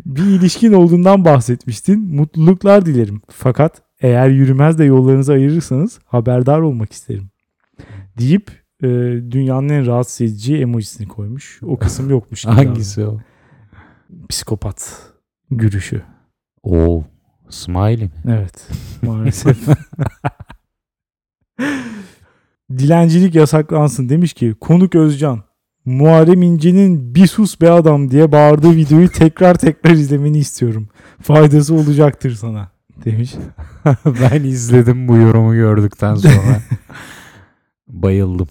bir 0.06 0.24
ilişkin 0.24 0.74
olduğundan 0.74 1.26
bahsetmiştin. 1.26 2.16
Mutluluklar 2.16 2.86
dilerim. 2.86 3.22
Fakat 3.30 3.82
eğer 4.00 4.30
yürümez 4.30 4.80
de 4.80 4.84
yollarınızı 4.84 5.34
ayırırsanız 5.34 6.00
haberdar 6.06 6.60
olmak 6.60 6.92
isterim. 6.92 7.30
Deyip 8.18 8.52
e, 8.84 8.88
dünyanın 9.32 9.70
en 9.70 9.86
rahatsız 9.86 10.22
edici 10.22 10.58
emojisini 10.58 11.08
koymuş. 11.08 11.60
O 11.64 11.78
kısım 11.78 12.10
yokmuş. 12.10 12.46
Hangisi 12.46 13.06
o? 13.06 13.20
Psikopat 14.30 15.08
gülüşü. 15.52 16.02
O 16.64 17.04
smiley 17.52 18.06
mi? 18.06 18.12
Evet. 18.28 18.68
Maalesef. 19.02 19.58
Dilencilik 22.78 23.36
yasaklansın 23.36 24.10
demiş 24.10 24.34
ki 24.34 24.56
konuk 24.60 24.96
Özcan 24.96 25.44
Muharrem 25.86 26.42
İnce'nin 26.42 27.16
bir 27.16 27.28
sus 27.28 27.62
be 27.62 27.72
adam 27.72 28.12
diye 28.12 28.32
bağırdığı 28.32 28.76
videoyu 28.76 29.10
tekrar 29.10 29.56
tekrar 29.56 29.92
izlemeni 29.92 30.38
istiyorum. 30.38 30.88
Faydası 31.22 31.76
olacaktır 31.76 32.32
sana 32.32 32.72
demiş. 33.06 33.36
ben 34.06 34.44
izledim 34.44 35.08
bu 35.08 35.18
yorumu 35.18 35.54
gördükten 35.54 36.16
sonra. 36.16 36.62
Bayıldım. 37.88 38.48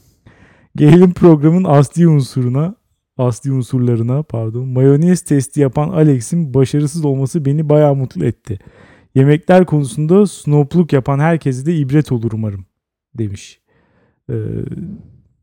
Gelelim 0.76 1.12
programın 1.12 1.64
asli 1.64 2.08
unsuruna, 2.08 2.74
asli 3.18 3.52
unsurlarına 3.52 4.22
pardon. 4.22 4.68
Mayonez 4.68 5.22
testi 5.22 5.60
yapan 5.60 5.88
Alex'in 5.88 6.54
başarısız 6.54 7.04
olması 7.04 7.44
beni 7.44 7.68
bayağı 7.68 7.94
mutlu 7.94 8.24
etti. 8.24 8.58
Yemekler 9.14 9.66
konusunda 9.66 10.26
snopluk 10.26 10.92
yapan 10.92 11.18
herkese 11.18 11.66
de 11.66 11.76
ibret 11.76 12.12
olur 12.12 12.32
umarım 12.32 12.66
demiş. 13.14 13.60
Ee, 14.30 14.34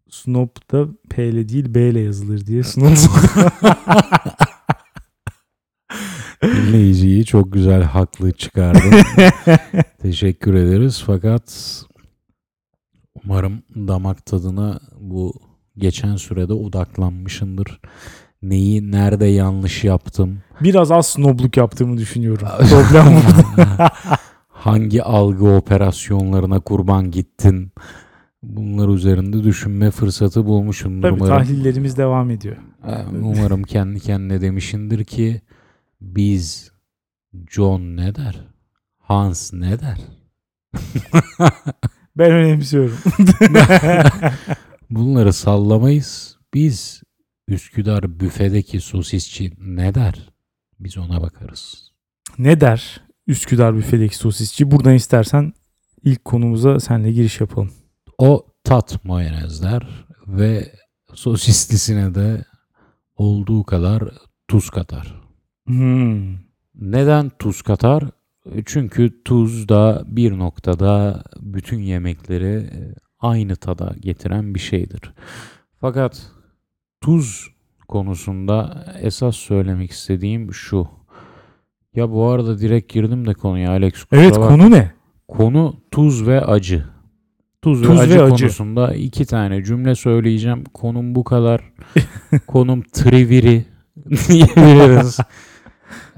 snop 0.09 0.71
da 0.71 0.87
P 1.09 1.27
ile 1.29 1.49
değil 1.49 1.73
B 1.75 1.89
ile 1.89 1.99
yazılır 1.99 2.45
diye 2.45 2.63
snopluk. 2.63 3.53
Dinleyiciyi 6.43 7.25
çok 7.25 7.53
güzel 7.53 7.83
haklı 7.83 8.31
çıkardın. 8.31 8.93
Teşekkür 10.01 10.53
ederiz 10.53 11.03
fakat 11.05 11.83
umarım 13.23 13.63
damak 13.75 14.25
tadına 14.25 14.79
bu 14.99 15.33
geçen 15.77 16.15
sürede 16.15 16.53
odaklanmışındır. 16.53 17.79
Neyi 18.41 18.91
nerede 18.91 19.25
yanlış 19.25 19.83
yaptım? 19.83 20.39
Biraz 20.61 20.91
az 20.91 21.07
snobluk 21.07 21.57
yaptığımı 21.57 21.97
düşünüyorum. 21.97 22.47
Problem 22.69 23.05
bu. 23.15 23.21
Hangi 24.47 25.03
algı 25.03 25.49
operasyonlarına 25.49 26.59
kurban 26.59 27.11
gittin? 27.11 27.71
Bunlar 28.43 28.89
üzerinde 28.89 29.43
düşünme 29.43 29.91
fırsatı 29.91 30.45
bulmuşumdur 30.45 31.09
Tabii 31.09 31.23
umarım. 31.23 31.37
tahlillerimiz 31.37 31.97
devam 31.97 32.29
ediyor. 32.29 32.57
Umarım 33.21 33.63
kendi 33.63 33.99
kendine 33.99 34.41
demişindir 34.41 35.05
ki 35.05 35.41
biz 36.01 36.71
John 37.49 37.81
ne 37.81 38.15
der? 38.15 38.47
Hans 38.97 39.53
ne 39.53 39.79
der? 39.79 39.97
Ben 42.17 42.31
önemsiyorum. 42.31 42.97
Bunları 44.89 45.33
sallamayız. 45.33 46.37
Biz 46.53 47.01
Üsküdar 47.47 48.19
büfedeki 48.19 48.81
sosisçi 48.81 49.53
ne 49.59 49.95
der? 49.95 50.29
Biz 50.79 50.97
ona 50.97 51.21
bakarız. 51.21 51.91
ne 52.37 52.61
der 52.61 53.01
Üsküdar 53.27 53.75
büfedeki 53.75 54.17
sosisçi? 54.17 54.71
Buradan 54.71 54.93
istersen 54.93 55.53
ilk 56.03 56.25
konumuza 56.25 56.79
senle 56.79 57.11
giriş 57.11 57.41
yapalım. 57.41 57.71
O 58.17 58.45
tat 58.63 59.05
mayonez 59.05 59.63
der 59.63 60.05
ve 60.27 60.71
sosislisine 61.13 62.15
de 62.15 62.45
olduğu 63.15 63.63
kadar 63.63 64.03
tuz 64.47 64.69
katar. 64.69 65.21
Hmm. 65.65 66.35
Neden 66.75 67.29
tuz 67.39 67.61
katar? 67.61 68.03
Çünkü 68.65 69.23
tuz 69.25 69.69
da 69.69 70.03
bir 70.07 70.37
noktada 70.37 71.23
bütün 71.39 71.79
yemekleri 71.79 72.55
e, 72.55 72.95
aynı 73.19 73.55
tada 73.55 73.95
getiren 73.99 74.55
bir 74.55 74.59
şeydir. 74.59 75.13
Fakat 75.79 76.31
tuz 77.01 77.47
konusunda 77.87 78.85
esas 79.01 79.35
söylemek 79.35 79.91
istediğim 79.91 80.53
şu. 80.53 80.87
Ya 81.95 82.11
bu 82.11 82.25
arada 82.25 82.59
direkt 82.59 82.93
girdim 82.93 83.27
de 83.27 83.33
konuya 83.33 83.69
Alex. 83.71 83.93
Evet 84.11 84.31
bakma. 84.31 84.47
konu 84.47 84.71
ne? 84.71 84.91
Konu 85.27 85.75
tuz 85.91 86.27
ve 86.27 86.41
acı. 86.41 86.85
Tuz, 87.61 87.81
Tuz 87.81 87.97
ve, 87.97 88.01
acı 88.01 88.15
ve 88.19 88.23
acı. 88.23 88.43
konusunda 88.43 88.93
iki 88.93 89.25
tane 89.25 89.63
cümle 89.63 89.95
söyleyeceğim. 89.95 90.63
Konum 90.73 91.15
bu 91.15 91.23
kadar. 91.23 91.61
Konum 92.47 92.81
triviri 92.81 93.65
diyebiliriz. 94.29 95.17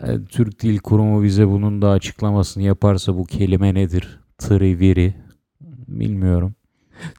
E, 0.04 0.26
Türk 0.30 0.62
Dil 0.62 0.80
Kurumu 0.80 1.24
bize 1.24 1.48
bunun 1.48 1.82
da 1.82 1.90
açıklamasını 1.90 2.64
yaparsa 2.64 3.18
bu 3.18 3.26
kelime 3.26 3.74
nedir? 3.74 4.20
Triviri. 4.38 5.14
Bilmiyorum. 5.88 6.54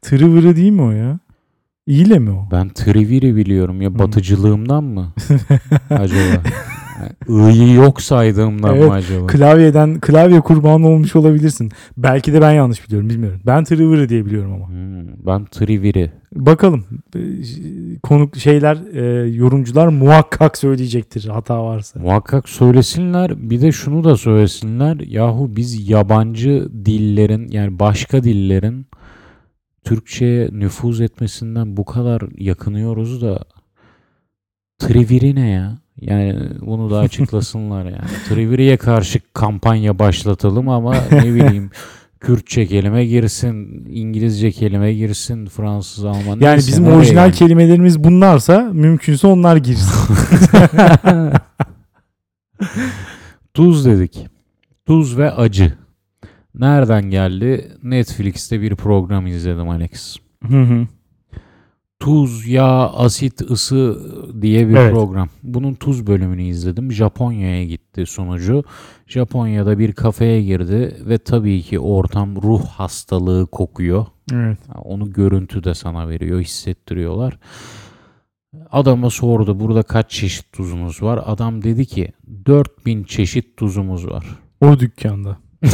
Tırı 0.03 0.33
vırı 0.33 0.57
değil 0.57 0.71
mi 0.73 0.83
o 0.83 0.91
ya? 0.91 1.19
İyile 1.91 2.19
mi 2.19 2.31
o? 2.31 2.49
Ben 2.53 2.69
triviri 2.69 3.37
biliyorum 3.37 3.83
ya 3.83 3.91
Hmm. 3.91 3.99
batıcılığımdan 3.99 4.85
mı 4.85 5.13
acaba? 5.91 6.43
I'yı 7.29 7.73
yok 7.75 8.03
saydığımdan 8.03 8.77
Evet, 8.77 8.89
mı 8.89 8.93
acaba? 8.95 9.27
Klavyeden 9.27 10.01
klavye 10.01 10.41
kurbanı 10.41 10.89
olmuş 10.89 11.17
olabilirsin. 11.17 11.71
Belki 11.97 12.33
de 12.33 12.41
ben 12.41 12.53
yanlış 12.53 12.87
biliyorum 12.87 13.11
bilmiyorum. 13.11 13.41
Ben 13.47 13.65
Triviri 13.65 14.09
diye 14.09 14.27
biliyorum 14.27 14.53
ama. 14.53 14.69
Hmm, 14.69 15.27
ben 15.27 15.45
Triviri. 15.45 16.11
Bakalım 16.35 16.85
Ee, 17.17 17.21
konuk 18.03 18.37
şeyler 18.37 18.79
e, 18.95 19.29
yorumcular 19.31 19.89
muhakkak 19.89 20.59
söyleyecektir 20.59 21.29
hata 21.29 21.65
varsa. 21.65 22.01
Muhakkak 22.01 22.49
söylesinler. 22.49 23.51
Bir 23.51 23.61
de 23.63 23.73
şunu 23.73 24.05
da 24.05 24.17
söylesinler. 24.17 24.97
Yahu 25.01 25.57
biz 25.57 25.89
yabancı 25.89 26.69
dillerin 26.85 27.49
yani 27.49 27.79
başka 27.79 28.23
dillerin 28.23 28.87
Türkçe'ye 29.85 30.49
nüfuz 30.53 31.01
etmesinden 31.01 31.77
bu 31.77 31.85
kadar 31.85 32.23
yakınıyoruz 32.39 33.23
da 33.23 33.45
Triviri 34.79 35.35
ne 35.35 35.51
ya? 35.51 35.79
Yani 36.01 36.39
bunu 36.61 36.91
da 36.91 36.99
açıklasınlar 36.99 37.85
yani. 37.85 38.11
Triviri'ye 38.29 38.77
karşı 38.77 39.21
kampanya 39.35 39.99
başlatalım 39.99 40.69
ama 40.69 40.95
ne 41.13 41.35
bileyim 41.35 41.71
Kürtçe 42.21 42.67
kelime 42.67 43.07
girsin, 43.07 43.87
İngilizce 43.91 44.51
kelime 44.51 44.95
girsin, 44.95 45.47
Fransız, 45.47 46.05
Alman. 46.05 46.41
Yani 46.41 46.57
bizim 46.57 46.87
orijinal 46.87 47.23
yani? 47.23 47.33
kelimelerimiz 47.33 48.05
bunlarsa 48.05 48.61
mümkünse 48.73 49.27
onlar 49.27 49.57
girsin. 49.57 50.15
Tuz 53.55 53.85
dedik. 53.85 54.27
Tuz 54.87 55.19
ve 55.19 55.31
acı. 55.31 55.73
Nereden 56.55 57.11
geldi? 57.11 57.69
Netflix'te 57.83 58.61
bir 58.61 58.75
program 58.77 59.27
izledim 59.27 59.69
Alex. 59.69 60.17
Hı 60.49 60.63
hı. 60.63 60.87
Tuz, 62.01 62.47
yağ, 62.49 62.91
asit, 62.93 63.51
ısı 63.51 64.01
diye 64.43 64.69
bir 64.69 64.75
Evet. 64.75 64.93
program. 64.95 65.29
Bunun 65.43 65.75
tuz 65.75 66.07
bölümünü 66.07 66.43
izledim. 66.43 66.93
Japonya'ya 66.93 67.65
gitti 67.65 68.07
sunucu. 68.07 68.65
Japonya'da 69.07 69.79
bir 69.79 69.93
kafeye 69.93 70.43
girdi 70.43 70.97
ve 71.07 71.19
tabii 71.19 71.63
ki 71.63 71.79
ortam 71.81 72.43
ruh 72.43 72.65
hastalığı 72.67 73.47
kokuyor. 73.47 74.07
evet. 74.33 74.59
Onu 74.85 75.13
görüntü 75.13 75.65
de 75.65 75.75
sana 75.75 76.09
veriyor, 76.09 76.41
hissettiriyorlar. 76.41 77.39
Adama 78.71 79.11
sordu 79.11 79.61
burada 79.61 79.83
kaç 79.83 80.11
çeşit 80.11 80.53
tuzunuz 80.53 81.03
var? 81.03 81.21
Adam 81.27 81.63
dedi 81.63 81.87
ki 81.87 82.13
4000 82.47 83.05
çeşit 83.05 83.57
tuzumuz 83.57 84.07
var. 84.09 84.25
O 84.61 84.79
dükkanda. 84.81 85.37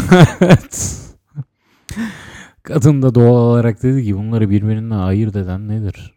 Kadın 2.63 3.03
da 3.03 3.15
doğal 3.15 3.35
olarak 3.35 3.83
dedi 3.83 4.05
ki 4.05 4.17
bunları 4.17 4.51
birbirinden 4.51 4.99
ayırt 4.99 5.37
eden 5.37 5.69
nedir? 5.69 6.15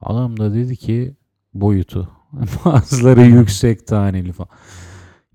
Adam 0.00 0.36
da 0.36 0.54
dedi 0.54 0.76
ki 0.76 1.16
boyutu. 1.54 2.10
Bazıları 2.64 3.22
yüksek 3.22 3.86
taneli 3.86 4.32
falan. 4.32 4.48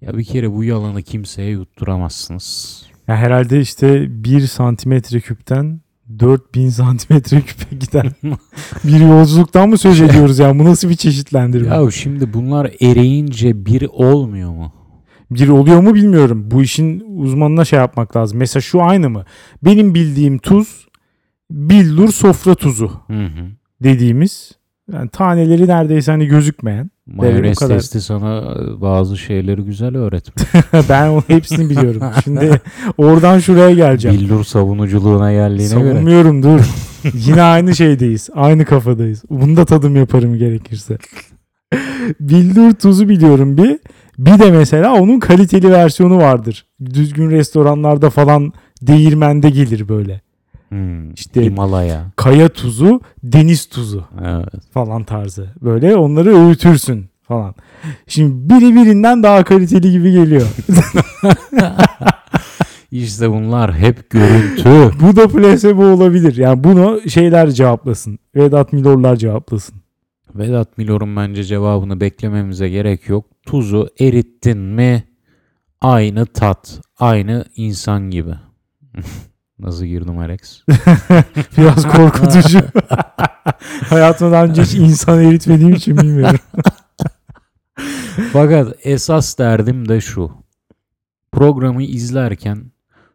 Ya 0.02 0.18
bir 0.18 0.24
kere 0.24 0.52
bu 0.52 0.64
yalanı 0.64 1.04
kimseye 1.04 1.50
yutturamazsınız. 1.50 2.84
Ya 3.08 3.16
herhalde 3.16 3.60
işte 3.60 4.06
1 4.24 4.42
santimetre 4.42 5.20
küpten 5.20 5.82
4000 6.20 6.70
santimetre 6.70 7.42
küpe 7.42 7.76
giden 7.76 8.12
bir 8.84 9.00
yolculuktan 9.00 9.70
mı 9.70 9.78
söz 9.78 10.02
ediyoruz 10.02 10.40
yani? 10.40 10.60
Bu 10.60 10.66
nasıl 10.66 10.90
bir 10.90 10.96
çeşitlendirme? 10.96 11.76
Ya 11.76 11.92
şimdi 11.92 12.34
bunlar 12.34 12.72
eriyince 12.82 13.66
bir 13.66 13.88
olmuyor 13.92 14.52
mu? 14.52 14.74
Bir 15.32 15.50
oluyor 15.50 15.80
mu 15.80 15.96
bilmiyorum. 15.96 16.52
Bu 16.52 16.62
işin 16.64 17.04
uzmanına 17.18 17.66
şey 17.66 17.80
yapmak 17.80 18.16
lazım. 18.16 18.40
Mesela 18.40 18.62
şu 18.62 18.84
aynı 18.84 19.10
mı? 19.10 19.26
Benim 19.64 19.96
bildiğim 19.96 20.38
tuz 20.38 20.88
billur 21.52 22.10
sofra 22.10 22.56
tuzu 22.56 22.92
Hı 23.08 23.14
hı. 23.26 23.48
dediğimiz 23.84 24.52
yani 24.94 25.10
taneleri 25.10 25.68
neredeyse 25.68 26.12
hani 26.12 26.28
gözükmeyen. 26.28 26.92
Mayonez 27.06 27.58
kadar. 27.60 27.76
testi 27.76 28.02
sana 28.02 28.56
bazı 28.82 29.18
şeyleri 29.18 29.62
güzel 29.62 29.98
öğretmiş. 29.98 30.44
ben 30.90 31.08
onun 31.08 31.24
hepsini 31.28 31.70
biliyorum. 31.70 32.02
Şimdi 32.24 32.62
oradan 32.98 33.40
şuraya 33.40 33.72
geleceğim. 33.76 34.18
Billur 34.18 34.44
savunuculuğuna 34.44 35.32
geldiğine 35.32 35.74
göre. 35.74 35.92
Savunmuyorum 35.92 36.44
dur. 36.44 36.60
Yine 37.14 37.42
aynı 37.42 37.76
şeydeyiz. 37.76 38.30
Aynı 38.34 38.66
kafadayız. 38.66 39.24
Bunu 39.30 39.58
da 39.58 39.66
tadım 39.66 39.96
yaparım 39.96 40.38
gerekirse. 40.38 40.98
Billur 42.20 42.74
tuzu 42.74 43.10
biliyorum 43.10 43.58
bir. 43.58 43.80
Bir 44.18 44.40
de 44.40 44.52
mesela 44.52 44.94
onun 44.94 45.20
kaliteli 45.20 45.72
versiyonu 45.72 46.18
vardır. 46.18 46.66
Düzgün 46.86 47.32
restoranlarda 47.32 48.10
falan 48.10 48.54
değirmende 48.82 49.50
gelir 49.50 49.90
böyle. 49.90 50.22
Hmm, 50.70 51.14
İşte- 51.14 51.44
Himalaya. 51.46 52.06
Kaya 52.16 52.50
tuzu, 52.50 53.02
deniz 53.24 53.70
tuzu 53.70 54.04
Evet. 54.26 54.72
falan 54.74 55.04
tarzı. 55.04 55.50
Böyle 55.62 55.96
onları 55.96 56.36
öğütürsün 56.38 57.06
falan. 57.28 57.56
Şimdi 58.08 58.54
biri 58.54 58.76
birinden 58.76 59.24
daha 59.24 59.44
kaliteli 59.44 59.92
gibi 59.92 60.12
geliyor. 60.12 60.48
İşte 62.92 63.30
bunlar 63.32 63.74
hep 63.74 64.10
görüntü. 64.10 64.92
Bu 65.02 65.16
da 65.16 65.28
placebo 65.28 65.86
olabilir. 65.86 66.36
Yani 66.38 66.64
bunu 66.64 67.02
şeyler 67.10 67.52
cevaplasın. 67.52 68.20
Vedat 68.36 68.74
Milorlar 68.74 69.16
cevaplasın. 69.16 69.76
Vedat 70.38 70.78
Milor'un 70.78 71.16
bence 71.16 71.44
cevabını 71.44 72.02
beklememize 72.02 72.70
gerek 72.70 73.10
yok. 73.10 73.26
Tuzu 73.46 73.90
erittin 74.00 74.58
mi 74.58 75.04
aynı 75.82 76.26
tat, 76.26 76.82
aynı 76.98 77.46
insan 77.56 78.10
gibi. 78.10 78.36
Nasıl 79.60 79.86
girdim 79.86 80.18
Alex? 80.18 80.64
Biraz 81.58 81.88
korkutucu. 81.88 82.60
Hayatımda 83.90 84.32
daha 84.32 84.44
önce 84.46 84.62
hiç 84.62 84.74
insan 84.74 85.24
eritmediğim 85.24 85.74
için 85.74 85.98
bilmiyorum. 85.98 86.40
Fakat 88.34 88.76
esas 88.84 89.38
derdim 89.38 89.90
de 89.90 90.02
şu. 90.02 90.32
Programı 91.32 91.84
izlerken 91.84 92.72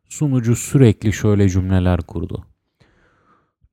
sunucu 0.09 0.57
sürekli 0.57 1.13
şöyle 1.13 1.49
cümleler 1.49 2.01
kurdu. 2.01 2.47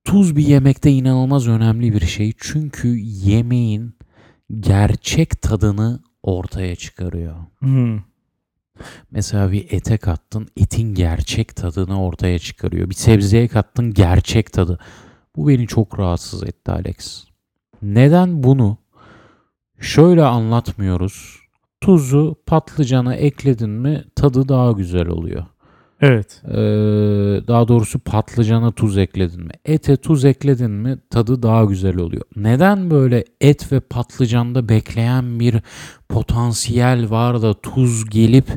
Tuz 0.04 0.36
bir 0.36 0.46
yemekte 0.46 0.92
inanılmaz 0.92 1.48
önemli 1.48 1.94
bir 1.94 2.06
şey. 2.06 2.34
Çünkü 2.38 2.98
yemeğin 2.98 3.96
gerçek 4.60 5.42
tadını 5.42 6.00
ortaya 6.24 6.76
çıkarıyor. 6.76 7.36
Hmm. 7.60 8.00
Mesela 9.12 9.52
bir 9.52 9.68
ete 9.70 9.98
kattın, 9.98 10.48
etin 10.58 10.96
gerçek 10.96 11.56
tadını 11.56 12.04
ortaya 12.04 12.40
çıkarıyor. 12.40 12.90
Bir 12.90 12.96
sebzeye 12.96 13.48
kattın, 13.48 13.94
gerçek 13.94 14.54
tadı. 14.54 14.80
Bu 15.36 15.48
beni 15.48 15.68
çok 15.68 16.00
rahatsız 16.00 16.44
etti 16.44 16.72
Alex. 16.72 17.26
Neden 17.82 18.44
bunu 18.44 18.78
şöyle 19.80 20.24
anlatmıyoruz? 20.24 21.40
Tuzu, 21.82 22.36
patlıcana 22.46 23.16
ekledin 23.16 23.70
mi 23.70 24.04
tadı 24.16 24.50
daha 24.50 24.72
güzel 24.72 25.08
oluyor. 25.08 25.46
Evet. 26.02 26.42
Ee, 26.48 26.58
daha 27.48 27.68
doğrusu 27.68 28.00
patlıcana 28.00 28.72
tuz 28.72 28.98
ekledin 28.98 29.44
mi? 29.44 29.52
Ete 29.66 29.98
tuz 29.98 30.26
ekledin 30.26 30.72
mi 30.72 30.98
tadı 31.10 31.44
daha 31.44 31.66
güzel 31.66 31.98
oluyor. 31.98 32.24
Neden 32.36 32.92
böyle 32.92 33.26
et 33.42 33.72
ve 33.72 33.80
patlıcanda 33.80 34.70
bekleyen 34.70 35.40
bir 35.40 35.56
potansiyel 36.10 37.10
var 37.10 37.42
da 37.42 37.54
tuz 37.54 38.10
gelip 38.10 38.48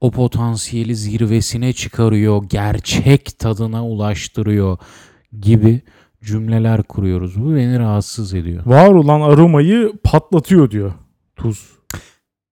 o 0.00 0.10
potansiyeli 0.10 0.96
zirvesine 0.96 1.72
çıkarıyor, 1.72 2.42
gerçek 2.48 3.38
tadına 3.38 3.86
ulaştırıyor 3.86 4.78
gibi 5.40 5.82
cümleler 6.24 6.82
kuruyoruz. 6.82 7.42
Bu 7.44 7.54
beni 7.54 7.78
rahatsız 7.78 8.34
ediyor. 8.34 8.66
Var 8.66 8.88
olan 8.88 9.20
aromayı 9.20 9.92
patlatıyor 10.04 10.70
diyor 10.70 10.92
tuz. 11.36 11.76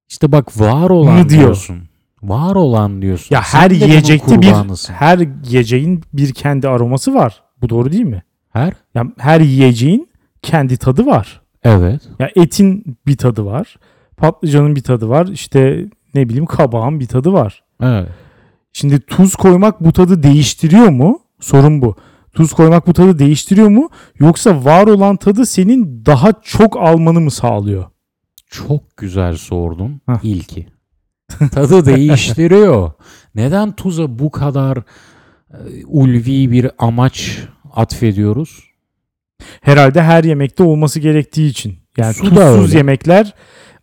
İşte 0.08 0.32
bak 0.32 0.60
var 0.60 0.90
olan 0.90 1.28
diyor. 1.28 1.40
diyorsun. 1.40 1.93
Var 2.28 2.54
olan 2.54 3.02
diyorsun. 3.02 3.34
Ya 3.34 3.42
Sen 3.42 3.58
her 3.58 3.70
de 3.70 3.74
bunun 3.80 3.86
yiyecekte 3.88 4.42
bir 4.42 4.48
kurbanısın. 4.52 4.92
her 4.94 5.18
yiyeceğin 5.48 6.02
bir 6.12 6.32
kendi 6.32 6.68
aroması 6.68 7.14
var. 7.14 7.42
Bu 7.62 7.68
doğru 7.68 7.92
değil 7.92 8.04
mi? 8.04 8.22
Her? 8.52 8.72
Ya 8.94 9.04
her 9.18 9.40
yiyeceğin 9.40 10.08
kendi 10.42 10.76
tadı 10.76 11.06
var. 11.06 11.40
Evet. 11.62 12.00
Ya 12.18 12.30
etin 12.36 12.96
bir 13.06 13.16
tadı 13.16 13.44
var. 13.44 13.76
Patlıcanın 14.16 14.76
bir 14.76 14.82
tadı 14.82 15.08
var. 15.08 15.26
İşte 15.26 15.86
ne 16.14 16.28
bileyim 16.28 16.46
kabağın 16.46 17.00
bir 17.00 17.06
tadı 17.06 17.32
var. 17.32 17.62
Evet. 17.82 18.08
Şimdi 18.72 19.00
tuz 19.00 19.34
koymak 19.36 19.84
bu 19.84 19.92
tadı 19.92 20.22
değiştiriyor 20.22 20.88
mu? 20.88 21.18
Sorun 21.40 21.82
bu. 21.82 21.96
Tuz 22.32 22.52
koymak 22.52 22.86
bu 22.86 22.92
tadı 22.92 23.18
değiştiriyor 23.18 23.68
mu? 23.68 23.88
Yoksa 24.18 24.64
var 24.64 24.86
olan 24.86 25.16
tadı 25.16 25.46
senin 25.46 26.06
daha 26.06 26.32
çok 26.42 26.76
almanı 26.76 27.20
mı 27.20 27.30
sağlıyor? 27.30 27.84
Çok 28.46 28.96
güzel 28.96 29.36
sordun 29.36 30.00
Hah. 30.06 30.20
ilki. 30.24 30.66
Tadı 31.52 31.86
değiştiriyor. 31.86 32.92
Neden 33.34 33.72
tuza 33.72 34.18
bu 34.18 34.30
kadar 34.30 34.76
e, 35.50 35.84
ulvi 35.86 36.50
bir 36.50 36.70
amaç 36.78 37.38
atfediyoruz? 37.72 38.64
Herhalde 39.60 40.02
her 40.02 40.24
yemekte 40.24 40.62
olması 40.62 41.00
gerektiği 41.00 41.48
için. 41.50 41.74
Yani 41.96 42.14
Su 42.14 42.22
tuzsuz 42.24 42.68
öyle. 42.68 42.76
yemekler 42.76 43.34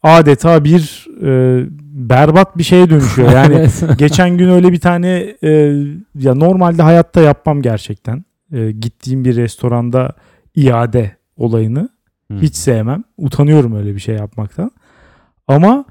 adeta 0.04 0.64
bir 0.64 1.08
e, 1.24 1.64
berbat 2.10 2.58
bir 2.58 2.64
şeye 2.64 2.90
dönüşüyor. 2.90 3.32
Yani 3.34 3.68
geçen 3.98 4.38
gün 4.38 4.50
öyle 4.50 4.72
bir 4.72 4.80
tane 4.80 5.36
e, 5.44 5.50
ya 6.20 6.36
normalde 6.36 6.82
hayatta 6.82 7.22
yapmam 7.22 7.62
gerçekten. 7.62 8.26
E, 8.54 8.72
gittiğim 8.72 9.26
bir 9.26 9.36
restoranda 9.36 10.14
iade 10.56 11.16
olayını 11.38 11.90
hiç 12.42 12.56
sevmem. 12.56 13.04
Utanıyorum 13.18 13.76
öyle 13.76 13.96
bir 13.96 14.00
şey 14.00 14.16
yapmaktan. 14.16 14.72
Ama 15.48 15.86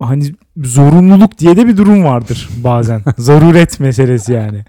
hani 0.00 0.34
zorunluluk 0.56 1.38
diye 1.38 1.56
de 1.56 1.66
bir 1.66 1.76
durum 1.76 2.04
vardır 2.04 2.48
bazen. 2.64 3.02
Zaruret 3.18 3.80
meselesi 3.80 4.32
yani. 4.32 4.64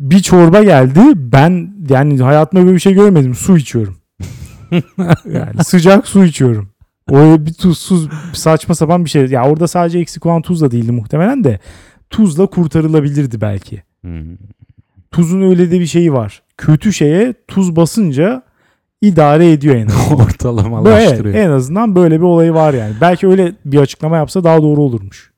Bir 0.00 0.18
çorba 0.18 0.62
geldi. 0.62 1.00
Ben 1.14 1.74
yani 1.88 2.22
hayatımda 2.22 2.64
böyle 2.64 2.74
bir 2.74 2.80
şey 2.80 2.94
görmedim. 2.94 3.34
Su 3.34 3.56
içiyorum. 3.56 3.96
yani 5.24 5.64
sıcak 5.64 6.08
su 6.08 6.24
içiyorum. 6.24 6.70
O 7.10 7.46
bir 7.46 7.52
tuzsuz 7.52 8.08
saçma 8.32 8.74
sapan 8.74 9.04
bir 9.04 9.10
şey. 9.10 9.26
Ya 9.26 9.44
orada 9.44 9.68
sadece 9.68 9.98
eksik 9.98 10.26
olan 10.26 10.42
tuz 10.42 10.60
da 10.60 10.70
değildi 10.70 10.92
muhtemelen 10.92 11.44
de. 11.44 11.58
Tuzla 12.10 12.46
kurtarılabilirdi 12.46 13.40
belki. 13.40 13.82
Hmm. 14.00 14.36
Tuzun 15.10 15.42
öyle 15.42 15.70
de 15.70 15.80
bir 15.80 15.86
şeyi 15.86 16.12
var. 16.12 16.42
Kötü 16.56 16.92
şeye 16.92 17.34
tuz 17.48 17.76
basınca 17.76 18.42
idare 19.02 19.52
ediyor 19.52 19.74
en 19.76 19.86
azından. 19.86 20.10
Böyle, 20.18 20.22
Ortalamalaştırıyor. 20.22 21.34
en 21.34 21.50
azından 21.50 21.96
böyle 21.96 22.18
bir 22.18 22.24
olayı 22.24 22.54
var 22.54 22.74
yani. 22.74 22.92
Belki 23.00 23.26
öyle 23.28 23.52
bir 23.64 23.78
açıklama 23.78 24.16
yapsa 24.16 24.44
daha 24.44 24.62
doğru 24.62 24.80
olurmuş. 24.82 25.32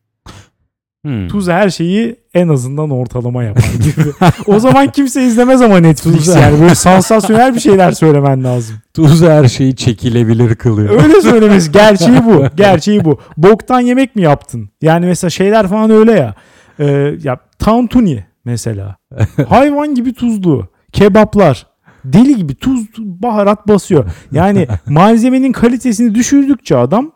Hmm. 1.04 1.28
Tuz 1.28 1.48
her 1.48 1.70
şeyi 1.70 2.16
en 2.34 2.48
azından 2.48 2.90
ortalama 2.90 3.44
yapar 3.44 3.64
gibi. 3.84 4.10
o 4.46 4.58
zaman 4.60 4.88
kimse 4.88 5.22
izlemez 5.22 5.62
ama 5.62 5.78
Netflix 5.78 6.28
yani. 6.36 6.60
Böyle 6.60 6.74
sansasyonel 6.74 7.54
bir 7.54 7.60
şeyler 7.60 7.92
söylemen 7.92 8.44
lazım. 8.44 8.76
Tuz 8.94 9.22
her 9.22 9.48
şeyi 9.48 9.76
çekilebilir 9.76 10.54
kılıyor. 10.54 11.02
Öyle 11.02 11.20
söylemesi. 11.22 11.72
Gerçeği 11.72 12.24
bu. 12.24 12.44
Gerçeği 12.56 13.04
bu. 13.04 13.18
Boktan 13.36 13.80
yemek 13.80 14.16
mi 14.16 14.22
yaptın? 14.22 14.70
Yani 14.82 15.06
mesela 15.06 15.30
şeyler 15.30 15.68
falan 15.68 15.90
öyle 15.90 16.12
ya. 16.12 16.34
Ee, 16.78 17.14
ya 17.22 17.38
tantuni 17.58 18.24
mesela. 18.44 18.96
Hayvan 19.48 19.94
gibi 19.94 20.14
tuzlu. 20.14 20.68
Kebaplar. 20.92 21.66
Deli 22.04 22.36
gibi 22.36 22.54
tuz, 22.54 22.88
baharat 22.98 23.68
basıyor. 23.68 24.10
Yani 24.32 24.68
malzemenin 24.86 25.52
kalitesini 25.52 26.14
düşürdükçe 26.14 26.76
adam 26.76 27.12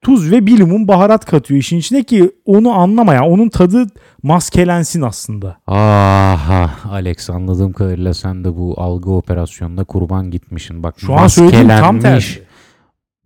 tuz 0.00 0.30
ve 0.30 0.46
bilimum 0.46 0.88
baharat 0.88 1.24
katıyor 1.24 1.60
işin 1.60 1.76
içine 1.76 2.02
ki 2.02 2.30
onu 2.44 2.72
anlamayan, 2.72 3.24
onun 3.24 3.48
tadı 3.48 3.86
maskelensin 4.22 5.02
aslında. 5.02 5.58
Aha 5.66 6.70
Alex 6.90 7.30
anladığım 7.30 7.72
kadarıyla 7.72 8.14
sen 8.14 8.44
de 8.44 8.56
bu 8.56 8.74
algı 8.76 9.10
operasyonunda 9.10 9.84
kurban 9.84 10.30
gitmişsin. 10.30 10.82
Bak 10.82 10.94
Şu 10.98 11.14
an 11.14 11.26
söylediğim 11.26 11.68
tam 11.68 12.00
tersi. 12.00 12.42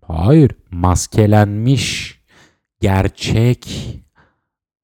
Hayır 0.06 0.52
maskelenmiş 0.70 2.18
gerçek 2.80 3.68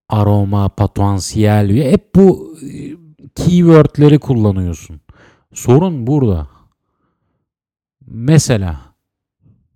aroma 0.08 0.68
potansiyel 0.68 1.90
hep 1.92 2.14
bu 2.14 2.54
e, 2.62 2.68
keywordleri 3.34 4.18
kullanıyorsun. 4.18 5.00
Sorun 5.58 6.06
burada. 6.06 6.46
Mesela 8.06 8.76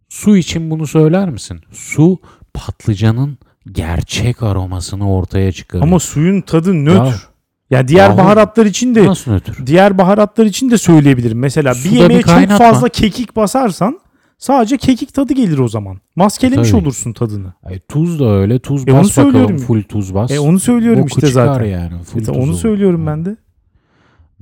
su 0.08 0.36
için 0.36 0.70
bunu 0.70 0.86
söyler 0.86 1.30
misin? 1.30 1.60
Su 1.72 2.18
patlıcanın 2.54 3.38
gerçek 3.72 4.42
aromasını 4.42 5.12
ortaya 5.14 5.52
çıkarıyor. 5.52 5.86
Ama 5.88 5.98
suyun 6.00 6.40
tadı 6.40 6.74
nötr. 6.84 7.28
Ya, 7.70 7.88
diğer 7.88 8.08
Yahu, 8.08 8.18
baharatlar 8.18 8.66
için 8.66 8.94
de 8.94 9.06
nasıl 9.06 9.32
nötr? 9.32 9.66
diğer 9.66 9.98
baharatlar 9.98 10.46
için 10.46 10.70
de 10.70 10.78
söyleyebilirim. 10.78 11.38
Mesela 11.38 11.70
bir 11.72 11.78
Suda 11.78 11.90
bir 11.94 12.00
yemeğe 12.00 12.20
çok 12.22 12.30
kaynatma. 12.30 12.58
fazla 12.58 12.88
kekik 12.88 13.36
basarsan 13.36 14.00
sadece 14.38 14.76
kekik 14.76 15.14
tadı 15.14 15.32
gelir 15.32 15.58
o 15.58 15.68
zaman. 15.68 16.00
Maskelemiş 16.16 16.70
Tabii. 16.70 16.80
olursun 16.82 17.12
tadını. 17.12 17.52
Ay, 17.62 17.80
tuz 17.88 18.20
da 18.20 18.28
öyle. 18.30 18.58
Tuz 18.58 18.88
E 18.88 18.92
onu 18.92 19.00
bas 19.00 19.18
bakalım. 19.18 19.56
Full 19.58 19.82
tuz 19.82 20.14
bas. 20.14 20.30
E 20.30 20.40
onu 20.40 20.60
söylüyorum 20.60 21.02
Boku 21.02 21.08
işte 21.08 21.26
zaten. 21.26 21.64
yani. 21.64 22.02
Full 22.02 22.28
E, 22.28 22.30
onu 22.30 22.54
söylüyorum 22.54 23.06
ben 23.06 23.24
de. 23.24 23.36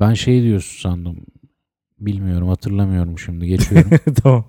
Ben 0.00 0.14
şey 0.14 0.42
diyorsun 0.42 0.90
sandım. 0.90 1.16
Bilmiyorum 1.98 2.48
hatırlamıyorum 2.48 3.18
şimdi 3.18 3.46
geçiyorum. 3.46 3.90
tamam. 4.22 4.44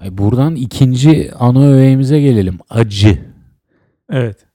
Buradan 0.10 0.54
ikinci 0.54 1.32
ana 1.38 1.66
öğeğimize 1.66 2.20
gelelim. 2.20 2.58
Acı. 2.70 3.18
Evet. 4.10 4.46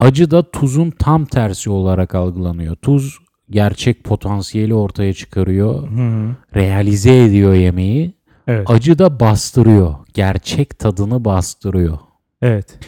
Acı 0.00 0.30
da 0.30 0.50
tuzun 0.50 0.90
tam 0.90 1.24
tersi 1.24 1.70
olarak 1.70 2.14
algılanıyor. 2.14 2.76
Tuz 2.76 3.18
gerçek 3.50 4.04
potansiyeli 4.04 4.74
ortaya 4.74 5.12
çıkarıyor. 5.12 5.90
Hı-hı. 5.90 6.36
Realize 6.54 7.24
ediyor 7.24 7.54
yemeği. 7.54 8.14
Evet. 8.46 8.70
Acı 8.70 8.98
da 8.98 9.20
bastırıyor. 9.20 9.94
Gerçek 10.14 10.78
tadını 10.78 11.24
bastırıyor. 11.24 11.98
Evet. 12.42 12.78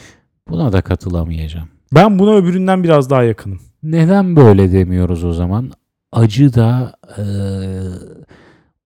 Buna 0.48 0.72
da 0.72 0.82
katılamayacağım. 0.82 1.68
Ben 1.94 2.18
buna 2.18 2.34
öbüründen 2.34 2.84
biraz 2.84 3.10
daha 3.10 3.22
yakınım. 3.22 3.60
Neden 3.90 4.36
böyle 4.36 4.72
demiyoruz 4.72 5.24
o 5.24 5.32
zaman? 5.32 5.72
Acı 6.12 6.54
da 6.54 6.92
eee, 7.18 7.24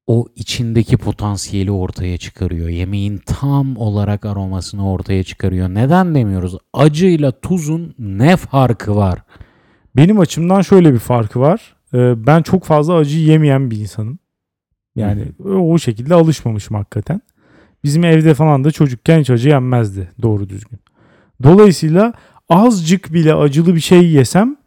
o 0.06 0.26
içindeki 0.36 0.96
potansiyeli 0.96 1.70
ortaya 1.70 2.18
çıkarıyor. 2.18 2.68
Yemeğin 2.68 3.18
tam 3.26 3.76
olarak 3.76 4.24
aromasını 4.24 4.90
ortaya 4.90 5.22
çıkarıyor. 5.24 5.68
Neden 5.68 6.14
demiyoruz? 6.14 6.56
Acıyla 6.72 7.32
tuzun 7.32 7.94
ne 7.98 8.36
farkı 8.36 8.96
var? 8.96 9.18
Benim 9.96 10.20
açımdan 10.20 10.62
şöyle 10.62 10.92
bir 10.92 10.98
farkı 10.98 11.40
var. 11.40 11.76
Ee, 11.94 12.26
ben 12.26 12.42
çok 12.42 12.64
fazla 12.64 12.94
acı 12.94 13.18
yemeyen 13.18 13.70
bir 13.70 13.76
insanım. 13.76 14.18
Yani 14.96 15.24
o 15.44 15.78
şekilde 15.78 16.14
alışmamışım 16.14 16.76
hakikaten. 16.76 17.20
Bizim 17.84 18.04
evde 18.04 18.34
falan 18.34 18.64
da 18.64 18.70
çocukken 18.70 19.20
hiç 19.20 19.30
acı 19.30 19.48
yenmezdi 19.48 20.10
doğru 20.22 20.48
düzgün. 20.48 20.78
Dolayısıyla 21.42 22.12
azıcık 22.48 23.12
bile 23.12 23.34
acılı 23.34 23.74
bir 23.74 23.80
şey 23.80 24.10
yesem 24.10 24.59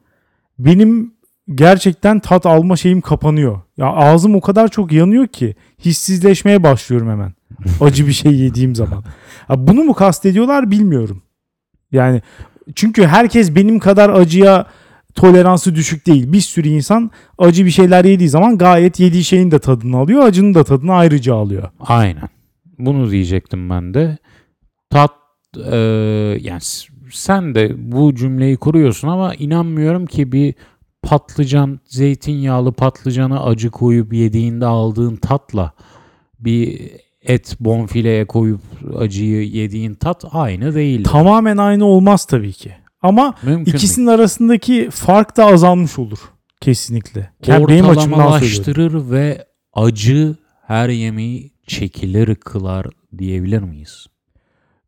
benim 0.60 1.13
gerçekten 1.56 2.20
tat 2.20 2.46
alma 2.46 2.76
şeyim 2.76 3.02
kapanıyor. 3.02 3.62
Ya 3.78 3.86
ağzım 3.86 4.36
o 4.36 4.42
kadar 4.42 4.68
çok 4.68 4.92
yanıyor 4.92 5.28
ki 5.28 5.56
hissizleşmeye 5.86 6.63
başlıyorum 6.63 7.10
hemen. 7.10 7.34
Acı 7.82 8.08
bir 8.08 8.13
şey 8.13 8.36
yediğim 8.36 8.76
zaman. 8.76 9.04
Ha, 9.48 9.68
bunu 9.68 9.84
mu 9.84 9.94
kastediyorlar 9.94 10.72
bilmiyorum. 10.72 11.24
Yani 11.92 12.22
çünkü 12.76 13.06
herkes 13.06 13.56
benim 13.56 13.80
kadar 13.80 14.10
acıya 14.10 14.68
toleransı 15.16 15.76
düşük 15.76 16.08
değil. 16.08 16.34
Bir 16.34 16.42
sürü 16.42 16.68
insan 16.68 17.12
acı 17.38 17.66
bir 17.66 17.72
şeyler 17.72 18.06
yediği 18.06 18.30
zaman 18.30 18.58
gayet 18.58 19.00
yediği 19.00 19.24
şeyin 19.24 19.52
de 19.52 19.60
tadını 19.60 19.98
alıyor. 19.98 20.24
Acının 20.24 20.54
da 20.54 20.63
tadını 20.63 20.94
ayrıca 20.94 21.36
alıyor. 21.36 21.70
Aynen. 21.80 22.30
Bunu 22.78 23.12
diyecektim 23.12 23.70
ben 23.70 23.94
de. 23.94 24.18
Tat 24.89 25.12
eee, 25.58 26.39
yani 26.42 26.62
sen 27.13 27.56
de 27.56 27.91
bu 27.91 28.15
cümleyi 28.15 28.58
kuruyorsun 28.58 29.08
ama 29.08 29.36
inanmıyorum 29.36 30.06
ki 30.06 30.32
bir 30.32 30.54
patlıcan, 31.04 31.80
zeytinyağlı 31.86 32.71
patlıcana 32.71 33.43
acı 33.43 33.71
koyup 33.71 34.13
yediğinde 34.13 34.65
aldığın 34.65 35.15
tatla 35.15 35.73
bir 36.39 36.91
et 37.21 37.56
bonfileye 37.60 38.26
koyup 38.26 38.62
acıyı 38.97 39.47
yediğin 39.49 39.93
tat 39.93 40.26
aynı 40.32 40.76
değil. 40.76 41.04
Tamamen 41.04 41.58
aynı 41.58 41.86
olmaz 41.86 42.26
tabii 42.26 42.54
ki. 42.54 42.73
Ama 43.02 43.34
Mümkün 43.43 43.65
değil. 43.65 43.78
ikisinin 43.78 44.08
arasındaki 44.08 44.89
fark 44.91 45.38
da 45.38 45.45
azalmış 45.45 45.99
olur. 45.99 46.19
Kesinlikle. 46.62 47.32
Yani 47.47 47.67
benim 47.67 47.86
ortalamalaştırır 47.86 49.12
ve 49.12 49.45
acı 49.73 50.36
her 50.67 50.89
yemeği 50.89 51.54
çekilir 51.67 52.36
kılar 52.36 52.86
diyebilir 53.17 53.60
miyiz? 53.62 54.08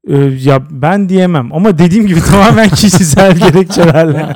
Ee, 0.08 0.18
ya 0.44 0.64
ben 0.70 1.10
diyemem 1.10 1.54
ama 1.54 1.78
dediğim 1.78 2.08
gibi 2.08 2.20
tamamen 2.32 2.70
kişisel 2.70 3.38
gerekçelerle. 3.38 4.36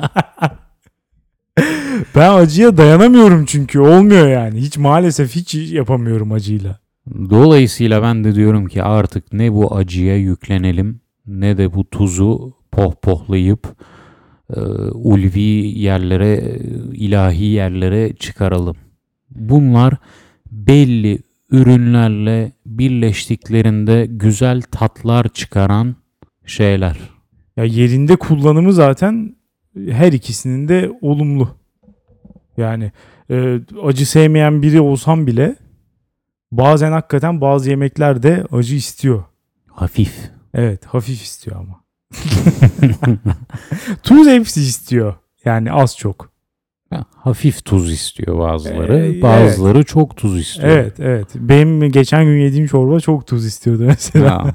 ben 2.16 2.34
acıya 2.34 2.76
dayanamıyorum 2.76 3.44
çünkü 3.44 3.78
olmuyor 3.80 4.28
yani. 4.28 4.60
Hiç 4.60 4.78
maalesef 4.78 5.34
hiç 5.36 5.54
yapamıyorum 5.54 6.32
acıyla. 6.32 6.78
Dolayısıyla 7.30 8.02
ben 8.02 8.24
de 8.24 8.34
diyorum 8.34 8.66
ki 8.66 8.82
artık 8.82 9.32
ne 9.32 9.52
bu 9.52 9.76
acıya 9.76 10.16
yüklenelim 10.16 11.00
ne 11.26 11.58
de 11.58 11.74
bu 11.74 11.90
tuzu 11.90 12.52
pohpohlayıp 12.72 13.66
e, 14.56 14.60
ulvi 14.92 15.40
yerlere, 15.78 16.58
ilahi 16.92 17.44
yerlere 17.44 18.12
çıkaralım. 18.12 18.76
Bunlar 19.30 19.94
belli 20.50 21.22
ürünlerle 21.50 22.52
birleştiklerinde 22.78 24.06
güzel 24.06 24.62
tatlar 24.62 25.28
çıkaran 25.28 25.96
şeyler. 26.46 26.96
Ya 27.56 27.64
yerinde 27.64 28.16
kullanımı 28.16 28.72
zaten 28.72 29.36
her 29.90 30.12
ikisinin 30.12 30.68
de 30.68 30.92
olumlu. 31.00 31.56
Yani 32.56 32.92
e, 33.30 33.60
acı 33.82 34.06
sevmeyen 34.06 34.62
biri 34.62 34.80
olsam 34.80 35.26
bile 35.26 35.56
bazen 36.52 36.92
hakikaten 36.92 37.40
bazı 37.40 37.70
yemekler 37.70 38.22
de 38.22 38.46
acı 38.52 38.74
istiyor. 38.74 39.24
Hafif. 39.66 40.30
Evet 40.54 40.86
hafif 40.86 41.22
istiyor 41.22 41.56
ama. 41.56 41.80
Tuz 44.02 44.26
hepsi 44.26 44.60
istiyor. 44.60 45.14
Yani 45.44 45.72
az 45.72 45.96
çok. 45.96 46.29
Ha, 46.90 47.04
Hafif 47.16 47.64
tuz 47.64 47.92
istiyor 47.92 48.38
bazıları. 48.38 49.06
Ee, 49.06 49.22
bazıları 49.22 49.84
çok 49.84 50.16
tuz 50.16 50.40
istiyor. 50.40 50.68
Evet 50.68 51.00
evet. 51.00 51.28
Benim 51.34 51.92
geçen 51.92 52.24
gün 52.24 52.38
yediğim 52.38 52.66
çorba 52.66 53.00
çok 53.00 53.26
tuz 53.26 53.46
istiyordu 53.46 53.82
mesela. 53.86 54.54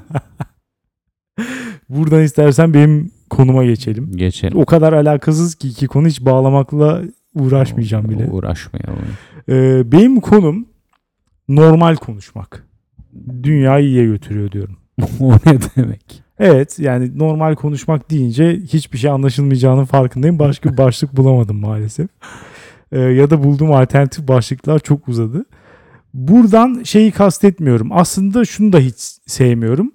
Buradan 1.88 2.22
istersen 2.22 2.74
benim 2.74 3.10
konuma 3.30 3.64
geçelim. 3.64 4.16
geçelim. 4.16 4.58
O 4.58 4.64
kadar 4.64 4.92
alakasız 4.92 5.54
ki 5.54 5.68
iki 5.68 5.86
konu 5.86 6.06
hiç 6.08 6.20
bağlamakla 6.20 7.02
uğraşmayacağım 7.34 8.08
bile. 8.10 8.30
Uğraşmayalım. 8.30 8.98
Ee, 9.48 9.92
benim 9.92 10.20
konum 10.20 10.68
normal 11.48 11.96
konuşmak. 11.96 12.66
Dünyayı 13.42 13.86
iyiye 13.86 14.04
götürüyor 14.04 14.50
diyorum. 14.52 14.76
o 15.20 15.32
ne 15.32 15.58
demek? 15.76 16.25
Evet 16.38 16.78
yani 16.78 17.18
normal 17.18 17.54
konuşmak 17.54 18.10
deyince 18.10 18.60
hiçbir 18.72 18.98
şey 18.98 19.10
anlaşılmayacağının 19.10 19.84
farkındayım. 19.84 20.38
Başka 20.38 20.72
bir 20.72 20.76
başlık 20.84 21.16
bulamadım 21.16 21.60
maalesef. 21.60 22.08
Ee, 22.92 23.00
ya 23.00 23.30
da 23.30 23.44
bulduğum 23.44 23.72
alternatif 23.72 24.28
başlıklar 24.28 24.78
çok 24.78 25.08
uzadı. 25.08 25.44
Buradan 26.14 26.82
şeyi 26.82 27.12
kastetmiyorum. 27.12 27.92
Aslında 27.92 28.44
şunu 28.44 28.72
da 28.72 28.78
hiç 28.78 28.96
sevmiyorum. 29.26 29.92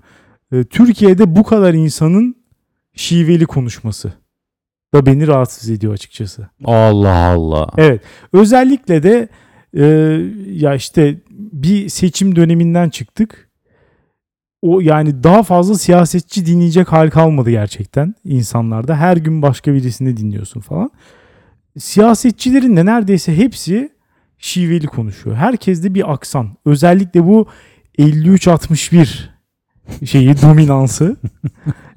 Ee, 0.52 0.64
Türkiye'de 0.64 1.36
bu 1.36 1.44
kadar 1.44 1.74
insanın 1.74 2.36
şiveli 2.96 3.46
konuşması 3.46 4.14
da 4.94 5.06
beni 5.06 5.28
rahatsız 5.28 5.70
ediyor 5.70 5.94
açıkçası. 5.94 6.50
Allah 6.66 7.16
Allah. 7.16 7.70
Evet. 7.78 8.02
Özellikle 8.34 9.04
de 9.04 9.30
e, 9.74 9.86
ya 10.48 10.76
işte 10.76 11.18
bir 11.30 11.90
seçim 11.90 12.36
döneminden 12.36 12.90
çıktık. 12.90 13.51
O 14.62 14.80
yani 14.80 15.24
daha 15.24 15.44
fazla 15.44 15.76
siyasetçi 15.76 16.46
dinleyecek 16.46 16.92
hal 16.92 17.10
kalmadı 17.10 17.50
gerçekten 17.50 18.16
insanlarda. 18.24 18.96
Her 18.96 19.18
gün 19.18 19.42
başka 19.42 19.74
birisini 19.74 20.18
dinliyorsun 20.18 20.60
falan. 20.60 20.92
Siyasetçilerin 21.78 22.78
de 22.78 22.86
neredeyse 22.86 23.38
hepsi 23.38 23.90
şiveli 24.38 24.88
konuşuyor. 24.88 25.36
Herkeste 25.36 25.94
bir 25.94 26.14
aksan. 26.14 26.50
Özellikle 26.66 27.24
bu 27.24 27.48
53-61 28.00 29.08
şeyi 30.06 30.42
dominansı. 30.42 31.18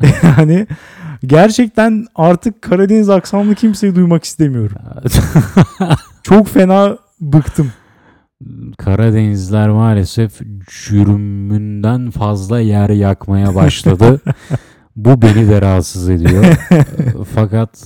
yani 0.22 0.66
gerçekten 1.26 2.06
artık 2.14 2.62
Karadeniz 2.62 3.10
aksanlı 3.10 3.54
kimseyi 3.54 3.94
duymak 3.94 4.24
istemiyorum. 4.24 4.76
Çok 6.22 6.48
fena 6.48 6.98
bıktım. 7.20 7.72
Karadenizler 8.78 9.68
maalesef 9.68 10.40
cürümünden 10.86 12.10
fazla 12.10 12.60
yer 12.60 12.90
yakmaya 12.90 13.54
başladı. 13.54 14.20
Bu 14.96 15.22
beni 15.22 15.48
de 15.48 15.60
rahatsız 15.60 16.08
ediyor. 16.08 16.44
Fakat 17.34 17.84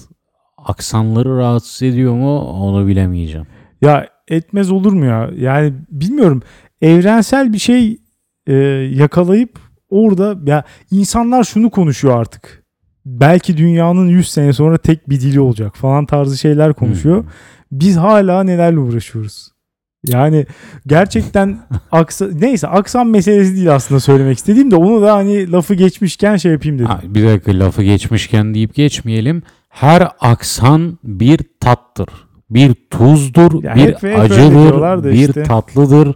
aksanları 0.58 1.36
rahatsız 1.36 1.82
ediyor 1.82 2.14
mu 2.14 2.38
onu 2.38 2.86
bilemeyeceğim. 2.86 3.46
Ya 3.82 4.08
etmez 4.28 4.70
olur 4.70 4.92
mu 4.92 5.04
ya? 5.04 5.30
Yani 5.36 5.74
bilmiyorum. 5.90 6.42
Evrensel 6.80 7.52
bir 7.52 7.58
şey 7.58 8.00
e, 8.46 8.54
yakalayıp 8.94 9.58
orada 9.90 10.36
ya 10.46 10.64
insanlar 10.90 11.44
şunu 11.44 11.70
konuşuyor 11.70 12.20
artık. 12.20 12.64
Belki 13.06 13.56
dünyanın 13.56 14.08
100 14.08 14.28
sene 14.30 14.52
sonra 14.52 14.78
tek 14.78 15.10
bir 15.10 15.20
dili 15.20 15.40
olacak 15.40 15.76
falan 15.76 16.06
tarzı 16.06 16.38
şeyler 16.38 16.74
konuşuyor. 16.74 17.22
Hmm. 17.22 17.30
Biz 17.72 17.96
hala 17.96 18.42
nelerle 18.42 18.78
uğraşıyoruz. 18.78 19.57
Yani 20.06 20.46
gerçekten 20.86 21.58
aksa 21.92 22.26
neyse 22.40 22.68
aksan 22.68 23.06
meselesi 23.06 23.56
değil 23.56 23.74
aslında 23.74 24.00
söylemek 24.00 24.38
istediğim 24.38 24.70
de 24.70 24.76
onu 24.76 25.02
da 25.02 25.14
hani 25.14 25.52
lafı 25.52 25.74
geçmişken 25.74 26.36
şey 26.36 26.52
yapayım 26.52 26.78
dedim. 26.78 26.86
Ha, 26.88 27.00
bir 27.04 27.28
dakika 27.28 27.58
lafı 27.58 27.82
geçmişken 27.82 28.54
deyip 28.54 28.74
geçmeyelim. 28.74 29.42
Her 29.68 30.08
aksan 30.20 30.98
bir 31.04 31.40
tattır. 31.60 32.08
Bir 32.50 32.74
tuzdur, 32.90 33.64
Ya 33.64 33.74
bir 33.74 33.80
hep- 33.80 34.02
hep 34.02 34.18
öyle 34.18 34.50
diyorlar 34.50 34.92
acıdır, 34.94 35.10
da 35.10 35.14
bir 35.14 35.28
işte. 35.28 35.42
tatlıdır. 35.42 36.14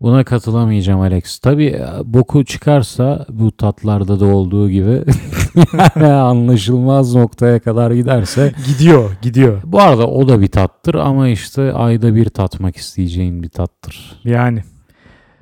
Buna 0.00 0.24
katılamayacağım 0.24 1.00
Alex. 1.00 1.38
Tabii 1.38 1.66
e, 1.66 1.86
boku 2.04 2.44
çıkarsa 2.44 3.26
bu 3.28 3.52
tatlarda 3.52 4.20
da 4.20 4.24
olduğu 4.26 4.70
gibi 4.70 5.02
yani 5.96 6.12
anlaşılmaz 6.12 7.14
noktaya 7.14 7.58
kadar 7.60 7.90
giderse 7.90 8.52
Gidiyor, 8.66 9.10
gidiyor. 9.22 9.60
bu 9.64 9.80
arada 9.80 10.06
o 10.08 10.28
da 10.28 10.40
bir 10.40 10.48
tattır 10.48 10.94
ama 10.94 11.28
işte 11.28 11.72
ayda 11.72 12.14
bir 12.14 12.28
tatmak 12.28 12.76
isteyeceğin 12.76 13.42
bir 13.42 13.48
tattır. 13.48 14.20
Yani 14.24 14.62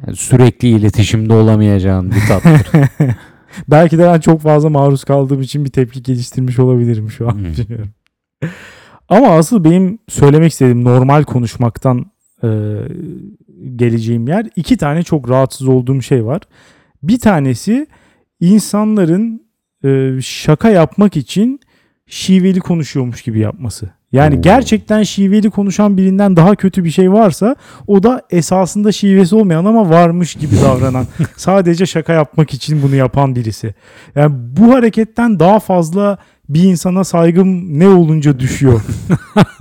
Yani 0.07 0.17
sürekli 0.17 0.69
iletişimde 0.69 1.33
olamayacağın 1.33 2.11
bir 2.11 2.21
tattır. 2.29 2.67
belki 3.69 3.99
de 3.99 4.03
ben 4.07 4.21
çok 4.21 4.41
fazla 4.41 4.69
maruz 4.69 5.05
kaldığım 5.05 5.41
için 5.43 5.64
bir 5.64 5.71
tepki 5.71 6.03
geliştirmiş 6.03 6.59
olabilirim 6.59 7.11
şu 7.11 7.29
an 7.29 7.33
Hmm. 7.33 7.45
düşünüyorum. 7.45 7.89
Ama 9.09 9.29
asıl 9.29 9.64
benim 9.64 9.99
söylemek 10.09 10.53
istediğim 10.53 10.85
normal 10.85 11.23
konuşmaktan 11.25 12.07
e, 12.45 12.49
geleceğim 13.77 14.29
yer 14.29 14.47
iki 14.57 14.77
tane 14.77 15.03
çok 15.03 15.31
rahatsız 15.31 15.69
olduğum 15.69 16.03
şey 16.03 16.25
var. 16.27 16.43
Bir 17.03 17.19
tanesi 17.19 17.87
insanların 18.41 19.45
e, 19.87 20.20
şaka 20.22 20.70
yapmak 20.70 21.16
için 21.16 21.61
şiveli 22.07 22.61
konuşuyormuş 22.61 23.22
gibi 23.22 23.39
yapması. 23.39 23.91
Yani 24.12 24.37
Oo. 24.37 24.41
gerçekten 24.43 25.03
şiveli 25.03 25.51
konuşan 25.51 25.97
birinden 25.97 26.37
daha 26.37 26.55
kötü 26.55 26.84
bir 26.84 26.91
şey 26.91 27.12
varsa 27.12 27.57
o 27.87 28.03
da 28.03 28.22
esasında 28.30 28.93
şivesi 28.93 29.37
olmayan 29.37 29.64
ama 29.64 29.91
varmış 29.91 30.34
gibi 30.34 30.57
davranan 30.62 31.07
sadece 31.37 31.87
şaka 31.87 32.12
yapmak 32.12 32.55
için 32.55 32.82
bunu 32.82 32.95
yapan 32.95 33.37
birisi. 33.37 33.74
Yani 34.14 34.34
bu 34.37 34.74
hareketten 34.74 35.41
daha 35.41 35.61
fazla 35.61 36.18
bir 36.49 36.62
insana 36.62 37.05
saygım 37.05 37.78
ne 37.78 37.89
olunca 37.89 38.39
düşüyor 38.39 38.80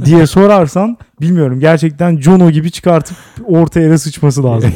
diye 0.05 0.27
sorarsan 0.27 0.97
bilmiyorum. 1.21 1.59
Gerçekten 1.59 2.17
Jono 2.17 2.51
gibi 2.51 2.71
çıkartıp 2.71 3.17
orta 3.45 3.79
yere 3.79 3.97
sıçması 3.97 4.43
lazım. 4.43 4.71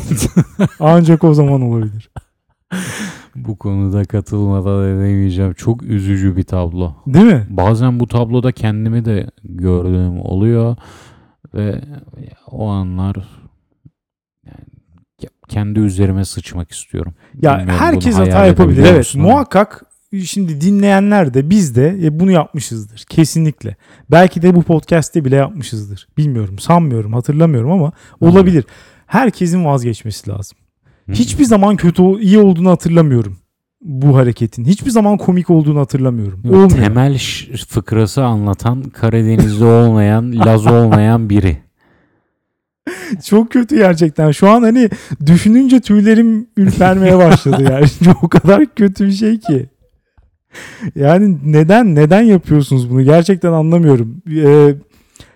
Ancak 0.80 1.24
o 1.24 1.34
zaman 1.34 1.62
olabilir. 1.62 2.10
bu 3.36 3.58
konuda 3.58 4.06
katılmadan 4.06 4.84
edemeyeceğim. 4.84 5.54
Çok 5.54 5.84
üzücü 5.84 6.38
bir 6.38 6.44
tablo. 6.44 6.96
Değil 7.08 7.26
mi? 7.26 7.48
Bazen 7.50 8.00
bu 8.00 8.08
tabloda 8.08 8.52
kendimi 8.52 9.06
de 9.06 9.30
gördüğüm 9.44 10.20
oluyor 10.20 10.76
ve 11.54 11.82
o 12.48 12.68
anlar 12.68 13.16
yani 14.46 14.66
kendi 15.48 15.80
üzerime 15.80 16.26
sıçmak 16.26 16.72
istiyorum. 16.72 17.14
Ya 17.42 17.60
Bilmiyorum 17.60 17.82
herkes 17.84 18.16
hata 18.16 18.46
yapabilir. 18.46 18.84
Evet 18.84 18.98
musun 18.98 19.22
muhakkak 19.22 19.86
şimdi 20.26 20.62
dinleyenler 20.62 21.34
de 21.34 21.50
biz 21.50 21.76
de 21.76 21.98
e, 22.04 22.20
bunu 22.20 22.32
yapmışızdır. 22.32 23.06
Kesinlikle. 23.10 23.76
Belki 24.12 24.42
de 24.42 24.56
bu 24.56 24.64
podcast'te 24.64 25.26
bile 25.26 25.36
yapmışızdır. 25.36 26.08
Bilmiyorum 26.18 26.60
sanmıyorum 26.60 27.14
hatırlamıyorum 27.14 27.72
ama 27.72 27.92
olabilir. 28.22 28.66
Herkesin 29.06 29.66
vazgeçmesi 29.66 30.30
lazım. 30.30 30.58
Hı. 31.10 31.14
Hiçbir 31.14 31.44
zaman 31.44 31.76
kötü 31.76 32.20
iyi 32.22 32.40
olduğunu 32.40 32.70
hatırlamıyorum 32.70 33.38
bu 33.82 34.18
hareketin. 34.18 34.66
Hiçbir 34.66 34.92
zaman 34.92 35.18
komik 35.18 35.50
olduğunu 35.50 35.80
hatırlamıyorum. 35.80 36.42
Yok, 36.44 36.54
Olmuyor. 36.54 36.70
temel 36.70 37.18
fıkrası 37.68 38.24
anlatan 38.24 38.84
Karadeniz'de 38.84 39.66
olmayan, 39.66 40.40
Laz 40.46 40.68
olmayan 40.68 41.30
biri. 41.30 41.58
Çok 43.26 43.52
kötü 43.52 43.78
gerçekten. 43.78 44.32
Şu 44.32 44.50
an 44.50 44.62
hani 44.62 44.90
düşününce 45.26 45.80
tüylerim 45.80 46.48
ürpermeye 46.58 47.18
başladı 47.18 47.64
yani. 47.64 47.86
o 48.22 48.30
kadar 48.30 48.66
kötü 48.76 49.06
bir 49.08 49.12
şey 49.12 49.40
ki. 49.40 49.70
Yani 50.96 51.38
neden 51.46 51.96
neden 51.96 52.22
yapıyorsunuz 52.22 52.90
bunu? 52.90 53.04
Gerçekten 53.04 53.52
anlamıyorum. 53.52 54.22
Ee, 54.36 54.76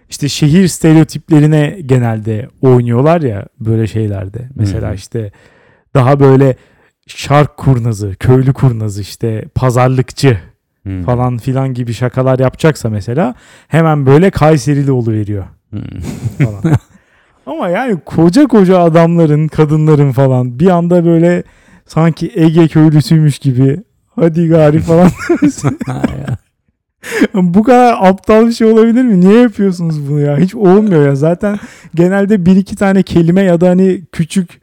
işte 0.09 0.29
şehir 0.29 0.67
stereotiplerine 0.67 1.79
genelde 1.85 2.47
oynuyorlar 2.61 3.21
ya 3.21 3.47
böyle 3.59 3.87
şeylerde. 3.87 4.49
Mesela 4.55 4.93
işte 4.93 5.31
daha 5.95 6.19
böyle 6.19 6.55
şark 7.07 7.57
kurnazı, 7.57 8.15
köylü 8.19 8.53
kurnazı 8.53 9.01
işte 9.01 9.45
pazarlıkçı 9.55 10.37
Hmm. 10.83 11.03
falan 11.03 11.37
filan 11.37 11.73
gibi 11.73 11.93
şakalar 11.93 12.39
yapacaksa 12.39 12.89
mesela 12.89 13.35
hemen 13.67 14.05
böyle 14.05 14.29
Kayserili 14.31 14.91
oluveriyor 14.91 15.43
Hmm. 15.69 15.81
falan. 16.45 16.75
Ama 17.45 17.69
yani 17.69 17.99
koca 18.05 18.47
koca 18.47 18.79
adamların, 18.79 19.47
kadınların 19.47 20.11
falan 20.11 20.59
bir 20.59 20.67
anda 20.67 21.05
böyle 21.05 21.43
sanki 21.85 22.31
Ege 22.35 22.67
köylüsüymüş 22.67 23.39
gibi 23.39 23.77
hadi 24.15 24.47
gari 24.47 24.79
falan. 24.79 25.09
Bu 27.33 27.63
kadar 27.63 27.97
aptal 28.01 28.47
bir 28.47 28.51
şey 28.51 28.67
olabilir 28.71 29.03
mi? 29.03 29.19
Niye 29.21 29.41
yapıyorsunuz 29.41 30.09
bunu 30.09 30.19
ya? 30.19 30.37
Hiç 30.37 30.55
olmuyor 30.55 31.05
ya. 31.07 31.15
Zaten 31.15 31.59
genelde 31.95 32.45
bir 32.45 32.55
iki 32.55 32.75
tane 32.75 33.03
kelime 33.03 33.41
ya 33.41 33.61
da 33.61 33.69
hani 33.69 34.01
küçük 34.11 34.61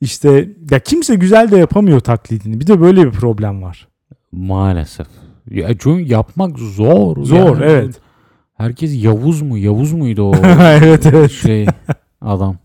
işte 0.00 0.48
ya 0.70 0.78
kimse 0.78 1.14
güzel 1.14 1.50
de 1.50 1.58
yapamıyor 1.58 2.00
taklidini. 2.00 2.60
Bir 2.60 2.66
de 2.66 2.80
böyle 2.80 3.06
bir 3.06 3.12
problem 3.12 3.62
var. 3.62 3.88
Maalesef. 4.32 5.06
Ya 5.50 5.68
çünkü 5.78 6.12
yapmak 6.12 6.58
zor. 6.58 7.24
Zor, 7.24 7.36
yani. 7.36 7.64
evet. 7.64 8.00
Herkes 8.54 9.04
Yavuz 9.04 9.42
mu? 9.42 9.58
Yavuz 9.58 9.92
muydu 9.92 10.22
o 10.22 10.34
evet 10.60 11.06
evet. 11.06 11.30
şey 11.30 11.66
adam? 12.20 12.56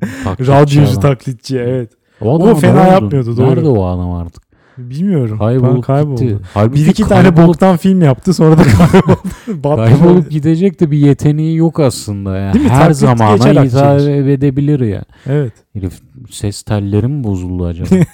Radyocu 0.26 1.00
taklitçi 1.00 1.58
evet. 1.58 1.92
O, 2.20 2.50
O 2.50 2.54
fena 2.54 2.74
ne 2.74 2.80
oldu? 2.80 2.92
yapmıyordu, 2.92 3.36
doğru. 3.36 3.50
Nerede 3.50 3.68
o 3.68 3.84
adam 3.84 4.10
artık? 4.10 4.42
Bilmiyorum. 4.78 5.38
Kaybolup, 5.38 5.84
kayboldu. 5.84 6.20
gitti. 6.20 6.38
Halbuki 6.54 6.80
Bir 6.80 6.86
iki 6.86 7.02
tane 7.02 7.22
kaybolup, 7.22 7.48
boktan 7.48 7.76
film 7.76 8.02
yaptı 8.02 8.34
sonra 8.34 8.58
da 8.58 8.62
kayboldu. 8.62 9.76
Kaybolup 9.76 10.30
gidecek 10.30 10.80
de 10.80 10.90
bir 10.90 10.98
yeteneği 10.98 11.56
yok 11.56 11.80
aslında. 11.80 12.36
Yani. 12.36 12.54
Değil 12.54 12.64
mi? 12.64 12.70
Her 12.70 12.78
Taklit 12.78 12.96
zamana 12.96 13.64
hitap 13.64 14.00
edebilir 14.00 14.80
ya. 14.80 15.04
Evet. 15.26 15.52
Herif 15.74 15.92
ses 16.30 16.62
telleri 16.62 17.08
mi 17.08 17.24
bozuldu 17.24 17.66
acaba? 17.66 17.88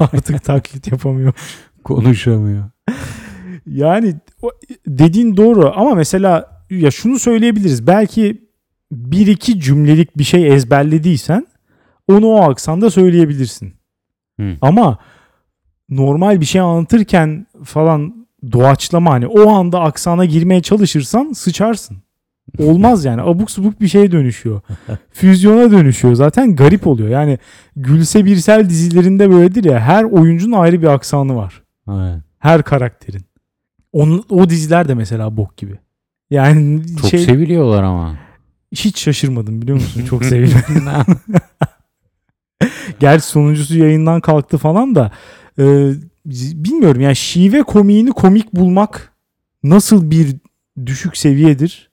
Artık 0.00 0.44
taklit 0.44 0.92
yapamıyor. 0.92 1.32
Konuşamıyor. 1.84 2.64
Yani 3.66 4.14
dediğin 4.86 5.36
doğru 5.36 5.72
ama 5.76 5.94
mesela 5.94 6.62
ya 6.70 6.90
şunu 6.90 7.18
söyleyebiliriz. 7.18 7.86
Belki 7.86 8.42
bir 8.92 9.26
iki 9.26 9.60
cümlelik 9.60 10.18
bir 10.18 10.24
şey 10.24 10.48
ezberlediysen 10.54 11.46
onu 12.08 12.26
o 12.26 12.50
aksanda 12.50 12.90
söyleyebilirsin. 12.90 13.74
Hı. 14.40 14.56
Ama 14.60 14.98
normal 15.96 16.40
bir 16.40 16.46
şey 16.46 16.60
anlatırken 16.60 17.46
falan 17.64 18.26
doğaçlama 18.52 19.10
hani 19.10 19.26
o 19.26 19.50
anda 19.50 19.80
aksana 19.80 20.24
girmeye 20.24 20.62
çalışırsan 20.62 21.32
sıçarsın. 21.32 21.96
Olmaz 22.58 23.04
yani 23.04 23.22
abuk 23.22 23.50
subuk 23.50 23.80
bir 23.80 23.88
şeye 23.88 24.12
dönüşüyor. 24.12 24.60
Füzyona 25.12 25.70
dönüşüyor. 25.70 26.14
Zaten 26.14 26.56
garip 26.56 26.86
oluyor. 26.86 27.08
Yani 27.08 27.38
Gülse 27.76 28.24
Birsel 28.24 28.68
dizilerinde 28.68 29.30
böyledir 29.30 29.64
ya 29.64 29.80
her 29.80 30.04
oyuncunun 30.04 30.58
ayrı 30.58 30.82
bir 30.82 30.86
aksanı 30.86 31.36
var. 31.36 31.62
Evet. 31.90 32.22
Her 32.38 32.62
karakterin. 32.62 33.22
Onun, 33.92 34.24
o 34.30 34.48
diziler 34.50 34.88
de 34.88 34.94
mesela 34.94 35.36
bok 35.36 35.56
gibi. 35.56 35.78
Yani 36.30 36.82
Çok 37.00 37.10
şey 37.10 37.20
seviliyorlar 37.20 37.82
ama. 37.82 38.16
hiç 38.72 38.98
şaşırmadım 39.00 39.62
biliyor 39.62 39.80
musun? 39.80 40.04
Çok 40.08 40.24
seviyorum. 40.24 41.16
Gerçi 43.00 43.26
sonuncusu 43.26 43.78
yayından 43.78 44.20
kalktı 44.20 44.58
falan 44.58 44.94
da 44.94 45.10
e, 45.58 45.92
bilmiyorum 46.54 47.00
yani 47.00 47.16
şive 47.16 47.62
komiğini 47.62 48.10
komik 48.10 48.52
bulmak 48.52 49.12
nasıl 49.62 50.10
bir 50.10 50.36
düşük 50.86 51.16
seviyedir 51.16 51.92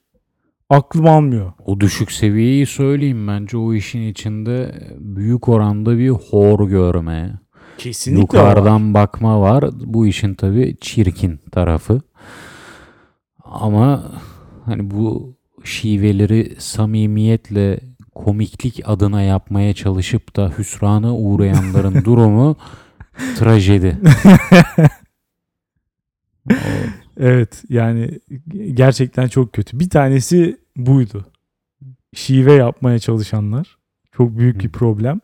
aklım 0.70 1.06
almıyor. 1.06 1.52
O 1.66 1.80
düşük 1.80 2.12
seviyeyi 2.12 2.66
söyleyeyim 2.66 3.28
bence 3.28 3.56
o 3.56 3.74
işin 3.74 4.08
içinde 4.08 4.74
büyük 4.98 5.48
oranda 5.48 5.98
bir 5.98 6.10
hor 6.10 6.68
görme, 6.68 7.32
Kesinlikle 7.78 8.20
yukarıdan 8.20 8.94
bakma 8.94 9.40
var. 9.40 9.64
Bu 9.72 10.06
işin 10.06 10.34
tabii 10.34 10.76
çirkin 10.80 11.40
tarafı. 11.52 12.00
Ama 13.44 14.04
hani 14.64 14.90
bu 14.90 15.36
şiveleri 15.64 16.54
samimiyetle 16.58 17.80
komiklik 18.14 18.80
adına 18.84 19.22
yapmaya 19.22 19.74
çalışıp 19.74 20.36
da 20.36 20.52
hüsrana 20.58 21.16
uğrayanların 21.16 21.94
durumu 22.04 22.56
trajedi. 23.38 23.98
Evet 27.20 27.64
yani 27.68 28.10
gerçekten 28.74 29.28
çok 29.28 29.52
kötü. 29.52 29.80
Bir 29.80 29.90
tanesi 29.90 30.56
buydu. 30.76 31.26
Şive 32.14 32.52
yapmaya 32.52 32.98
çalışanlar. 32.98 33.78
Çok 34.12 34.38
büyük 34.38 34.60
bir 34.64 34.68
problem. 34.68 35.20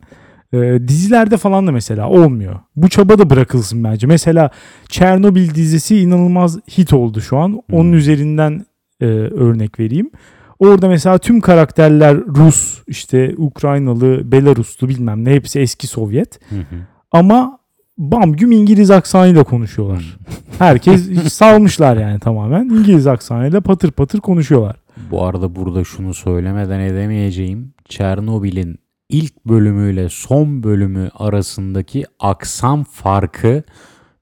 Ee, 0.53 0.79
dizilerde 0.89 1.37
falan 1.37 1.67
da 1.67 1.73
mesela 1.73 2.09
olmuyor. 2.09 2.61
Bu 2.77 2.89
çaba 2.89 3.19
da 3.19 3.31
bırakılsın 3.31 3.85
bence. 3.85 4.07
Mesela 4.07 4.51
Çernobil 4.89 5.55
dizisi 5.55 5.99
inanılmaz 5.99 6.59
hit 6.79 6.93
oldu 6.93 7.21
şu 7.21 7.39
an. 7.39 7.63
Onun 7.73 7.93
Hı. 7.93 7.97
üzerinden 7.97 8.67
e, 9.01 9.07
örnek 9.07 9.81
vereyim. 9.81 10.11
Orada 10.59 10.89
mesela 10.89 11.19
tüm 11.19 11.41
karakterler 11.41 12.17
Rus, 12.17 12.83
işte 12.87 13.35
Ukraynalı, 13.37 14.33
Belaruslu 14.33 14.89
bilmem 14.89 15.25
ne 15.25 15.31
hepsi 15.35 15.61
eski 15.61 15.87
Sovyet. 15.87 16.41
Hı 16.51 16.57
hı. 16.57 16.77
Ama 17.13 17.59
bam 17.99 18.33
güm 18.33 18.53
İngiliz 18.53 18.91
aksanıyla 18.91 19.45
konuşuyorlar. 19.45 20.17
Herkes 20.59 21.29
salmışlar 21.33 21.97
yani 21.97 22.21
tamamen. 22.21 22.65
İngiliz 22.65 23.07
aksanıyla 23.07 23.61
patır 23.61 23.91
patır 23.91 24.21
konuşuyorlar. 24.21 24.77
Bu 25.11 25.25
arada 25.25 25.57
burada 25.57 25.85
şunu 25.85 26.15
söylemeden 26.15 26.81
edemeyeceğim. 26.81 27.75
Çernobil'in 27.89 28.79
ilk 29.09 29.47
bölümüyle 29.47 30.09
son 30.09 30.63
bölümü 30.63 31.11
arasındaki 31.15 32.05
aksan 32.21 32.85
farkı 32.85 33.63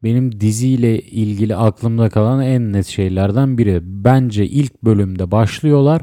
benim 0.03 0.41
diziyle 0.41 0.99
ilgili 0.99 1.57
aklımda 1.57 2.09
kalan 2.09 2.43
en 2.43 2.73
net 2.73 2.87
şeylerden 2.87 3.59
biri. 3.59 3.81
Bence 3.83 4.47
ilk 4.47 4.83
bölümde 4.83 5.31
başlıyorlar. 5.31 6.03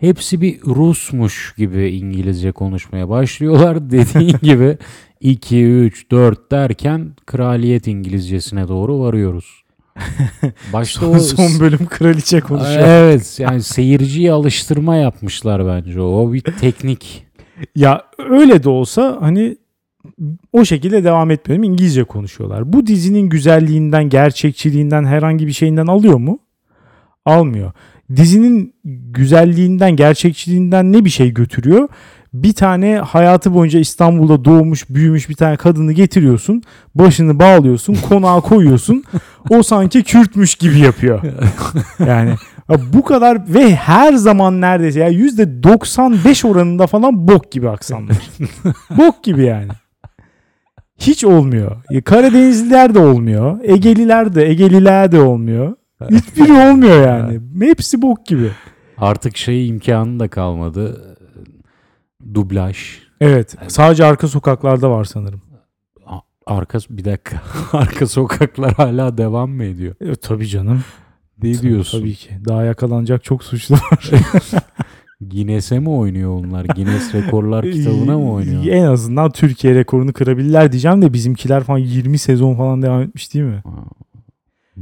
Hepsi 0.00 0.40
bir 0.40 0.60
Rusmuş 0.62 1.54
gibi 1.56 1.88
İngilizce 1.88 2.52
konuşmaya 2.52 3.08
başlıyorlar. 3.08 3.90
Dediğin 3.90 4.36
gibi 4.42 4.78
2, 5.20 5.64
3, 5.64 6.10
4 6.10 6.52
derken 6.52 7.12
kraliyet 7.26 7.86
İngilizcesine 7.86 8.68
doğru 8.68 9.00
varıyoruz. 9.00 9.62
Başta 10.72 11.00
Son, 11.00 11.14
o 11.14 11.18
son 11.18 11.60
bölüm 11.60 11.86
kraliçe 11.86 12.40
konuşuyor. 12.40 12.84
Evet 12.86 13.36
yani 13.40 13.62
seyirciyi 13.62 14.32
alıştırma 14.32 14.96
yapmışlar 14.96 15.66
bence 15.66 16.00
o. 16.00 16.04
O 16.04 16.32
bir 16.32 16.40
teknik. 16.40 17.26
Ya 17.76 18.04
öyle 18.18 18.62
de 18.62 18.68
olsa 18.68 19.18
hani 19.20 19.56
o 20.52 20.64
şekilde 20.64 21.04
devam 21.04 21.30
etmiyorum. 21.30 21.64
İngilizce 21.64 22.04
konuşuyorlar. 22.04 22.72
Bu 22.72 22.86
dizinin 22.86 23.28
güzelliğinden, 23.28 24.08
gerçekçiliğinden, 24.08 25.04
herhangi 25.04 25.46
bir 25.46 25.52
şeyinden 25.52 25.86
alıyor 25.86 26.18
mu? 26.18 26.38
Almıyor. 27.26 27.72
Dizinin 28.16 28.74
güzelliğinden, 29.12 29.96
gerçekçiliğinden 29.96 30.92
ne 30.92 31.04
bir 31.04 31.10
şey 31.10 31.34
götürüyor? 31.34 31.88
Bir 32.34 32.52
tane 32.52 32.98
hayatı 32.98 33.54
boyunca 33.54 33.80
İstanbul'da 33.80 34.44
doğmuş, 34.44 34.90
büyümüş 34.90 35.28
bir 35.28 35.34
tane 35.34 35.56
kadını 35.56 35.92
getiriyorsun. 35.92 36.62
Başını 36.94 37.38
bağlıyorsun, 37.38 37.94
konağa 38.08 38.40
koyuyorsun. 38.40 39.04
O 39.50 39.62
sanki 39.62 40.02
Kürtmüş 40.02 40.54
gibi 40.54 40.78
yapıyor. 40.78 41.22
Yani 42.06 42.34
ya 42.70 42.78
bu 42.92 43.04
kadar 43.04 43.54
ve 43.54 43.74
her 43.74 44.12
zaman 44.12 44.60
neredeyse 44.60 45.00
ya 45.00 45.10
%95 45.10 46.48
oranında 46.48 46.86
falan 46.86 47.28
bok 47.28 47.52
gibi 47.52 47.70
aksanlar. 47.70 48.16
bok 48.98 49.24
gibi 49.24 49.44
yani. 49.44 49.68
Hiç 50.98 51.24
olmuyor. 51.24 51.76
Karadenizliler 52.04 52.94
de 52.94 52.98
olmuyor. 52.98 53.58
Egeliler 53.62 54.34
de, 54.34 54.48
Egeliler 54.48 55.12
de 55.12 55.20
olmuyor. 55.20 55.76
Hiçbiri 56.10 56.52
olmuyor 56.70 57.06
yani. 57.06 57.40
Hepsi 57.60 58.02
bok 58.02 58.26
gibi. 58.26 58.50
Artık 58.98 59.36
şey 59.36 59.68
imkanı 59.68 60.20
da 60.20 60.28
kalmadı. 60.28 61.16
Dublaj. 62.34 62.78
Evet. 63.20 63.56
Sadece 63.68 64.04
arka 64.04 64.28
sokaklarda 64.28 64.90
var 64.90 65.04
sanırım. 65.04 65.42
Arka 66.46 66.78
bir 66.90 67.04
dakika. 67.04 67.42
Arka 67.72 68.06
sokaklar 68.06 68.72
hala 68.72 69.18
devam 69.18 69.50
mı 69.50 69.64
ediyor? 69.64 69.94
E, 70.00 70.14
tabii 70.14 70.46
canım. 70.46 70.84
Ne 71.42 71.54
diyorsun? 71.58 72.00
Tabii 72.00 72.14
ki. 72.14 72.30
Daha 72.48 72.62
yakalanacak 72.62 73.24
çok 73.24 73.44
suçlu 73.44 73.74
var. 73.74 74.10
Guinness'e 75.20 75.78
mi 75.78 75.90
oynuyor 75.90 76.30
onlar? 76.30 76.64
Guinness 76.64 77.14
Rekorlar 77.14 77.72
kitabına 77.72 78.18
mı 78.18 78.32
oynuyor? 78.32 78.64
En 78.64 78.84
azından 78.84 79.30
Türkiye 79.30 79.74
rekorunu 79.74 80.12
kırabilirler 80.12 80.72
diyeceğim 80.72 81.02
de 81.02 81.12
bizimkiler 81.12 81.64
falan 81.64 81.78
20 81.78 82.18
sezon 82.18 82.54
falan 82.54 82.82
devam 82.82 83.02
etmiş 83.02 83.34
değil 83.34 83.44
mi? 83.44 83.62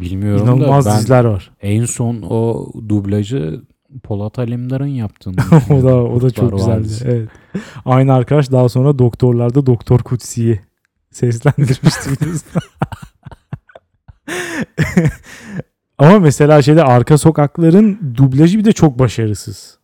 Bilmiyorum 0.00 0.42
İnanılmaz 0.46 0.86
da 0.86 0.90
ben 0.90 0.98
diziler 0.98 1.24
var. 1.24 1.50
en 1.62 1.84
son 1.84 2.22
o 2.22 2.70
dublajı 2.88 3.60
Polat 4.02 4.38
Alemdar'ın 4.38 4.86
yaptığını 4.86 5.36
o 5.70 5.82
da 5.82 5.96
o 6.04 6.20
da 6.20 6.30
çok 6.30 6.50
Kurtlar 6.50 6.58
güzeldi. 6.58 6.80
Vadisi. 6.80 7.04
Evet. 7.08 7.28
Aynı 7.84 8.14
arkadaş 8.14 8.50
daha 8.52 8.68
sonra 8.68 8.98
doktorlarda 8.98 9.66
Doktor 9.66 9.98
Kutsi'yi 9.98 10.60
seslendirmişti 11.10 12.10
biliyorsun. 12.10 12.46
Ama 15.98 16.18
mesela 16.18 16.62
şeyde 16.62 16.82
arka 16.84 17.18
sokakların 17.18 18.14
dublajı 18.16 18.58
bir 18.58 18.64
de 18.64 18.72
çok 18.72 18.98
başarısız. 18.98 19.78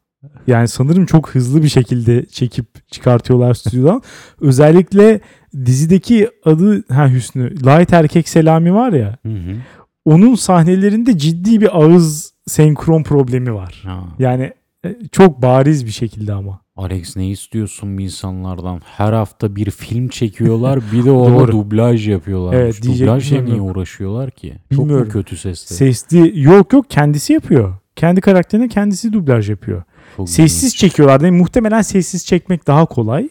Yani 0.47 0.69
sanırım 0.69 1.07
çok 1.07 1.31
hızlı 1.31 1.63
bir 1.63 1.69
şekilde 1.69 2.27
çekip 2.27 2.91
çıkartıyorlar 2.91 3.55
stüdyodan. 3.55 4.03
Özellikle 4.41 5.21
dizideki 5.67 6.29
adı 6.45 6.85
ha 6.95 7.09
Hüsnü 7.09 7.51
Light 7.51 7.93
Erkek 7.93 8.29
Selami 8.29 8.75
var 8.75 8.93
ya. 8.93 9.17
Hı 9.27 9.33
hı. 9.33 9.57
Onun 10.05 10.35
sahnelerinde 10.35 11.19
ciddi 11.19 11.61
bir 11.61 11.79
ağız 11.83 12.33
senkron 12.47 13.03
problemi 13.03 13.55
var. 13.55 13.83
Ha. 13.87 14.05
Yani 14.19 14.53
e, 14.85 14.97
çok 15.13 15.43
bariz 15.43 15.87
bir 15.87 15.91
şekilde 15.91 16.33
ama. 16.33 16.61
Alex 16.77 17.17
ne 17.17 17.29
istiyorsun 17.29 17.99
bu 17.99 18.03
insanlardan? 18.03 18.81
Her 18.85 19.13
hafta 19.13 19.57
bir 19.57 19.71
film 19.71 20.09
çekiyorlar 20.09 20.81
bir 20.93 21.01
de 21.05 21.07
Doğru. 21.07 21.53
dublaj 21.53 22.09
yapıyorlar. 22.09 22.53
Evet, 22.55 22.83
Dublajla 22.85 23.21
şeyim 23.21 23.45
niye 23.45 23.57
yok. 23.57 23.71
uğraşıyorlar 23.77 24.31
ki? 24.31 24.55
Bilmiyorum. 24.71 25.05
Çok 25.05 25.13
kötü 25.13 25.37
sesli? 25.37 25.75
Sesli 25.77 26.41
yok 26.43 26.73
yok 26.73 26.91
kendisi 26.91 27.33
yapıyor. 27.33 27.75
Kendi 27.97 28.21
karakterine 28.21 28.69
kendisi 28.69 29.13
dublaj 29.13 29.51
yapıyor. 29.51 29.83
Çok 30.17 30.29
Sessiz 30.29 30.63
ilginç. 30.65 30.77
çekiyorlar. 30.77 31.21
Yani 31.21 31.37
muhtemelen 31.39 31.83
sessiz 31.83 32.27
çekmek 32.27 32.67
daha 32.67 32.87
kolay. 32.87 33.29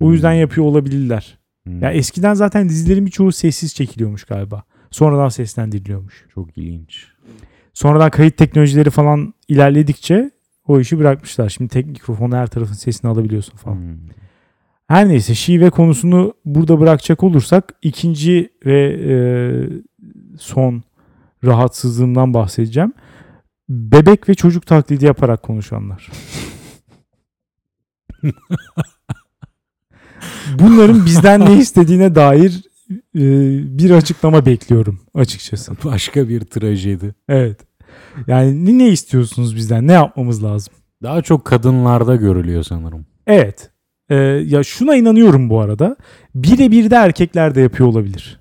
O 0.00 0.12
yüzden 0.12 0.32
Hmm. 0.32 0.40
yapıyor 0.40 0.66
olabilirler. 0.66 1.38
Hmm, 1.66 1.82
Ya 1.82 1.90
eskiden 1.92 2.34
zaten 2.34 2.68
dizilerin 2.68 3.06
birçoğu 3.06 3.32
sessiz 3.32 3.74
çekiliyormuş 3.74 4.24
galiba. 4.24 4.62
Sonradan 4.90 5.28
seslendiriliyormuş. 5.28 6.26
Çok 6.34 6.58
ilginç. 6.58 7.06
Sonradan 7.74 8.10
kayıt 8.10 8.36
teknolojileri 8.36 8.90
falan 8.90 9.34
ilerledikçe 9.48 10.30
o 10.66 10.80
işi 10.80 10.98
bırakmışlar. 10.98 11.48
Şimdi 11.48 11.70
tek 11.70 11.86
mikrofonu 11.86 12.36
her 12.36 12.46
tarafın 12.46 12.74
sesini 12.74 13.10
alabiliyorsun 13.10 13.56
falan. 13.56 13.76
Hmm. 13.76 13.96
Her 14.88 15.08
neyse 15.08 15.34
şive 15.34 15.70
konusunu 15.70 16.34
burada 16.44 16.80
bırakacak 16.80 17.22
olursak 17.22 17.74
ikinci 17.82 18.52
ve 18.66 18.96
e, 19.08 19.14
son 20.38 20.82
rahatsızlığımdan 21.44 22.34
bahsedeceğim. 22.34 22.92
Bebek 23.68 24.28
ve 24.28 24.34
çocuk 24.34 24.66
taklidi 24.66 25.04
yaparak 25.04 25.42
konuşanlar. 25.42 26.10
Bunların 30.58 31.06
bizden 31.06 31.40
ne 31.40 31.58
istediğine 31.58 32.14
dair 32.14 32.62
e, 32.90 33.20
bir 33.78 33.90
açıklama 33.90 34.46
bekliyorum 34.46 35.00
açıkçası. 35.14 35.72
Başka 35.84 36.28
bir 36.28 36.40
trajedi. 36.40 37.14
Evet. 37.28 37.60
Yani 38.26 38.64
ne- 38.66 38.78
ne 38.78 38.88
istiyorsunuz 38.88 39.56
bizden? 39.56 39.86
Ne 39.86 39.92
yapmamız 39.92 40.44
lazım? 40.44 40.74
Daha 41.02 41.22
çok 41.22 41.44
kadınlarda 41.44 42.16
görülüyor 42.16 42.62
sanırım. 42.62 43.06
Evet. 43.26 43.70
Ee, 44.10 44.14
ya 44.46 44.62
şuna 44.62 44.96
inanıyorum 44.96 45.50
bu 45.50 45.60
arada. 45.60 45.96
Birebir 46.34 46.90
de 46.90 46.94
erkekler 46.94 47.54
de 47.54 47.60
yapıyor 47.60 47.88
olabilir. 47.88 48.40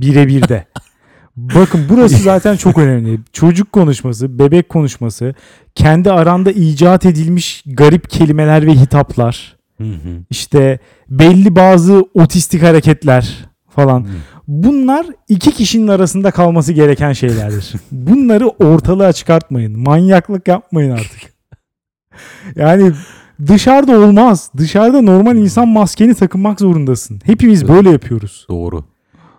Birebir 0.00 0.48
de. 0.48 0.66
Bakın 1.36 1.86
burası 1.88 2.16
zaten 2.16 2.56
çok 2.56 2.78
önemli. 2.78 3.20
Çocuk 3.32 3.72
konuşması, 3.72 4.38
bebek 4.38 4.68
konuşması, 4.68 5.34
kendi 5.74 6.12
aranda 6.12 6.50
icat 6.52 7.06
edilmiş 7.06 7.64
garip 7.66 8.10
kelimeler 8.10 8.66
ve 8.66 8.72
hitaplar, 8.72 9.55
Hı 9.78 9.84
hı. 9.84 10.22
işte 10.30 10.78
belli 11.08 11.56
bazı 11.56 12.04
otistik 12.14 12.62
hareketler 12.62 13.48
falan. 13.68 14.00
Hı. 14.00 14.08
Bunlar 14.48 15.06
iki 15.28 15.50
kişinin 15.50 15.88
arasında 15.88 16.30
kalması 16.30 16.72
gereken 16.72 17.12
şeylerdir. 17.12 17.72
Bunları 17.90 18.48
ortalığa 18.48 19.12
çıkartmayın. 19.12 19.78
Manyaklık 19.78 20.48
yapmayın 20.48 20.90
artık. 20.90 21.36
Yani 22.56 22.92
dışarıda 23.46 24.00
olmaz. 24.00 24.50
Dışarıda 24.56 25.02
normal 25.02 25.36
insan 25.36 25.68
maskeni 25.68 26.14
takınmak 26.14 26.60
zorundasın. 26.60 27.20
Hepimiz 27.24 27.68
böyle 27.68 27.90
yapıyoruz. 27.90 28.46
Doğru. 28.50 28.84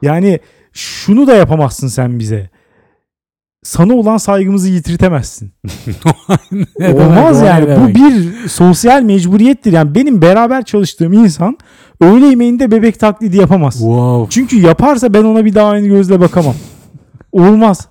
Yani 0.01 0.39
şunu 0.73 1.27
da 1.27 1.33
yapamazsın 1.33 1.87
sen 1.87 2.19
bize. 2.19 2.49
Sana 3.67 3.93
olan 3.93 4.17
saygımızı 4.17 4.69
yitirtemezsin. 4.69 5.51
Olmaz 6.79 7.41
demek 7.41 7.69
yani. 7.69 7.83
Bu 7.83 7.95
bir 7.95 8.47
sosyal 8.47 9.01
mecburiyettir. 9.01 9.71
Yani 9.71 9.95
benim 9.95 10.21
beraber 10.21 10.65
çalıştığım 10.65 11.13
insan 11.13 11.57
öğle 12.01 12.25
yemeğinde 12.25 12.71
bebek 12.71 12.99
taklidi 12.99 13.37
yapamaz. 13.37 13.73
Wow. 13.73 14.27
Çünkü 14.29 14.59
yaparsa 14.61 15.13
ben 15.13 15.23
ona 15.23 15.45
bir 15.45 15.55
daha 15.55 15.69
aynı 15.69 15.87
gözle 15.87 16.19
bakamam. 16.19 16.55
Olmaz. 17.31 17.87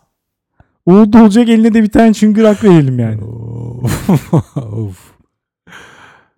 Oldu 0.86 1.22
olacak 1.22 1.48
eline 1.48 1.74
de 1.74 1.82
bir 1.82 1.90
tane 1.90 2.14
çıngırak 2.14 2.64
verelim 2.64 2.98
yani. 2.98 3.20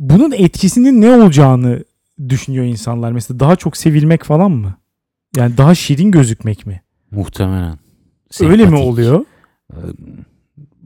Bunun 0.00 0.32
etkisinin 0.32 1.00
ne 1.00 1.10
olacağını 1.10 1.84
düşünüyor 2.28 2.64
insanlar. 2.64 3.12
Mesela 3.12 3.40
daha 3.40 3.56
çok 3.56 3.76
sevilmek 3.76 4.24
falan 4.24 4.50
mı? 4.50 4.74
Yani 5.36 5.56
daha 5.56 5.74
şirin 5.74 6.10
gözükmek 6.10 6.66
mi? 6.66 6.82
Muhtemelen. 7.10 7.87
Öyle 8.40 8.50
mi 8.56 8.62
Sempatik. 8.62 8.86
oluyor? 8.86 9.24
Ee, 9.72 9.76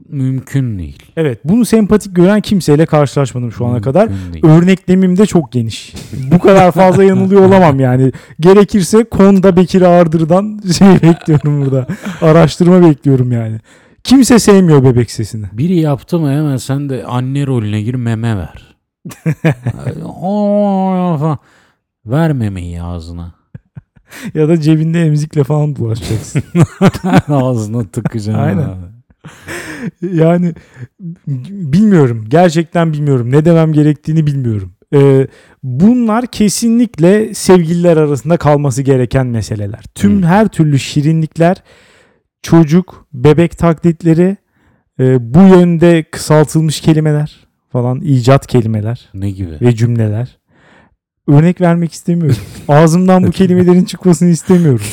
Mümkün 0.09 0.79
değil. 0.79 1.03
Evet. 1.17 1.39
Bunu 1.43 1.65
sempatik 1.65 2.15
gören 2.15 2.41
kimseyle 2.41 2.85
karşılaşmadım 2.85 3.51
şu 3.51 3.65
ana 3.65 3.71
Mümkün 3.73 3.83
kadar. 3.91 4.09
değil. 4.33 4.45
Örneklemim 4.45 5.17
de 5.17 5.25
çok 5.25 5.51
geniş. 5.51 5.93
Bu 6.31 6.39
kadar 6.39 6.71
fazla 6.71 7.03
yanılıyor 7.03 7.41
olamam 7.41 7.79
yani. 7.79 8.11
Gerekirse 8.39 9.03
Konda 9.03 9.55
Bekir 9.55 9.81
Ağırdır'dan 9.81 10.61
şey 10.77 10.87
bekliyorum 11.01 11.61
burada. 11.65 11.87
Araştırma 12.21 12.81
bekliyorum 12.89 13.31
yani. 13.31 13.59
Kimse 14.03 14.39
sevmiyor 14.39 14.83
bebek 14.83 15.11
sesini. 15.11 15.45
Biri 15.53 15.75
yaptı 15.79 16.19
mı 16.19 16.31
hemen 16.31 16.57
sen 16.57 16.89
de 16.89 17.03
anne 17.05 17.47
rolüne 17.47 17.81
gir 17.81 17.95
meme 17.95 18.37
ver. 18.37 18.75
Oo, 20.05 21.17
falan. 21.19 21.37
Ver 22.05 22.33
memeyi 22.33 22.81
ağzına. 22.81 23.33
Ya 24.33 24.49
da 24.49 24.61
cebinde 24.61 25.01
emzikle 25.01 25.43
falan 25.43 25.75
dolaşacaksın. 25.75 26.43
ağzına 27.27 27.83
tıkacaksın. 27.87 28.33
Aynen. 28.33 28.63
abi. 28.63 28.77
yani 30.01 30.53
bilmiyorum. 31.47 32.25
Gerçekten 32.29 32.93
bilmiyorum. 32.93 33.31
Ne 33.31 33.45
demem 33.45 33.73
gerektiğini 33.73 34.27
bilmiyorum. 34.27 34.73
Ee, 34.95 35.27
bunlar 35.63 36.27
kesinlikle 36.27 37.33
sevgililer 37.33 37.97
arasında 37.97 38.37
kalması 38.37 38.81
gereken 38.81 39.27
meseleler. 39.27 39.83
Tüm 39.95 40.11
Hmm. 40.11 40.23
her 40.23 40.47
türlü 40.47 40.79
şirinlikler, 40.79 41.57
çocuk, 42.41 43.07
bebek 43.13 43.57
taklitleri, 43.57 44.37
e, 44.99 45.33
bu 45.33 45.39
yönde 45.39 46.03
kısaltılmış 46.11 46.81
kelimeler 46.81 47.47
falan, 47.71 48.01
icat 48.01 48.47
kelimeler 48.47 49.09
Ne 49.13 49.31
gibi? 49.31 49.51
ve 49.61 49.75
cümleler. 49.75 50.37
Örnek 51.27 51.61
vermek 51.61 51.93
istemiyorum. 51.93 52.37
Ağzımdan 52.67 53.23
bu 53.23 53.31
kelimelerin 53.31 53.85
çıkmasını 53.85 54.29
istemiyorum. 54.29 54.85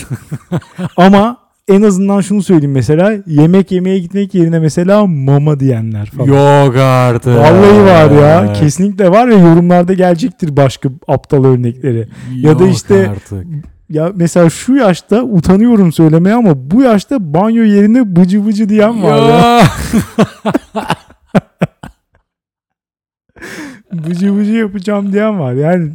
Ama 0.96 1.36
en 1.68 1.82
azından 1.82 2.20
şunu 2.20 2.42
söyleyeyim 2.42 2.72
mesela 2.72 3.12
yemek 3.26 3.72
yemeye 3.72 3.98
gitmek 3.98 4.34
yerine 4.34 4.58
mesela 4.58 5.06
mama 5.06 5.60
diyenler 5.60 6.06
falan. 6.06 6.26
Yok 6.26 6.76
artık. 6.76 7.36
Vallahi 7.36 7.84
var 7.84 8.10
ya. 8.10 8.52
Kesinlikle 8.52 9.10
var 9.10 9.28
ve 9.28 9.34
yorumlarda 9.34 9.92
gelecektir 9.94 10.56
başka 10.56 10.88
aptal 11.08 11.44
örnekleri. 11.44 12.08
ya 12.34 12.58
da 12.58 12.64
Yok 12.64 12.74
işte- 12.74 13.08
artık. 13.10 13.46
Ya 13.88 14.12
mesela 14.14 14.50
şu 14.50 14.74
yaşta 14.74 15.22
utanıyorum 15.22 15.92
söylemeye 15.92 16.34
ama 16.34 16.70
bu 16.70 16.82
yaşta 16.82 17.34
banyo 17.34 17.64
yerine 17.64 18.16
bıcı 18.16 18.46
bıcı 18.46 18.68
diyen 18.68 19.02
var 19.02 19.28
ya. 19.28 19.38
Ya. 19.38 19.62
Bıcı 23.92 24.36
bıcı 24.36 24.52
yapacağım 24.52 25.12
diyen 25.12 25.40
var. 25.40 25.52
Yani 25.52 25.92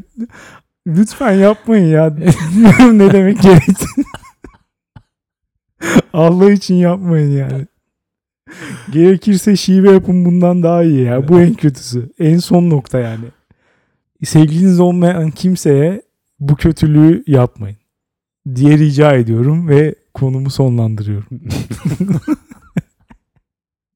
lütfen 0.87 1.31
yapmayın 1.31 1.87
ya. 1.87 2.17
Bilmiyorum 2.17 2.99
ne 2.99 3.13
demek 3.13 3.41
gerektiğini. 3.41 4.05
Allah 6.13 6.51
için 6.51 6.75
yapmayın 6.75 7.37
yani. 7.37 7.65
Gerekirse 8.91 9.55
şive 9.55 9.91
yapın 9.91 10.25
bundan 10.25 10.63
daha 10.63 10.83
iyi 10.83 11.01
ya. 11.03 11.27
Bu 11.27 11.41
en 11.41 11.53
kötüsü. 11.53 12.09
En 12.19 12.37
son 12.37 12.69
nokta 12.69 12.99
yani. 12.99 13.25
Sevgiliniz 14.23 14.79
olmayan 14.79 15.31
kimseye 15.31 16.01
bu 16.39 16.55
kötülüğü 16.55 17.23
yapmayın 17.27 17.77
diye 18.55 18.77
rica 18.77 19.13
ediyorum 19.13 19.67
ve 19.67 19.95
konumu 20.13 20.49
sonlandırıyorum. 20.49 21.27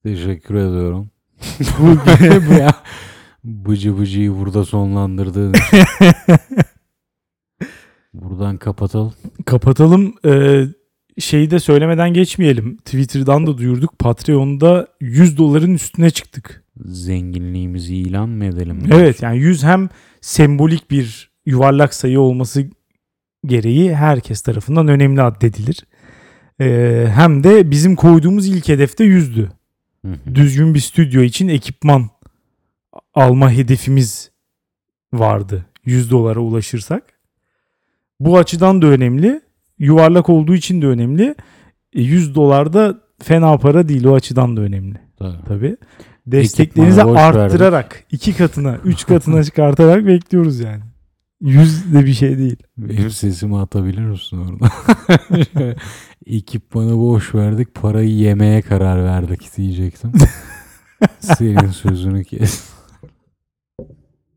Teşekkür 0.03 0.55
ediyorum. 0.55 1.09
Bu, 1.79 1.97
bu 2.49 2.53
ya. 2.59 2.73
Bıcı 3.43 3.97
bıcıyı 3.99 4.37
burada 4.37 4.65
sonlandırdığın 4.65 5.53
için. 5.67 5.85
Buradan 8.13 8.57
kapatalım. 8.57 9.13
Kapatalım. 9.45 10.13
Ee, 10.25 10.65
şeyi 11.19 11.51
de 11.51 11.59
söylemeden 11.59 12.13
geçmeyelim. 12.13 12.77
Twitter'dan 12.77 13.47
da 13.47 13.57
duyurduk. 13.57 13.99
Patreon'da 13.99 14.87
100 15.01 15.37
doların 15.37 15.73
üstüne 15.73 16.09
çıktık. 16.09 16.63
Zenginliğimizi 16.85 17.95
ilan 17.95 18.29
mı 18.29 18.45
edelim? 18.45 18.83
Evet 18.91 19.21
yani 19.21 19.37
100 19.37 19.63
hem 19.63 19.89
sembolik 20.21 20.91
bir 20.91 21.31
yuvarlak 21.45 21.93
sayı 21.93 22.19
olması 22.19 22.65
gereği 23.45 23.95
herkes 23.95 24.41
tarafından 24.41 24.87
önemli 24.87 25.21
addedilir. 25.21 25.85
Ee, 26.61 27.07
hem 27.15 27.43
de 27.43 27.71
bizim 27.71 27.95
koyduğumuz 27.95 28.47
ilk 28.47 28.67
hedefte 28.67 29.03
100'dü. 29.03 29.47
Hı 30.05 30.11
hı. 30.11 30.35
Düzgün 30.35 30.73
bir 30.73 30.79
stüdyo 30.79 31.21
için 31.21 31.47
ekipman 31.47 32.09
alma 33.13 33.51
hedefimiz 33.51 34.31
vardı. 35.13 35.65
100 35.85 36.11
dolara 36.11 36.39
ulaşırsak. 36.39 37.03
Bu 38.19 38.37
açıdan 38.37 38.81
da 38.81 38.87
önemli. 38.87 39.41
Yuvarlak 39.79 40.29
olduğu 40.29 40.55
için 40.55 40.81
de 40.81 40.87
önemli. 40.87 41.35
E, 41.93 42.01
100 42.01 42.35
dolar 42.35 42.73
da 42.73 43.01
fena 43.23 43.57
para 43.57 43.87
değil 43.87 44.05
o 44.05 44.13
açıdan 44.13 44.57
da 44.57 44.61
önemli. 44.61 44.95
Tabii. 45.19 45.43
Tabii. 45.47 45.77
Desteklerinizi 46.27 47.03
arttırarak 47.03 48.03
iki 48.11 48.37
katına, 48.37 48.77
üç 48.85 49.05
katına 49.05 49.43
çıkartarak 49.43 50.07
bekliyoruz 50.07 50.59
yani. 50.59 50.83
100 51.41 51.93
de 51.93 52.05
bir 52.05 52.13
şey 52.13 52.37
değil. 52.37 52.57
Benim 52.77 53.09
sesimi 53.09 53.57
atabilir 53.57 54.01
misin 54.01 54.37
orada? 54.37 54.71
Ekipmanı 56.25 56.97
boş 56.97 57.35
verdik, 57.35 57.75
parayı 57.75 58.09
yemeye 58.09 58.61
karar 58.61 59.03
verdik 59.03 59.57
diyecektim. 59.57 60.11
Senin 61.19 61.67
sözünü 61.67 62.23
kes. 62.23 62.69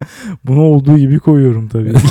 Bunu 0.44 0.60
olduğu 0.62 0.98
gibi 0.98 1.18
koyuyorum 1.18 1.68
tabii. 1.68 1.92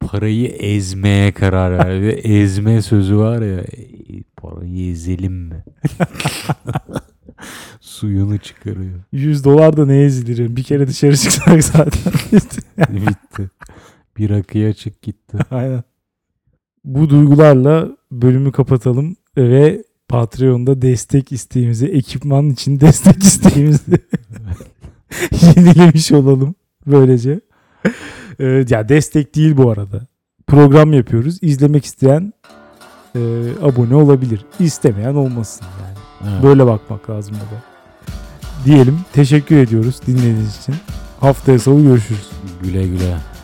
Parayı 0.00 0.46
ezmeye 0.48 1.32
karar 1.32 1.78
verdi. 1.78 2.06
Ezme 2.08 2.82
sözü 2.82 3.16
var 3.16 3.42
ya. 3.42 3.58
e, 3.60 4.22
Parayı 4.36 4.90
ezelim 4.90 5.32
mi? 5.34 5.64
Suyunu 7.80 8.38
çıkarıyor. 8.38 9.00
100 9.12 9.44
dolar 9.44 9.76
da 9.76 9.86
ne 9.86 10.02
ezilir? 10.02 10.56
Bir 10.56 10.62
kere 10.62 10.86
dışarı 10.86 11.16
çıksak 11.16 11.64
zaten. 11.64 12.12
Bitti. 12.92 13.50
Bir 14.16 14.30
akıya 14.30 14.72
çık 14.72 15.02
gitti. 15.02 15.38
Aynen. 15.50 15.82
Bu 16.84 17.10
duygularla 17.10 17.88
bölümü 18.12 18.52
kapatalım 18.52 19.16
ve 19.36 19.84
Patreon'da 20.08 20.82
destek 20.82 21.32
isteğimizi, 21.32 21.86
ekipman 21.86 22.50
için 22.50 22.80
destek 22.80 23.24
isteğimizi 23.24 23.98
yenilemiş 25.42 26.12
olalım 26.12 26.54
böylece. 26.86 27.40
Ee, 28.40 28.64
ya 28.68 28.88
destek 28.88 29.34
değil 29.34 29.56
bu 29.56 29.70
arada. 29.70 30.06
Program 30.46 30.92
yapıyoruz. 30.92 31.38
İzlemek 31.42 31.84
isteyen 31.84 32.32
e, 33.14 33.20
abone 33.62 33.94
olabilir. 33.94 34.44
İstemeyen 34.60 35.14
olmasın 35.14 35.66
yani. 35.82 35.98
Evet. 36.32 36.42
Böyle 36.42 36.66
bakmak 36.66 37.10
lazım 37.10 37.36
baba. 37.36 37.62
Diyelim. 38.64 39.00
Teşekkür 39.12 39.56
ediyoruz 39.56 40.00
dinlediğiniz 40.06 40.56
için. 40.56 40.74
Haftaya 41.20 41.58
salı 41.58 41.82
görüşürüz. 41.82 42.30
Güle 42.62 42.86
güle. 42.86 43.37